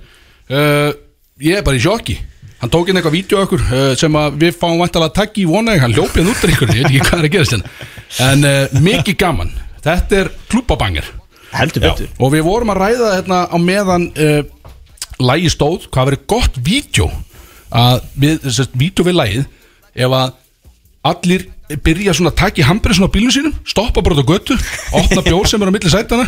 [0.54, 0.92] uh,
[1.42, 2.20] Ég er bara í sjokki
[2.64, 5.82] Hann tók inn eitthvað vídeo okkur uh, sem við fáum vantalega að takk í vonaði
[5.82, 7.72] Hann hljópið út ykkur, ég veit ekki hvað er að gerast hérna.
[8.24, 9.52] En uh, mikið gaman.
[9.84, 10.30] Þetta er
[11.84, 12.14] betur.
[12.24, 14.40] Og við vorum að ræða hérna á meðan uh,
[15.20, 17.10] Lægi stóð, hvað verið gott vídeo.
[17.74, 19.44] Að við, að vídeo við lægið
[19.94, 20.34] Ef að
[21.12, 21.48] allir
[21.84, 24.58] byrja svona að taka í handbremsun á bílunum sínum Stoppa bara út á götu
[24.94, 26.28] Opna bjór sem er á milli sætana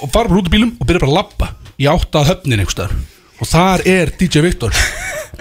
[0.00, 2.62] Og fara bara út á bílum og byrja bara að labba Í átta að höfnin
[2.62, 2.96] einhvers staðar.
[3.36, 4.80] Og þar er DJ Viktor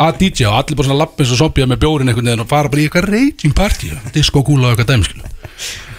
[0.06, 2.72] að DJ og allir bara svona lappins og soppja með bjórin einhvern veginn og fara
[2.72, 5.34] bara í eitthvað raging party disco kúla og eitthvað dæmi skilu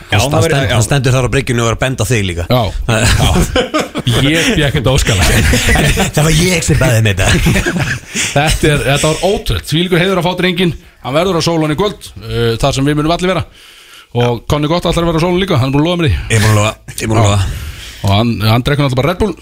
[0.06, 2.44] Já, hann stend, hann stendur þar á bryggjunni og er að benda þig líka.
[2.46, 2.60] Já,
[4.22, 5.26] ég fekk þetta óskala
[6.14, 7.56] Það var ég sem bæði með þetta.
[8.36, 11.78] Þetta, er, þetta var ótrútt Svílíkur heiður að fá drengin Hann verður á sólun í
[11.80, 13.46] kvöld uh, Þar sem við munum allir vera.
[14.16, 15.58] Og Konni Gott allar verður á sólun líka.
[15.58, 16.18] Hann er búin að lofa mér því.
[16.30, 17.64] Ég er búin að lofa,
[17.96, 19.34] er Og hann, hann drekkur alltaf bara Red Bull.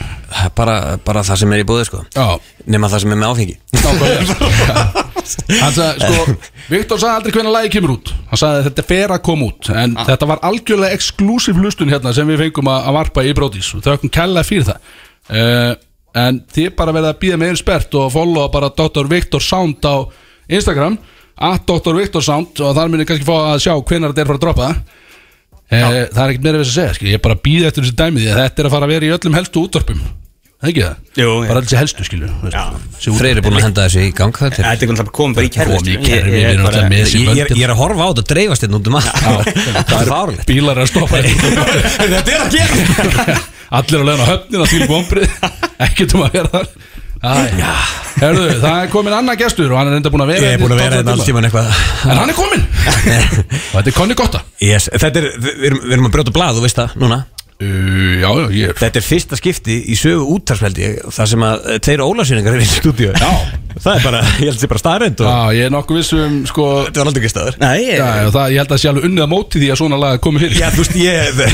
[0.56, 0.74] Bara,
[1.04, 2.02] bara það sem er í búið sko.
[2.14, 2.26] Já.
[2.70, 3.56] Nema það sem er með áfengi.
[5.24, 6.34] Hann sagði, sko
[6.68, 8.10] Viktor sagði aldrei hvernig lagi kemur út.
[8.28, 9.70] Hann sagði að þetta fer að koma út.
[9.72, 13.70] En þetta var algjörlega exklusív hlustun hérna Sem við fengum að, að varpa í brótis
[13.72, 14.94] Og þau okkur kella fyrir það.
[15.32, 15.72] Uh,
[16.14, 19.08] En þið bara verða að býða með einn spert Og followa bara Dr.
[19.10, 20.06] Viktor Sound á
[20.46, 20.98] Instagram
[21.42, 21.96] At Dr.
[21.98, 24.68] Viktor Sound Og þar munir kannski fá að sjá hvenær þetta er fara að droppa
[25.70, 27.08] uh, Það er ekkert meira við þess að segja skil.
[27.08, 28.92] Ég er bara að býða eftir þessi dæmi Því að þetta er að fara að
[28.94, 30.04] vera í öllum helstu útvarpum.
[30.64, 30.96] Það ekki það?
[31.20, 32.28] Jú, Bara alls í helstu skilu
[33.18, 35.50] Freyr er búin að henda þessu í gang það Þetta er alltaf komið bara í
[35.52, 38.00] kerfi Komið í kerfi, við erum alltaf með þessi Ég, er- ég er að horfa
[38.00, 39.10] á þetta og dreifast þetta út um allt.
[39.90, 41.20] Það er fárlegt Bílar er að stoppa
[41.98, 43.36] Þetta er að gera.
[43.80, 45.28] Allir að leiðna höfnin að því vombrið
[45.88, 46.72] Ekkert um að vera þar
[47.24, 50.62] Herðu, það er komin annar gestur og hann er enda búin að vera Ég er
[50.62, 51.70] búin að vera hérna þetta alls tíman eitthvað.
[52.06, 52.62] En hann er komin
[53.72, 56.58] Og þetta er Conny Gotta yes, Þetta er, við erum, við erum að brjóta blað,
[56.60, 57.20] þú veist það, núna.
[57.62, 58.78] Uh, Já, já, ég er.
[58.78, 62.70] Þetta er fyrsta skipti í sögu úttarsveldi Það sem að eh, tveir ólasýningar er í
[62.70, 63.12] stúdíu.
[63.14, 63.30] Já
[63.74, 65.98] Það er bara, ég held að það er bara staðrænt og Já, ég er nokkuð
[65.98, 68.82] vissum, sko Þetta var aldrei ekki staður Nei, Já, já, það, ég held að það
[68.82, 70.56] sé alveg unnið að móti því að svona lag komi fyrir.
[70.60, 71.46] Já, þú veist, ég The,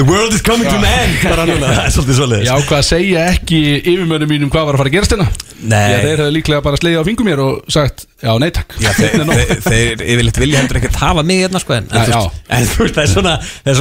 [0.00, 2.78] the world is coming to an end bara núna, Það er svolítið svolítið Ég ákvað
[2.80, 5.28] að segja ekki yfirmönnum mínum hvað var að fara að gerast hérna?
[5.60, 5.76] Nei.
[5.78, 8.74] Að þeir hefðu líklega bara slegið á fingum mér og sagt Já, nei takk.
[8.80, 12.20] Já, þeir, þeir, þeir yfirleitt vilja heldur ekkert hafa mig hérna sko en, en, Já,
[12.52, 13.78] en þú veist, það er svona það er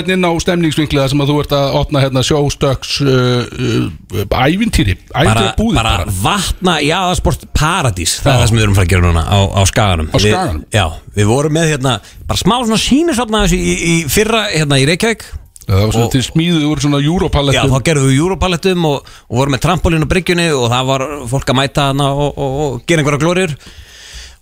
[0.00, 2.02] í Já, já, í koma hérna inn á stemningsvinkliða sem að þú ert að opna
[2.02, 8.34] hérna sjóstöks uh, uh, Ævintýri Ævintýri búðir bara vatna jaðarsport paradís það Já.
[8.34, 10.08] er það sem við erum að gera núna á, á skaganum.
[10.08, 10.64] Á Skaganum?
[10.64, 10.86] við, já,
[11.18, 11.94] við vorum með hérna
[12.26, 15.22] bara smá svona sínisopna þessu í, í fyrra hérna í Reykjavík.
[15.62, 19.12] Það var svona Og- til smíðuð úr svona Já, Europallettum þá gerðum við Europallettum og,
[19.30, 22.56] og vorum með trampolín á bryggjunni og það var fólk að mæta hana og, og,
[22.64, 23.54] og gera einhverja glóriur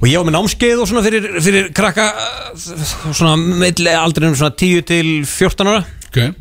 [0.01, 2.68] og ég var með námskeið og svona fyrir, fyrir krakka uh,
[3.12, 6.32] svona milli aldrinum svona 10 til 14 ára okay.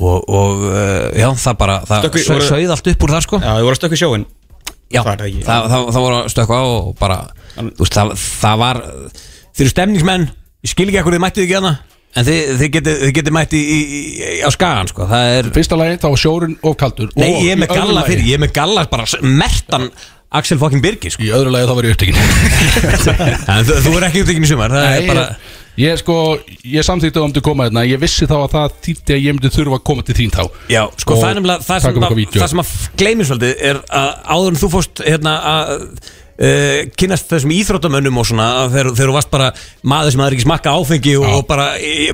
[0.00, 3.68] og, og uh, já, það bara það sauð allt upp úr það sko Já, þið
[3.68, 4.28] voru að stökku sjóin
[4.92, 5.44] Já, Það er það ekki.
[5.46, 7.18] það, það, það voru að stökkva og bara
[7.56, 10.28] þú veist, það, það var þeir eru stemningsmenn,
[10.64, 11.72] ég skil ekki ekkur þið mættið ekki hana
[12.12, 15.06] en þið, þið getið þið geti mætti í, í, í, á skagan sko.
[15.08, 18.26] það er, Fyrsta lagi þá sjórin of kaldur nei og ég er með galla fyrir
[18.28, 19.88] ég er með galla bara mertan
[20.32, 21.24] Axel fucking Birgir sko.
[21.26, 22.20] Í öðru lagi þá var ég upptekinn
[23.52, 26.16] en þú, þú er ekki upptekinn í sumar það Nei, er bara ég, ég sko,
[26.72, 29.36] ég samþýtti um til að koma hérna Ég vissi þá að það þýtti að ég
[29.36, 31.84] myndi þurfa að koma til þín þá Já, sko Og það er nefnilega það taka
[31.84, 32.40] sem, upp að, eitthvað vídeó.
[32.42, 32.72] það sem að
[33.02, 35.72] gleymir svolítið er að áður en þú fórst hérna að
[36.42, 39.48] uh, kynast þessum íþróttamönnum og svona þegar, þú varst bara
[39.92, 41.66] maður sem hafði ekki smakka áfengi og, og bara,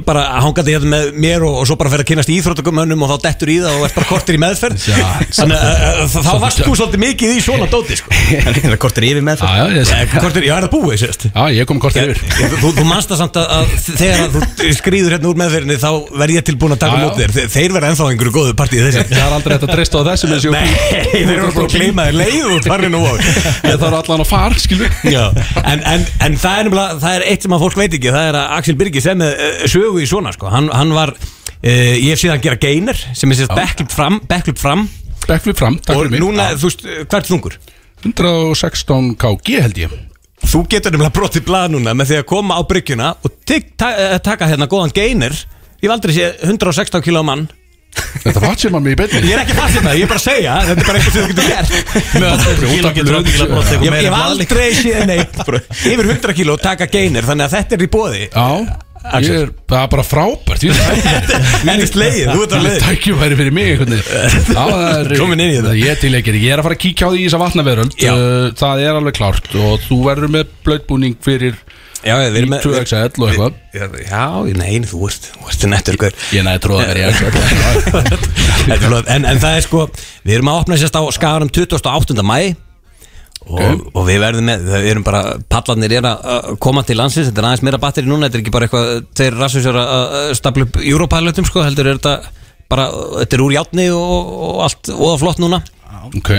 [0.07, 3.17] bara hangandi hérna með mér og, og svo bara fer að kynast íþróttamönnum og þá
[3.29, 4.77] dettur í það og ert bara kortir í meðferð.
[4.89, 4.97] Já,
[5.39, 8.09] þannig að þá- varst þú svolítið mikið í svona dóti sko.
[8.85, 12.13] Kortir yfir með Já, já, Eh, kortir, er það búið sérst já, ég kom kortið
[12.13, 12.19] yfir.
[12.61, 13.65] Þú, þú manst það samt að, að
[13.99, 14.41] þegar þú
[14.79, 17.33] skrýður hérna úr meðferðinni þá verð ég tilbúin að taka mótið þér.
[17.39, 19.03] Þe- Þeir verða ennþá einhverju góðu partíð þessi
[24.19, 24.89] Eins og fara, skilur
[25.63, 28.29] en, en, en það er nefnilega, það er eitt sem að fólk veit ekki Það
[28.33, 29.35] er að Axel Birgir sem uh,
[29.71, 30.51] sögu í svona sko.
[30.51, 34.19] hann, hann var, uh, ég hef síðan að gera gainer sem er sérst backflip fram,
[34.27, 34.89] backflip fram.
[35.29, 37.59] Backflip fram, Og núna, þú veist, uh, hvert þungur?
[38.03, 39.95] 116 kg held ég.
[40.49, 44.47] Þú getur nefnilega brotið blað núna með því að koma á bryggjuna og eh, taka
[44.47, 45.35] hérna góðan gainer.
[45.83, 47.49] Ég hef aldrei séð 116 kg mann
[48.19, 49.21] Þetta að mig í beinni.
[49.29, 51.23] Ég er ekki fast þetta, ég er bara að segja Þetta er bara eitthvað sem
[51.23, 51.71] þú getur gert.
[53.85, 55.35] Ég ég hef aldrei séð neitt
[55.89, 58.49] Yfir 100 kíló taka gainer Þannig að þetta er í bóði Já,
[59.23, 62.79] ég er, það er bara frábært Þetta er slegið, þú ert á leið.
[62.83, 64.07] Tækjumværi fyrir mig einhvern veginn.
[64.59, 65.75] Já, það er Komin inn í þetta.
[65.79, 67.97] Ég er til ekki, ég er að fara að kíkja á því í þessa vatnaveröld.
[68.03, 71.61] Uh, Það er alveg klárt Og þú verður með blöðbúning fyrir
[72.07, 73.57] Já, við erum með 2XL og eitthvað.
[74.07, 74.23] Já,
[74.55, 77.33] nei, þú ert, þú ert nettur ykkur Ég næði tróða þér í XL
[78.69, 79.81] Þetta er en, en það er sko
[80.23, 82.23] Við erum að opna sérst á skaganum 28.
[82.23, 82.39] mæ
[83.49, 87.31] og, og við verðum með Við erum bara, pallarnir er að koma til landsins.
[87.31, 90.69] Þetta er aðeins meira batteri núna Þetta er ekki bara eitthvað Þeir rassusar að stapla
[90.69, 92.15] upp Europælutum sko Heldur er þetta
[92.71, 92.89] bara
[93.25, 95.63] Þetta er úr játni og, og allt Og það flott núna.
[96.15, 96.35] Ok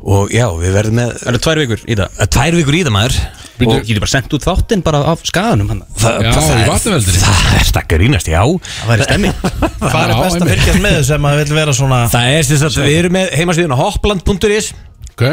[0.00, 2.20] Og já, við verðum með Það eru tvær vikur í það.
[2.32, 3.16] Tvær vikur í það maður.
[3.60, 5.82] Og ég getur bara sendt út þáttinn bara af skaganum hann?
[6.00, 7.20] Það, Já, það, í er- vatnaveldinni.
[7.26, 8.40] það er stakkar ínast, já.
[8.40, 9.34] Það væri stemming
[9.84, 10.62] Hvað er Já, best að einmitt.
[10.64, 13.34] fylgjast með þessu ef maður vil vera svona Það er sem sagt, við erum með
[13.36, 14.70] heimasíðuna hoppland.is
[15.12, 15.24] Ok.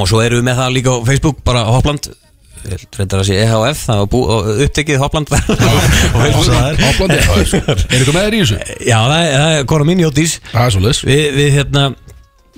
[0.00, 2.08] Og svo erum við með það líka á Facebook bara Hoppland
[2.64, 5.40] reyndar að sé EHF það var bú, og upptekið Hoppland og
[6.16, 7.82] Facebook Hoplandi Er.
[7.92, 8.60] Eitthvað með þér í þessu?
[8.88, 11.82] Já, það er, það er Kora Mini Ótís Það er svo leys við, við hérna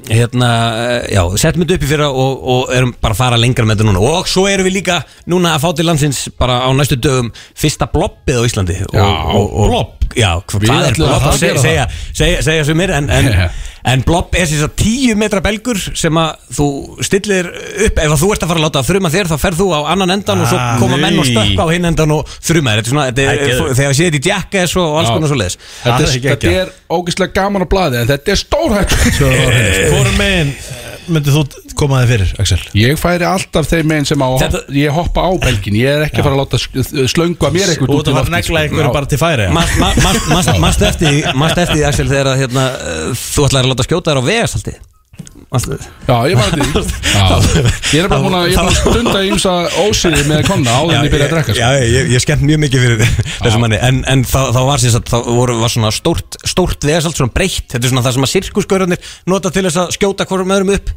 [0.04, 3.64] hérna, eh, já, settum þetta upp í fyrra og, og erum bara að fara lengra
[3.64, 4.98] með þetta núna og svo erum við líka
[5.32, 9.06] núna að fá til landsins bara á næstu dögum fyrsta bloppið á Íslandi og, Já,
[9.06, 9.94] og, og, blobb?
[10.16, 12.78] Já, hva- Við hvað er ætlum að blopp fara að gera segja, segja, segja sem
[12.78, 13.30] mér en, en.
[13.84, 16.66] en blopp er þess að tíu metra belgur sem að þú
[17.06, 17.48] stillir
[17.86, 17.98] upp.
[18.06, 19.80] Ef að þú ert að fara að láta að þruma þér þá ferð þú á
[19.92, 21.32] annan endan og svo Ah, koma menn og nei.
[21.34, 22.80] stökka á hinn endan og þruma þér.
[22.80, 23.76] Þetta er svona, þetta Æ, er, geðveikt.
[23.80, 26.54] þegar séð þetta í jackass og alls konar svo leis Þetta það er, er þetta
[26.62, 28.96] er ógeðslega gaman á blaði En þetta er stórhægt
[29.92, 30.52] Hvorum megin
[31.06, 31.42] myndið þú
[31.76, 32.58] koma þig fyrir, Axel?
[32.80, 35.88] Ég færi alltaf þeim meginn sem á að Þetta- hoppa, Ég hoppa á belgin Ég
[35.92, 38.26] er ekki að fara að láta sk- slöngu að mér eitthvað Þú ert að fara
[38.26, 39.46] að negla einhverju bara til færi
[40.60, 44.28] Mast eftir því, Axel þegar að, hérna, uh, þú ætlaði að láta skjóta þér á
[44.30, 44.95] vegasalti Manstu-
[46.06, 46.82] Já, ég var því.
[47.16, 47.24] Já.
[47.96, 51.32] Ég er bara búin að, stunda í ymsa ósýði með konna en ég byrja að
[51.34, 51.60] drekka sko.
[51.62, 53.04] Já, ég, ég skemmt mjög mikið fyrir
[53.40, 53.78] þessum manni.
[53.88, 57.32] En, en þá, þá var sér að þá voru, var svona stórt, stórt vegasalt, svona
[57.34, 57.64] breytt.
[57.72, 60.92] Þetta er svona það sem að sirkusgörðarnir nota til þess að skjóta hvorum öðrum upp.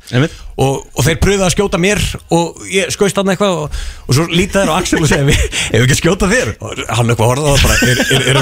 [0.59, 2.01] Og, og þeir pröfuðu að skjóta mér
[2.35, 3.77] og ég skauðst hann eitthvað og,
[4.09, 6.49] og svo lítið þær á Axel og segja "Við- ef við ekki að skjóta þér?
[6.59, 8.39] Og hann eitthvað horfði á það bara er, er, er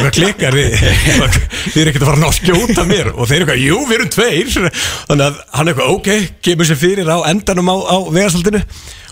[6.07, 8.61] ok, kemur sér fyrir á endanum á, á vegasaltinu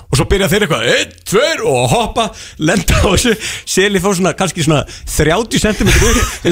[0.05, 2.27] og svo byrja þeir eitthvað, einn, tveir og hoppa,
[2.61, 3.33] lenda á þessu.
[3.67, 5.91] Seli fór svona, kannski svona 30 cm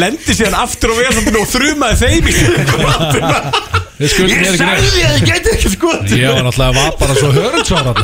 [0.01, 5.69] lendi síðan aftur á vegasaltinu og þrumaði þeim í Ég sagði að þið gæti ekki
[5.75, 6.17] skotið.
[6.17, 7.29] Ég var náttúrulega var bara svo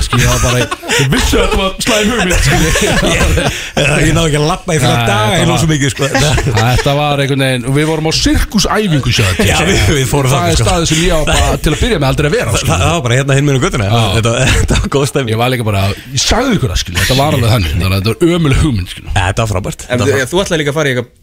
[0.05, 0.59] skil, Ég var bara,
[0.99, 2.45] ég vissi að þetta var slæm hugmynd.
[3.79, 6.03] Ég náðu ekki að lappa í fyrir þetta Ég náðu svo mikið sko.
[6.59, 10.31] Þetta var einhvern veginn og Við vorum á sirkusæfingu sjá þetta Já, við, við fórum
[10.33, 10.65] Það er sko.
[10.67, 13.01] staðið sem ég á bara til að byrja með aldrei að vera Það það var
[13.05, 13.89] bara hérna hinn minn um göttuna Já.
[14.19, 15.81] Þetta var góð stefni Ég var líka bara,
[16.13, 18.89] ég sagði ykkur það skil, Þetta var alveg þannig, að þetta var ömuleg hugmynd.
[19.15, 19.81] Þetta var frábært.
[19.89, 19.93] Þú,
[20.43, 21.17] ætlaði líka að fara í eitthvað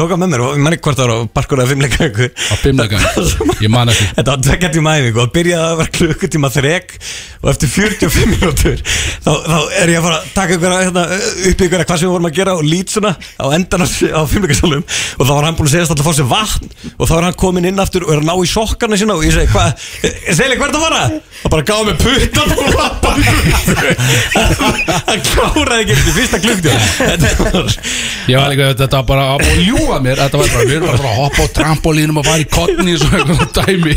[0.01, 2.55] og tók hann með mér og manni hvort það var á parkur eða fimmleika Á
[2.57, 2.97] fimmleika,
[3.61, 4.05] ég man ekki.
[4.17, 6.87] Þetta var tvekja tíma æfingu og byrjaði að vera klukkutíma þrek
[7.41, 11.03] og eftir 45 mínútur þá, þá er ég að fara að taka ykkur hérna,
[11.51, 14.21] upp ykkur hvað sem við vorum að gera og lít svona á endan á, á
[14.31, 16.67] fimmleikasalum og þá var hann búin að segja alltaf að fá sér vatn
[16.97, 19.25] og þá var hann komin inn aftur og er að ná í sokkarna sína og
[19.27, 19.69] ég segi hvað,
[20.33, 21.03] segli hvert að fara?
[21.41, 23.09] og bara gáði mig puttan og lappa
[25.07, 26.79] hann kláraði ekki fyrsta klukktíma.
[28.27, 29.61] Þetta var bara að búið
[29.91, 32.47] ljúa mér Þetta var bara, við erum bara að hoppa á trampolínum og fara í
[32.51, 33.95] kottni og svona dæmi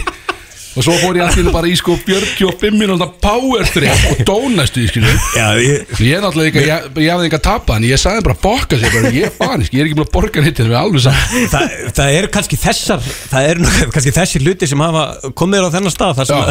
[0.74, 4.88] Og svo fór ég allir bara í sko 45 minúta power trip og dónastu í
[4.90, 8.00] skilu Já, ég, Ég er náttúrulega ekki, ég, ég hafði ekki að tapa en ég
[8.00, 10.62] sagði bara bokka sér, bara, ég er farin, ég er ekki búin að borga nýtt
[10.62, 11.46] hérna við alveg saman.
[11.52, 15.04] Það, það eru kannski þessar það eru kannski þessir hluti sem hafa
[15.38, 16.50] komið á þennan stað þar sem að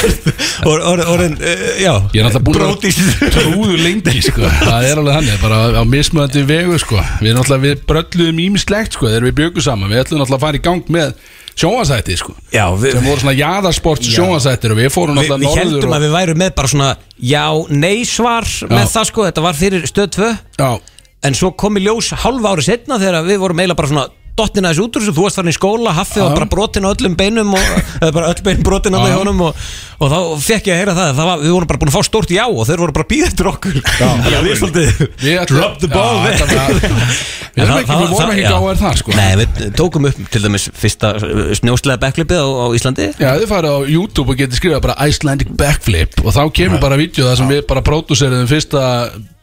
[0.68, 4.44] or, or, orðin, uh, já Ég er náttúrulega trúðu lengi sko.
[4.60, 7.00] Það er alveg þannig, bara á mismöðandi vegu sko.
[7.24, 9.92] Við náttúrulega, við brölluðum ímislegt sko, þegar við bjögum saman.
[9.92, 11.16] Við ætlum náttúrulega að fara í gang með
[11.56, 12.34] sjónvarsætti sko.
[12.52, 15.88] Já, við, sem voru svona jaðarsports sjónvarsættir og við fórum við, náttúrulega við norður heldum
[15.88, 19.58] og, að við værum með bara svona já, nei svar með það sko, þetta var
[19.62, 20.30] fyrir stöð 2
[20.60, 20.70] Já,
[21.26, 24.06] en svo kom í ljós halva ári setna þegar við vorum eiginlega bara svona
[24.36, 26.92] dottin aðeins út úr þessu, þú varst farin í skóla haffið og bara brotin á
[26.92, 27.70] öllum beinum og,
[28.02, 29.64] eða bara öll bein brotin á með honum og,
[30.00, 32.08] og þá fekk ég að heyra það, það var, við vorum bara búin að fá
[32.10, 33.80] stórt já og þeir voru bara eftir okkur.
[33.80, 34.10] Já.
[34.46, 36.22] við svolítið drop the ball
[37.56, 38.50] Við erum ekki- við vorum ekki já.
[38.52, 39.12] gáðir þar, sko.
[39.16, 41.14] Nei, við tókum upp til dæmis fyrsta
[41.56, 43.06] snjóslega backflipið á, á Íslandi.
[43.16, 47.00] Já, þið farið á YouTube og getið skrifað bara Icelandic backflip og þá kemur bara
[47.00, 48.82] vídeo það sem við bara pródúseriðum fyrsta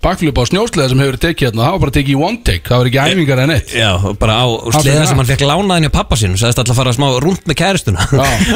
[0.03, 2.65] backflip á snjóslega sem hefur verið tekið hérna það var bara tekið í one take,
[2.67, 3.73] það var ekki æfingar en eitt.
[3.79, 4.47] Já, og bara á
[4.77, 7.59] sleða sem hann fekk lánaðin hjá pappa sinu sagðist alltaf að fara smá rúnt með
[7.63, 8.07] kæristuna.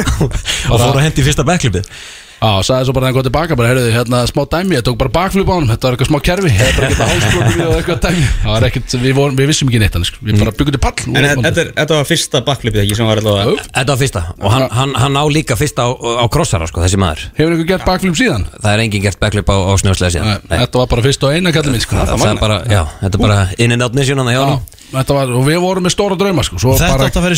[0.72, 1.92] Og fór að hendi í fyrsta backflipið
[2.38, 4.98] Já, sagði svo bara þegar hann kom tilbaka bara, heyrðu, hérna, smá dæmi, ég tók
[5.02, 5.70] bara bakflip á honum.
[5.72, 8.26] Þetta var eitthvað smá kerfi, þetta var eitthvað hálsblokkur og eitthvað dæmi.
[8.44, 10.22] Það var ekkert, við, vorum, við vissum ekki neitt hann, sko.
[10.28, 13.10] Við bara byggum til pall En þetta- þetta er- þetta var fyrsta bakflipið ekki sem
[13.10, 14.22] var allavega Þetta var fyrsta.
[14.38, 17.26] Og hann, hann, hann á líka fyrsta á, á krossara sko, þessi maður.
[17.42, 18.46] Hefur einhver gert bakflip síðan?
[18.62, 20.38] Það er engin gert backflip á, á snjóslega síðan.
[20.46, 20.60] Nei.
[20.62, 21.96] Þetta var bara fyrsta og eina kallið minn, sko.
[21.98, 24.60] Það, það er bara, já, þetta er bara in and out mission hann hjá hann
[24.62, 27.38] Þetta var, og við vorum með stóra drauma, sko svo Þetta bara átti að vera.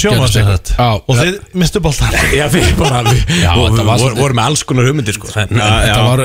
[0.75, 2.13] Já, Og þið mistu boltan
[3.41, 5.31] Já, við vorum með alls konar hugmyndir sko.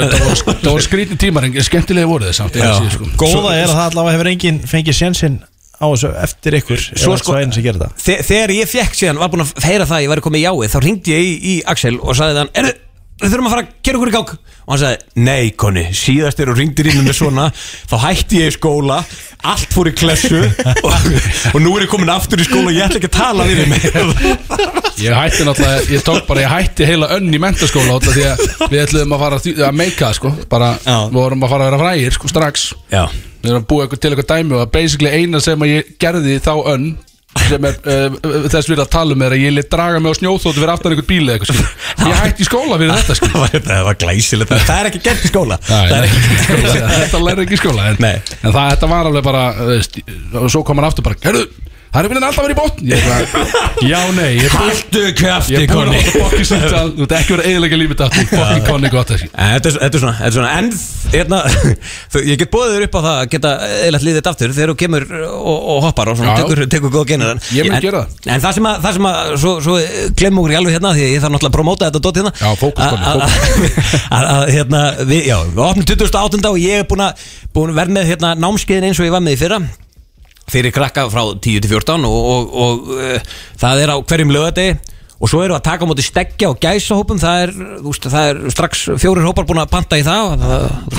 [0.05, 2.60] Þetta var, skrítið tímar, en skemmtilega voru þið samt
[2.98, 3.10] sko.
[3.24, 5.40] Góða er að það allavega hefur enginn fengið sénsinn
[5.74, 7.34] á þessu eftir ykkur Svo sko-
[7.98, 10.70] Þegar ég fekk síðan, var búin að heyra það að ég væri komið í jáið,
[10.74, 12.68] þá ringdi ég í, í Axel og sagði hann, er
[13.23, 14.31] við þurfum að fara að gera okkur í gang
[14.65, 17.51] og hann sagði, nei konni, síðast er og ringdir inn með svona,
[17.91, 18.99] þá hætti ég í skóla
[19.45, 20.41] allt fór í klessu
[20.86, 21.09] og,
[21.53, 23.62] og nú er ég komin aftur í skóla og ég ætla ekki að tala við
[23.65, 28.43] þig Ég hætti náttúrulega, ég tók bara, ég hætti heila önn í mentaskóla Því að
[28.70, 30.31] við ætluðum að fara að, að meika það, sko.
[30.51, 32.66] Bara, við vorum að fara að vera frægir, sko, strax.
[32.93, 33.03] Já.
[33.43, 36.53] Við erum að búa til eitthvað dæmi og basically eina sem að ég gerði þá
[36.77, 36.86] önn
[37.44, 38.19] sem er uh,
[38.52, 40.94] þess við að tala um er að ég lit draga mig á snjóþóttu fyrir aftan
[40.94, 41.66] einhvern bíl eða eitthvað sko.
[42.09, 43.44] ég hætti í skóla fyrir þetta sko.
[43.69, 44.55] það var glæsilegt.
[44.55, 45.59] Það er ekki gert í skóla.
[45.66, 46.89] Það er ekki gert í skóla.
[46.94, 50.01] Þetta lærði ekki í skóla en, en það, þetta var alveg bara veist,
[50.40, 51.44] og svo kom hann aftur bara Herru,
[51.94, 52.88] það er vinnan alltaf verið í botn.
[52.90, 53.44] Ég bara,
[53.92, 57.12] já nei ég er búinn- Haltu kjafti, Ég er láta bokki sitt að Þú ert
[57.20, 60.14] ekki verið eiginlega lífið þetta Bokki konni gott þessi En Þetta er, þetta er svona,
[60.18, 60.70] þetta er svona En
[61.14, 61.38] hérna,
[62.14, 63.52] þú, ég get bóðið þér upp á það að geta
[63.94, 66.40] liðið þetta aftur þegar þú kemur og, og hoppar og svona Já.
[66.42, 68.32] tekur, tekur góða genur Ég mun en, gera það.
[68.34, 69.76] En það sem að, það sem að svo, svo
[70.18, 72.34] glemum okkur í alveg hérna því að ég þarf náttúrulega að promóta þetta dót hérna.
[72.40, 73.24] Já, fókus, Að- að-
[74.18, 77.80] að- að, hérna, við, já, við opnum 2008 og ég er búin að, búin að
[77.82, 79.60] vera með hérna námskeiðin eins og ég var með í fyrra
[80.50, 84.93] fyrir krakka frá 10 til 14 og, og, og uh, það er á hverjum lögadegi
[85.24, 87.52] og svo eru að taka á móti steggja og gæsa hópum það er,
[87.88, 90.44] úst, það er strax fjórir hópar búin að panta í það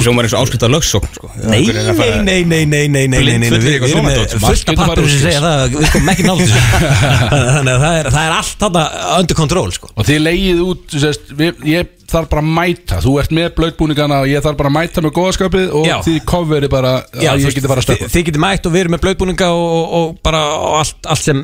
[0.01, 1.29] Sjóma er eins og áskipta lögsokn sko.
[1.45, 5.21] Nei, nei, nei, nei, nei, nei, nei Við vi, vi, erum með fullta pappur sem
[5.27, 6.55] segja það, við komum ekki nátt
[7.55, 8.85] þannig að það er, það er allt þarna
[9.19, 9.91] undir kontról sko.
[9.93, 14.19] Og þið leiðið út sest, við, ég þarf bara að mæta, þú ert með blöðbúningana
[14.23, 15.95] og ég þarf bara að mæta með góðskapið og Já.
[16.05, 18.83] þið kofverið bara Já, að ég geti bara að stöpa Þið geti mætt og við
[18.83, 21.41] erum með blöðbúninga og, og bara og allt, allt sem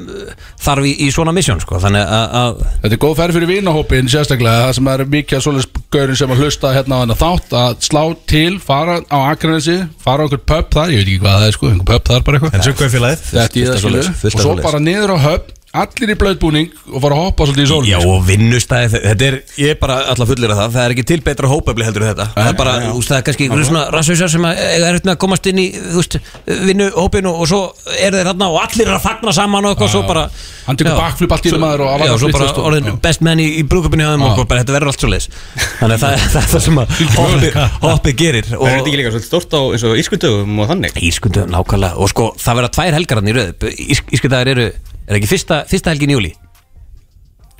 [0.61, 1.81] þarf í, í svona misjón sko.
[1.81, 5.43] þannig að, að Þetta er góð ferð fyrir vinahópin sérstaklega Það sem er mikið að
[5.45, 9.76] svoleiðis gaurin sem að hlusta hérna á hennar þátt Að slá til, fara á Akranesi
[10.02, 12.26] Fara á einhver pub þar, ég veit ekki hvað það er sko Einhver pub þar
[12.26, 12.56] bara eitthvað.
[13.35, 17.22] Þetta svoleiðis, fullt Og svo bara niður á höfn Allir í blöðbúning og fara að
[17.30, 20.57] hoppa svolítið í sólum Já og vinnustæði, þetta er, ég er bara alltaf fullir af
[20.60, 22.26] það, það er ekki til betra hópefli heldur en þetta.
[22.35, 25.07] Það er bara, þú veist, það er kannski einhverjum svona rasshausar sem að eiga erfitt
[25.07, 26.14] með að komast inn í, þú veist,
[26.68, 27.61] vinnuhópin og, og svo
[27.95, 29.95] eru þeir þarna og allir eru að fagna saman og eitthvað, Já.
[29.95, 30.23] svo bara
[30.68, 33.23] Hann tekur bakflip allt í Svo- maður og að Já, svo bara og- orðin best
[33.26, 35.26] menn í, í brúkupinu hjá þeim og bara þetta verður allt svo leis
[35.80, 36.76] Þannig að það, er- það er það sem
[45.07, 46.33] er ekki fyrsta, fyrsta helgin í júli?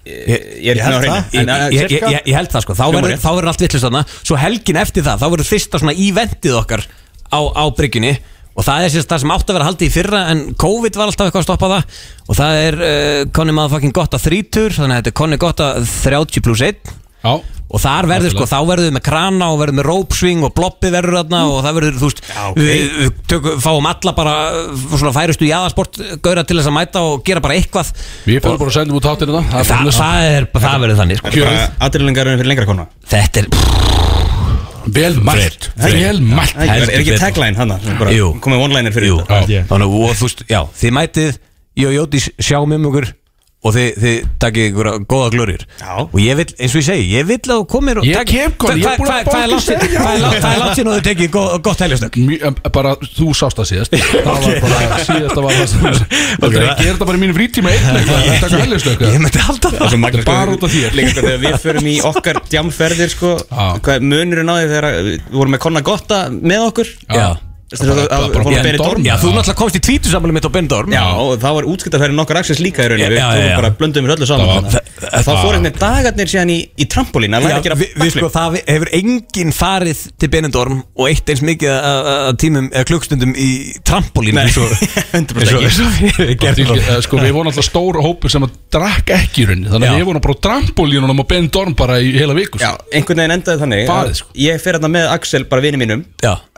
[0.02, 2.10] Ég held ég, ég, ég, cirka?
[2.10, 4.04] ég, ég held það sko, þá verður, þá verður allt vittlust þarna.
[4.24, 6.86] Svo helgin eftir það, þá verður fyrsta svona íventið okkar
[7.30, 8.16] á, á bryggjunni.
[8.52, 11.08] Og það er sérst það sem átt að vera haldið í fyrra En COVID var
[11.08, 12.00] alltaf eitthvað að stoppa það.
[12.26, 15.38] Og það er uh, konni maður fucking gott að þrítur Þannig að þetta er konni
[15.40, 16.92] gott að 30 pluss 1
[17.22, 17.32] Já,
[17.72, 20.54] Og þar verður sko, þá verður við með krana og verður með rope swing og
[20.58, 22.24] bloppi verður þarna og það verður, þú veist,
[22.58, 27.04] við, við tökum, fáum alla bara uh, svona færustu jáðasport gauðra til þess að mæta
[27.08, 27.94] og gera bara eitthvað.
[28.26, 31.22] Við fyrir bara að senda út hátir þetta Það, það, það, er, það verður þannig
[31.22, 31.48] sko.
[31.88, 33.50] Aðrilingarinn fyrir lengra kona Þetta er
[34.92, 35.70] Vel mælt.
[35.78, 36.58] Vel mælt.
[36.58, 38.32] Er ekki tagline hann Jú.
[38.42, 39.64] Komið one-liner fyrir þetta.
[39.70, 41.40] Þannig og þú veist, já, þið mætið
[41.80, 43.08] Jódís sjáum um ykkur
[43.62, 47.28] og þið, þið takkir einhverja góða glörir og ég vil, eins og ég segi, ég
[47.30, 50.96] vil að þú komir og takk, hvað er látt sín hvað er látt sín og
[50.96, 51.30] þú tekir
[51.68, 52.18] gott heljastök
[52.74, 56.88] bara þú sást að síðast það var bara síðast það var það það er ekki,
[56.88, 60.58] ég er þetta bara í mínu frítíma ég takkar heljastök ég myndi alltaf það bara
[60.58, 63.38] út af þér líka þegar við förum í okkar djamferðir sko,
[64.02, 67.30] munurinn á því þegar við vorum með konna gotta með okkur já
[67.72, 72.60] Þú náttúrulega komst í tvítusamlega mitt á Benidorm Já, og það var útskiptarferðin okkar Axels
[72.60, 74.68] líka í rauninu Við bara blöndum við öllu saman.
[75.02, 77.38] Það fór einhvern veginn dagarnir síðan í trampolín.
[77.40, 78.30] Það sko,
[78.68, 83.48] hefur enginn farið til Benidorm og eitt eins mikið klukkstundum í
[83.88, 86.52] trampolín Nei, 100% ekki.
[86.52, 86.76] Sko.
[86.76, 87.22] Eh, sko.
[87.24, 90.26] við vorum alltaf stóra hópu sem að drakk ekki í rauninu Þannig að við vorum
[90.28, 92.68] bara á trampolínunum á Benidorm bara í hela vikus sko.
[92.68, 93.82] Já, einhvern veginn endaði þannig
[94.42, 96.06] Ég fer að það með Axel bara vinið mínum.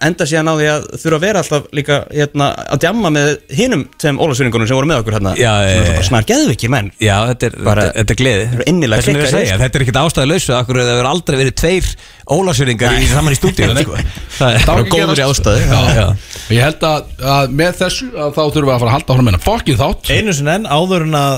[0.03, 3.83] Enda síðan á því að þurfa að vera alltaf líka hérna, að djamma með hinum
[4.01, 5.91] sem ólasvinningunum sem voru með okkur hérna Já, Sem já.
[5.93, 8.97] bara snar geðvikið menn Já, þetta er, Bara- þetta, þetta er gleði Þetta er innilega
[8.97, 9.57] er að klikkaðir, segja.
[9.63, 11.91] Þetta er ekkert ástæðu lausu Akkur það hefur aldrei verið tveir
[12.37, 13.97] ólasjöringar í saman í stúdíu sko.
[14.37, 15.81] Það er góður í ástæðu Já.
[15.97, 16.05] Já.
[16.13, 19.13] Og Ég held að, að með þessu að þá þurfum við að fara að halda
[19.17, 21.35] áfram með fokkið þátt Einu sinni enn áður en að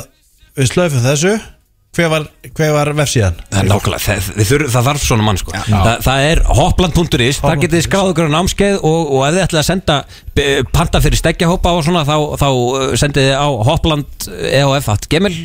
[0.55, 1.33] við slöfum þessu
[1.95, 2.25] Hver var,
[2.57, 3.37] hver var vefsíðan?
[3.47, 5.53] Það er nákvæmlega, það, það, þarf svona mann sko.
[5.69, 9.61] Þa, það er hoppland.is, það getið skráð ykkur á námskeið og, og ef þið ætlaði
[9.61, 9.97] að senda
[10.75, 13.47] panta fyrir steggjahópa og svona þá, þá eh, sendið þið á
[15.15, 15.37] gmail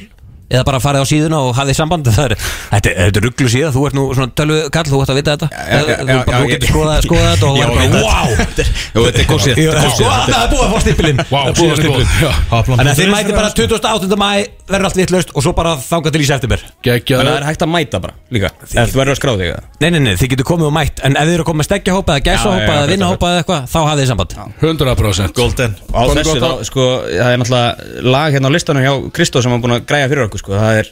[0.51, 2.11] eða bara farið á síðuna og hafið samband.
[2.21, 5.19] Er, þetta, er- er rugglu síða, þú ert nú svona tölvu kall, þú ert að
[5.21, 5.49] vita þetta.
[5.51, 9.41] Já, þú, já, þú, getur skoðað, skoðað þetta og verður bara, wow þetta er góð
[9.45, 10.17] síða, Já, þetta er góð síða.
[10.27, 11.21] það er búið að fá stippilinn
[11.61, 12.31] síðan.
[12.51, 14.19] Þannig að þið mæti bara 28.
[14.21, 14.31] mæ
[14.71, 16.63] verður allt vitlaust og svo bara þangað til í september.
[16.85, 18.51] Þannig að það er hægt að mæta bara líka.
[18.71, 19.63] Ef þú verður að skrá þig eða?
[19.81, 21.03] Nei, nei, nei, þið getur komið og mætt.
[21.07, 23.79] En ef þið eru að koma með steggjahópa eða gæsahópa eða vinnahópa eða eitthvað Þá
[23.91, 24.37] hafið þið samband.
[24.61, 25.75] 100% Golden.
[25.91, 27.71] Á þessu þá, sko, það er náttúrulega
[28.15, 30.81] lag hérna á listanum hjá Kristó sem hann búin að græja fyrir okkur, sko Það
[30.81, 30.91] er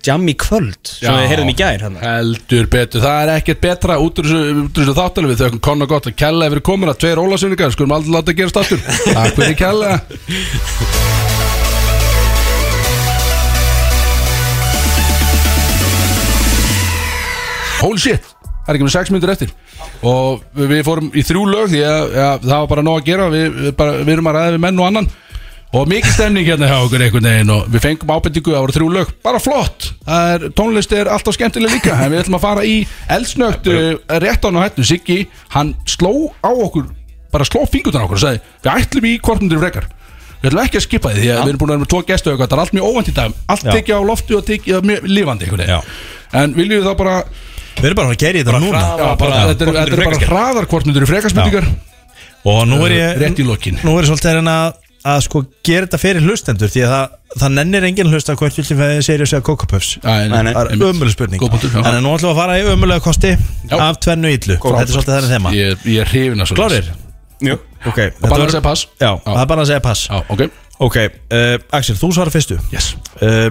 [0.00, 2.00] Jam í kvöld, sem við heyrðum í gær hérna.
[2.00, 4.28] Heldur betur, það er ekkert betra út úr
[4.72, 7.92] þessu, þáttalegu við þau konna gott að kella ef við komin að tveir ólasunningar skulum
[7.98, 8.80] aldrei láta að gerast aftur.
[9.18, 9.90] Takk fyrir kella
[17.82, 19.52] Holy shit, það er ekki með 6 minnur eftir.
[20.08, 23.28] Og við fórum í þrjú lög því að ja, það var bara nóg að gera.
[23.36, 25.08] Við, við, bara, við erum að ræða við menn og annan
[25.72, 29.12] og mikið stemning hérna hjá okkur einhvern veginn og við fengum ábendingu, voru þrjú lög.
[29.24, 32.74] Bara flott, er, tónlist er alltaf skemmtileg líka, en við ætlum að fara í
[33.12, 35.22] eldsnögt uh, rétt án og hættu Siggi,
[35.54, 36.12] hann sló
[36.44, 36.90] á okkur
[37.32, 39.86] bara sló fingurna á okkur og sagði við ætlum í hvort myndir frekar.
[40.42, 42.02] Við ætlum ekki að skipa því því að við erum búin að vera með tvo
[42.10, 43.72] gestu það er allt mjög óvænt í dag, allt Já.
[43.72, 44.76] tekið á loftu og tekið
[45.62, 45.96] veginn.
[46.32, 47.16] En viljum við þá bara
[47.72, 48.80] Við erum bara að gera þetta núna.
[48.82, 50.28] þetta er, þetta er bara frekar.
[50.28, 51.68] hraðar hvort myndir frekarsmyndingar
[52.52, 53.78] Og nú er ég Rétt í lokin.
[53.86, 57.16] Nú er ég svolítið að að, að sko gera þetta fyrir hlustendur Því að það,
[57.42, 59.96] það nennir enginn að hlusta hvort Sirius eða Coco Puffs.
[60.04, 61.42] Nei, nei, Það er ömuleg spurning.
[61.42, 61.84] Já.
[61.90, 63.76] En nú ætlum við að fara í ömulega kosti Já.
[63.78, 64.58] Af tvennu illu.
[64.58, 65.54] Þetta er svolítið þannig þema.
[65.56, 66.92] Ég, ég er hrifin að svo Klárir?
[67.42, 67.58] Jú.
[67.82, 67.98] Ok.
[68.22, 68.86] Og bara að segja pass?
[69.00, 70.06] Já, það er bara að segja pass.
[70.06, 70.44] Já, ok.
[70.82, 72.58] Ok, uh, Axel, þú svarar fyrstu.
[72.74, 72.92] Yes.
[73.22, 73.50] Uh,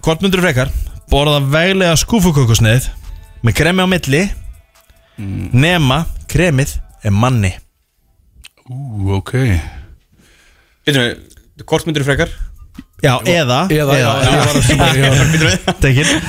[0.00, 0.70] Hvort myndur frekar
[1.12, 2.88] Borða veglega skúfukökusneið
[3.44, 4.22] Með kremi á milli
[5.52, 7.50] Nema kremið er manni?
[8.70, 9.34] Ú, ok
[10.90, 11.18] Býtum við,
[11.70, 12.30] hvort myndir frekar?
[13.00, 14.56] Já, eða Eða, já, ég var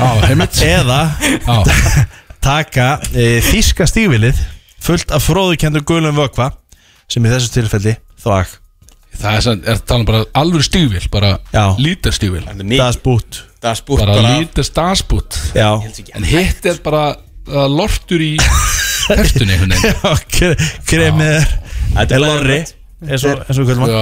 [0.06, 0.98] að heimitt Eða
[1.42, 1.56] Já,
[2.46, 4.40] taka e, þíska stígvilið
[4.82, 6.52] fullt af fróðukendur gulum vökva
[7.12, 8.54] sem í þessu tilfelli þvag.
[9.22, 11.64] Það er, sann- er talað bara alveg stígvél Bara Já.
[11.82, 12.46] lítir stígvél.
[12.78, 15.68] Das bút Það er spúrt Bara stasbút Já,
[16.16, 18.32] En hitt er bara uh, lortur í
[20.32, 20.56] kre-
[20.88, 21.42] kremið
[22.08, 22.62] er lorri
[23.02, 24.02] eins og, kvöldum Já,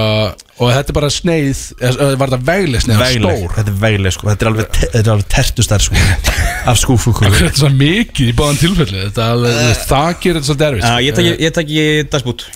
[0.60, 3.54] Og þetta er bara sneið eða, Var þetta vegleg sneið Vegleg, Stór?
[3.56, 4.28] Þetta er vegleg sko.
[4.30, 6.02] Þetta er alveg, te- þetta er alveg tertustar sko
[6.70, 10.10] Af skúfuköku Þetta er svo mikið í báðan tilfelli Þetta er alveg, þú veist, það
[10.24, 12.46] gerir þetta svo derfis Já, ég taki, ég taki dagsbút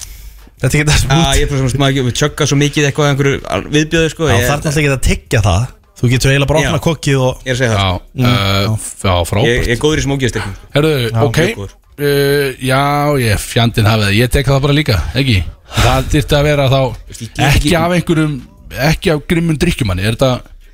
[0.64, 3.40] Þetta er ekki ég maður við tjögga svo mikið eitthvað einhverju
[3.74, 5.64] viðbjöðu sko ég, þarf náttúrulega ekki að tyggja það.
[5.94, 6.68] Þú getur eiginlega bara Já.
[6.70, 7.82] opna kokkið og Ég er að segja það.
[7.84, 8.22] Já, sko.
[8.24, 9.50] uh, já, Ég, frábært.
[9.50, 10.94] Ég er góður í smókiðastekning Herðu,
[11.26, 11.40] ok.
[11.94, 12.80] Uh, Já,
[13.22, 14.16] ég fjandinn hafið það.
[14.18, 15.36] Ég tek það bara líka, ekki
[15.82, 16.80] Það þyrfti að vera þá
[17.14, 18.34] Ekki ekki- af einhverjum
[18.90, 20.30] Ekki af grimmum drikkjumanni Er þetta,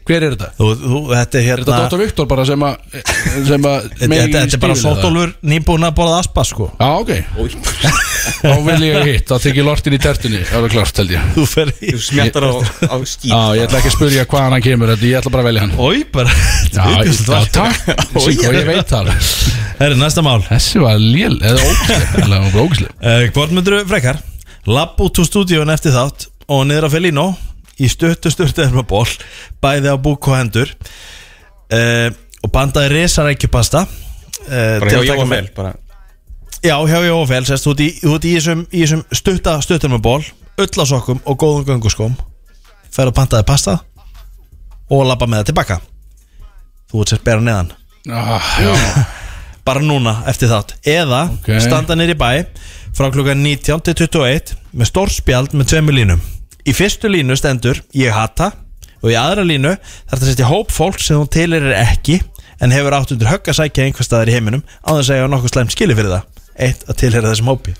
[0.08, 0.48] hver er þetta?
[0.58, 2.74] þú, þú, Þetta er Er þetta hérna Dóttar Viktor bara sem að
[3.46, 6.70] sem að Þetta megi þetta- þetta er bara sótólfur nýbúin að borða aspa sko.
[6.80, 7.10] Já, ok.
[8.40, 10.40] Þá vil ég hitt, þá tek ég lortin í tertunni.
[10.48, 11.28] Það er klart, held ég.
[11.34, 12.52] Þú fer í Þú smjattar á,
[12.92, 15.42] á skít Já, ég ætla ekki að spyrja hvaðan hann kemur þetta, Ég ætla bara
[15.44, 15.74] að velja hann.
[15.80, 16.30] Ói, bara
[16.70, 16.84] Já,
[17.54, 17.76] takk.
[18.20, 19.12] Og ég veit það
[19.80, 20.40] Herri, næsta mál.
[20.44, 21.60] Þessi var lél, eða
[22.60, 24.20] ógisleg
[24.66, 27.26] Eða Lapp út úr stúdíun eftir þátt Og niður á Felino.
[27.80, 29.06] Í stuttu stuttu erma ból
[29.62, 30.72] Bæði á búk og hendur.
[31.72, 32.10] Uh,
[32.40, 33.84] Og bandaði risarækjupasta.
[34.48, 35.74] Uh, Bara hjá Jóa Fel bara.
[36.64, 36.96] Já, hjá
[37.64, 40.22] þú ert í, þú ert í þessum, í þessum stutta stuttur með ból
[40.60, 42.16] Ullasokkum og góðum gönguskóm
[42.92, 43.78] Fer að pantaði pasta
[44.92, 45.76] Og labba með það tilbaka.
[46.90, 47.68] Þú ert sérst bera neðan.
[48.10, 48.48] Ah,
[49.68, 50.74] bara núna eftir þátt.
[50.82, 51.52] Eða Ok.
[51.62, 52.30] standa nýri bæ
[52.96, 56.20] frá klukkan 19 til 21 með stór spjald með tveimur línum.
[56.68, 58.50] Í fyrstu línu stendur ég hata
[59.00, 62.20] og í aðra línu þarf það að setja hóp fólk sem þú tilir ekki
[62.60, 65.24] en hefur átt undir högg að sækja einhver staðar í heiminum á þess að ég
[65.24, 66.40] hafa nokkuð slæm skili fyrir það.
[66.60, 67.76] Eitt að tilhera þessum hópi.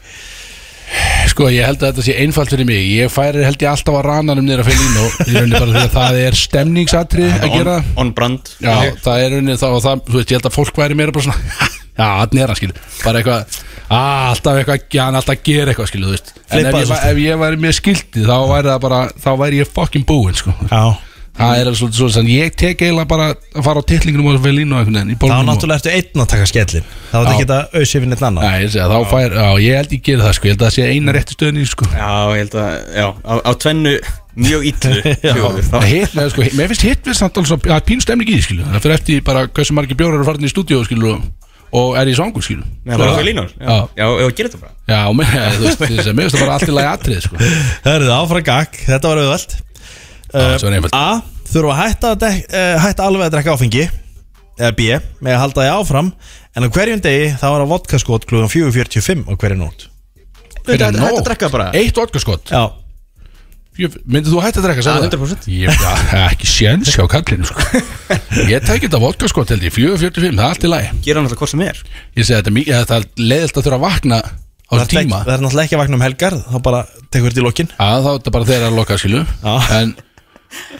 [1.31, 2.81] Sko, ég held að þetta sé einfalt fyrir mig.
[2.97, 5.82] Ég færi held ég alltaf að rananum niður að fylgja og í rauninni bara því
[5.82, 7.77] að það er stemningsatrið að gera.
[7.93, 8.51] On, on brand.
[8.59, 8.73] Já,
[9.05, 11.28] það er rauninni þá og það, þú veist, ég held að fólk væri meira bara
[11.28, 11.69] svona
[12.01, 13.61] Já, hann er hann skilu Bara eitthvað að,
[13.91, 16.33] Alltaf eitthvað, já, hann alltaf að gera eitthvað skilu þú veist.
[16.41, 19.01] En ef Flippa ég, þessu, var- ef ég væri með skildi Þá væri það bara,
[19.25, 20.55] þá væri ég fucking búinn sko.
[20.71, 20.83] Já.
[21.41, 24.41] Það er alveg svolítið svo sem Ég tek eiginlega bara að fara á titlingunum og
[24.45, 26.85] vel inn og einhvern veginn í Þá bólnum og- náttúrulega ertu einn að taka skellin
[27.11, 27.31] Þá er Já.
[27.31, 30.03] ekki þetta auðsifin eitt annar Nei, ég segi að þá fær, já, ég held ég
[30.11, 30.45] gera það sko.
[30.45, 31.85] Ég held að það sé eina réttu stöðin í sko.
[31.95, 33.95] Já, ég held að, já, á, á tvennu
[34.37, 37.61] mjög illu fjögur, þá- Það hitt, neða, sko, mér finnst hitt við samt alveg svo,
[37.65, 40.29] það er pínu stemning í því, skilu Það fyrir eftir bara hversu margir bjórar eru
[40.29, 41.23] farin í stúdíu, skilu Og
[42.01, 43.51] er í svangur, skilu Já, bara fyrir línur.
[43.55, 44.73] Já, Já, já, ef að gera þetta bara.
[44.91, 47.21] Já, og mér, þú veist, þess að mér finnst það bara allt í lagi atrið,
[47.27, 47.51] sko.
[47.87, 49.55] Hörðu, áfram gag, þetta var auðvöld
[50.31, 50.97] þetta var einfalt.
[50.97, 51.21] A.
[51.51, 53.87] Þurfa að hætta, að dek, uh, hætta alveg að drekka áfengi.
[54.61, 54.89] Eða B.
[55.25, 56.11] Með að halda því áfram.
[56.55, 59.87] En á hverjum degi þá var að vodkaskot klúðan 4.45 á hverju nótt.
[60.67, 61.17] Fyrir Hætt nóg.
[61.23, 61.71] að drekka bara.
[61.79, 62.63] Eitt vodkaskott Já
[63.89, 65.07] Myndið þú hætti að drekka, Já, það?
[65.09, 65.48] 100%.
[65.55, 65.93] Ég, já,
[66.27, 67.65] ekki séns hjá kallinu, sko.
[68.51, 70.93] Ég tæki þetta vodkaskott, held ég, 4.45, það er allt í lagi.
[71.07, 71.81] Gera hann alltaf hvort sem er.
[72.19, 74.31] Ég segi þetta, er eða það er leiðilt að þurfa að vakna á
[74.70, 75.19] Það er, tíma.
[75.27, 76.81] það er náttúrulega ekki að vakna um helgar Þá bara
[77.11, 77.70] tekur þetta í lokin.
[77.74, 79.23] Já, þá er þetta bara þeirra að loka, skilu
[79.81, 79.94] en,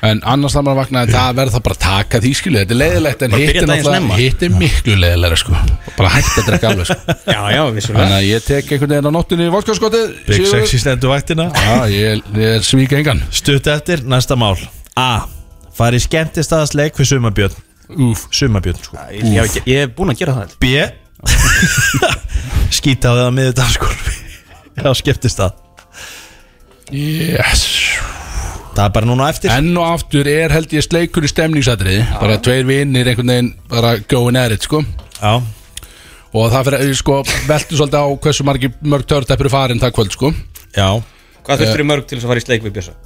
[0.07, 2.81] en annars maður að vakna það verður það bara að taka því, skilu Þetta er
[2.81, 4.19] leiðilegt en hitt er náttúrulega.
[4.21, 5.61] Hitt er miklu leiðilega, sko.
[5.97, 7.17] Bara hætti að drekka alveg, sko.
[7.35, 8.03] Já, já, vissulega.
[8.03, 10.53] Þannig að ég tek einhvern veginn á nóttunni í vodkaskotið Big Sigur.
[10.55, 11.49] sexy stendur vaktina.
[11.55, 13.23] Já, ég, ég svíka engan.
[13.35, 14.57] Stutt eftir, næsta mál.
[14.99, 15.11] A.
[15.77, 17.67] Fari skemmtistaðasleik við sumabjörn
[18.11, 18.99] Úf Sumabjörn, sko.
[19.15, 20.59] Ég, ég, ég hef búin að gera það.
[20.63, 20.85] B.
[22.77, 24.15] Skýta á það með þetta skolfi
[24.81, 25.59] Já, skemmtistað.
[26.91, 28.00] Yes
[28.81, 29.51] Það er bara núna eftir.
[29.53, 32.05] Enn og aftur er held ég sleikur í stemningsatriði.
[32.17, 34.81] Bara tveir vinnir einhvern veginn bara going at it, sko.
[35.19, 35.35] Já.
[36.31, 40.17] Og það fyrir, sko, veltu svolítið á hversu margi mörg törteppur er farin það kvöld,
[40.17, 40.33] sko.
[40.73, 40.89] Já.
[41.45, 42.97] Hvað þurftur í mörg til þess að fara í sleik við Bjössa?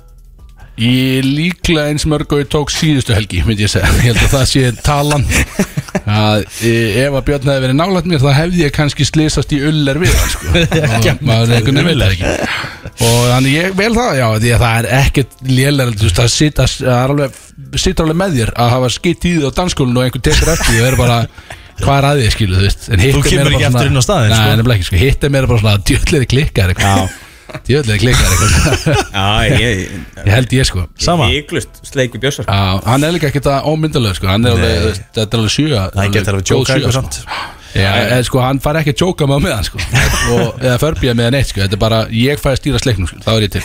[0.84, 3.90] Ég líklega eins mörg og ég tók síðustu helgi, myndi ég segja.
[3.98, 5.26] Ég held að það sé talan
[6.02, 6.72] að e,
[7.04, 10.14] ef að Björn hefði verið nálægt mér þá hefði ég kannski slýsast í uller við
[10.14, 10.52] hann, sko.
[11.14, 12.32] Og maður einhvern veginn vil ekki.
[13.08, 16.86] Og þannig ég vel það, já, því að það er ekkert lélega, þú veist, það
[16.94, 17.42] er alveg,
[17.80, 20.72] situr alveg með þér að hafa skitt í því á danskólinu og einhvern tekur eftir
[20.72, 21.20] því og er bara,
[21.82, 22.88] hvað er að því, skilu, þú veist?
[22.90, 24.98] Þú kemur ekki aftur inn á staðinn, Nei, sko.
[25.00, 27.14] hitt er meira bara svona djöðlega klikkar eitthvað
[27.64, 29.02] Djöðlega klikkar eitthvað.
[29.14, 29.82] Já, ég
[30.24, 30.86] Ég held ég sko.
[31.01, 31.28] Sama.
[31.32, 34.31] Íglust sleik við Bjössa Já, hann er líka ekkert að ómyndalega sko.
[34.31, 37.02] Hann er alveg, þetta er alveg sjö Hann getur alveg jóka eitthvað sko.
[37.02, 37.52] samt.
[37.74, 39.81] Já, eða sko, hann fær ekki að jóka með á meðan sko.
[40.31, 41.59] Og, Eða förbíða með hann eitt sko.
[41.64, 43.62] Þetta er bara, ég fæ að stýra sleiknum sko, þá er ég til.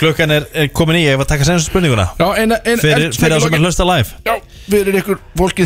[0.00, 2.08] Klukkan er, er komin í, ég var að taka senast spurninguna.
[2.18, 4.18] Já, eina, eina Fyrir, fyrir það sem er hlusta live.
[4.26, 4.34] Já,
[4.66, 5.60] fyrir ykkur fólkið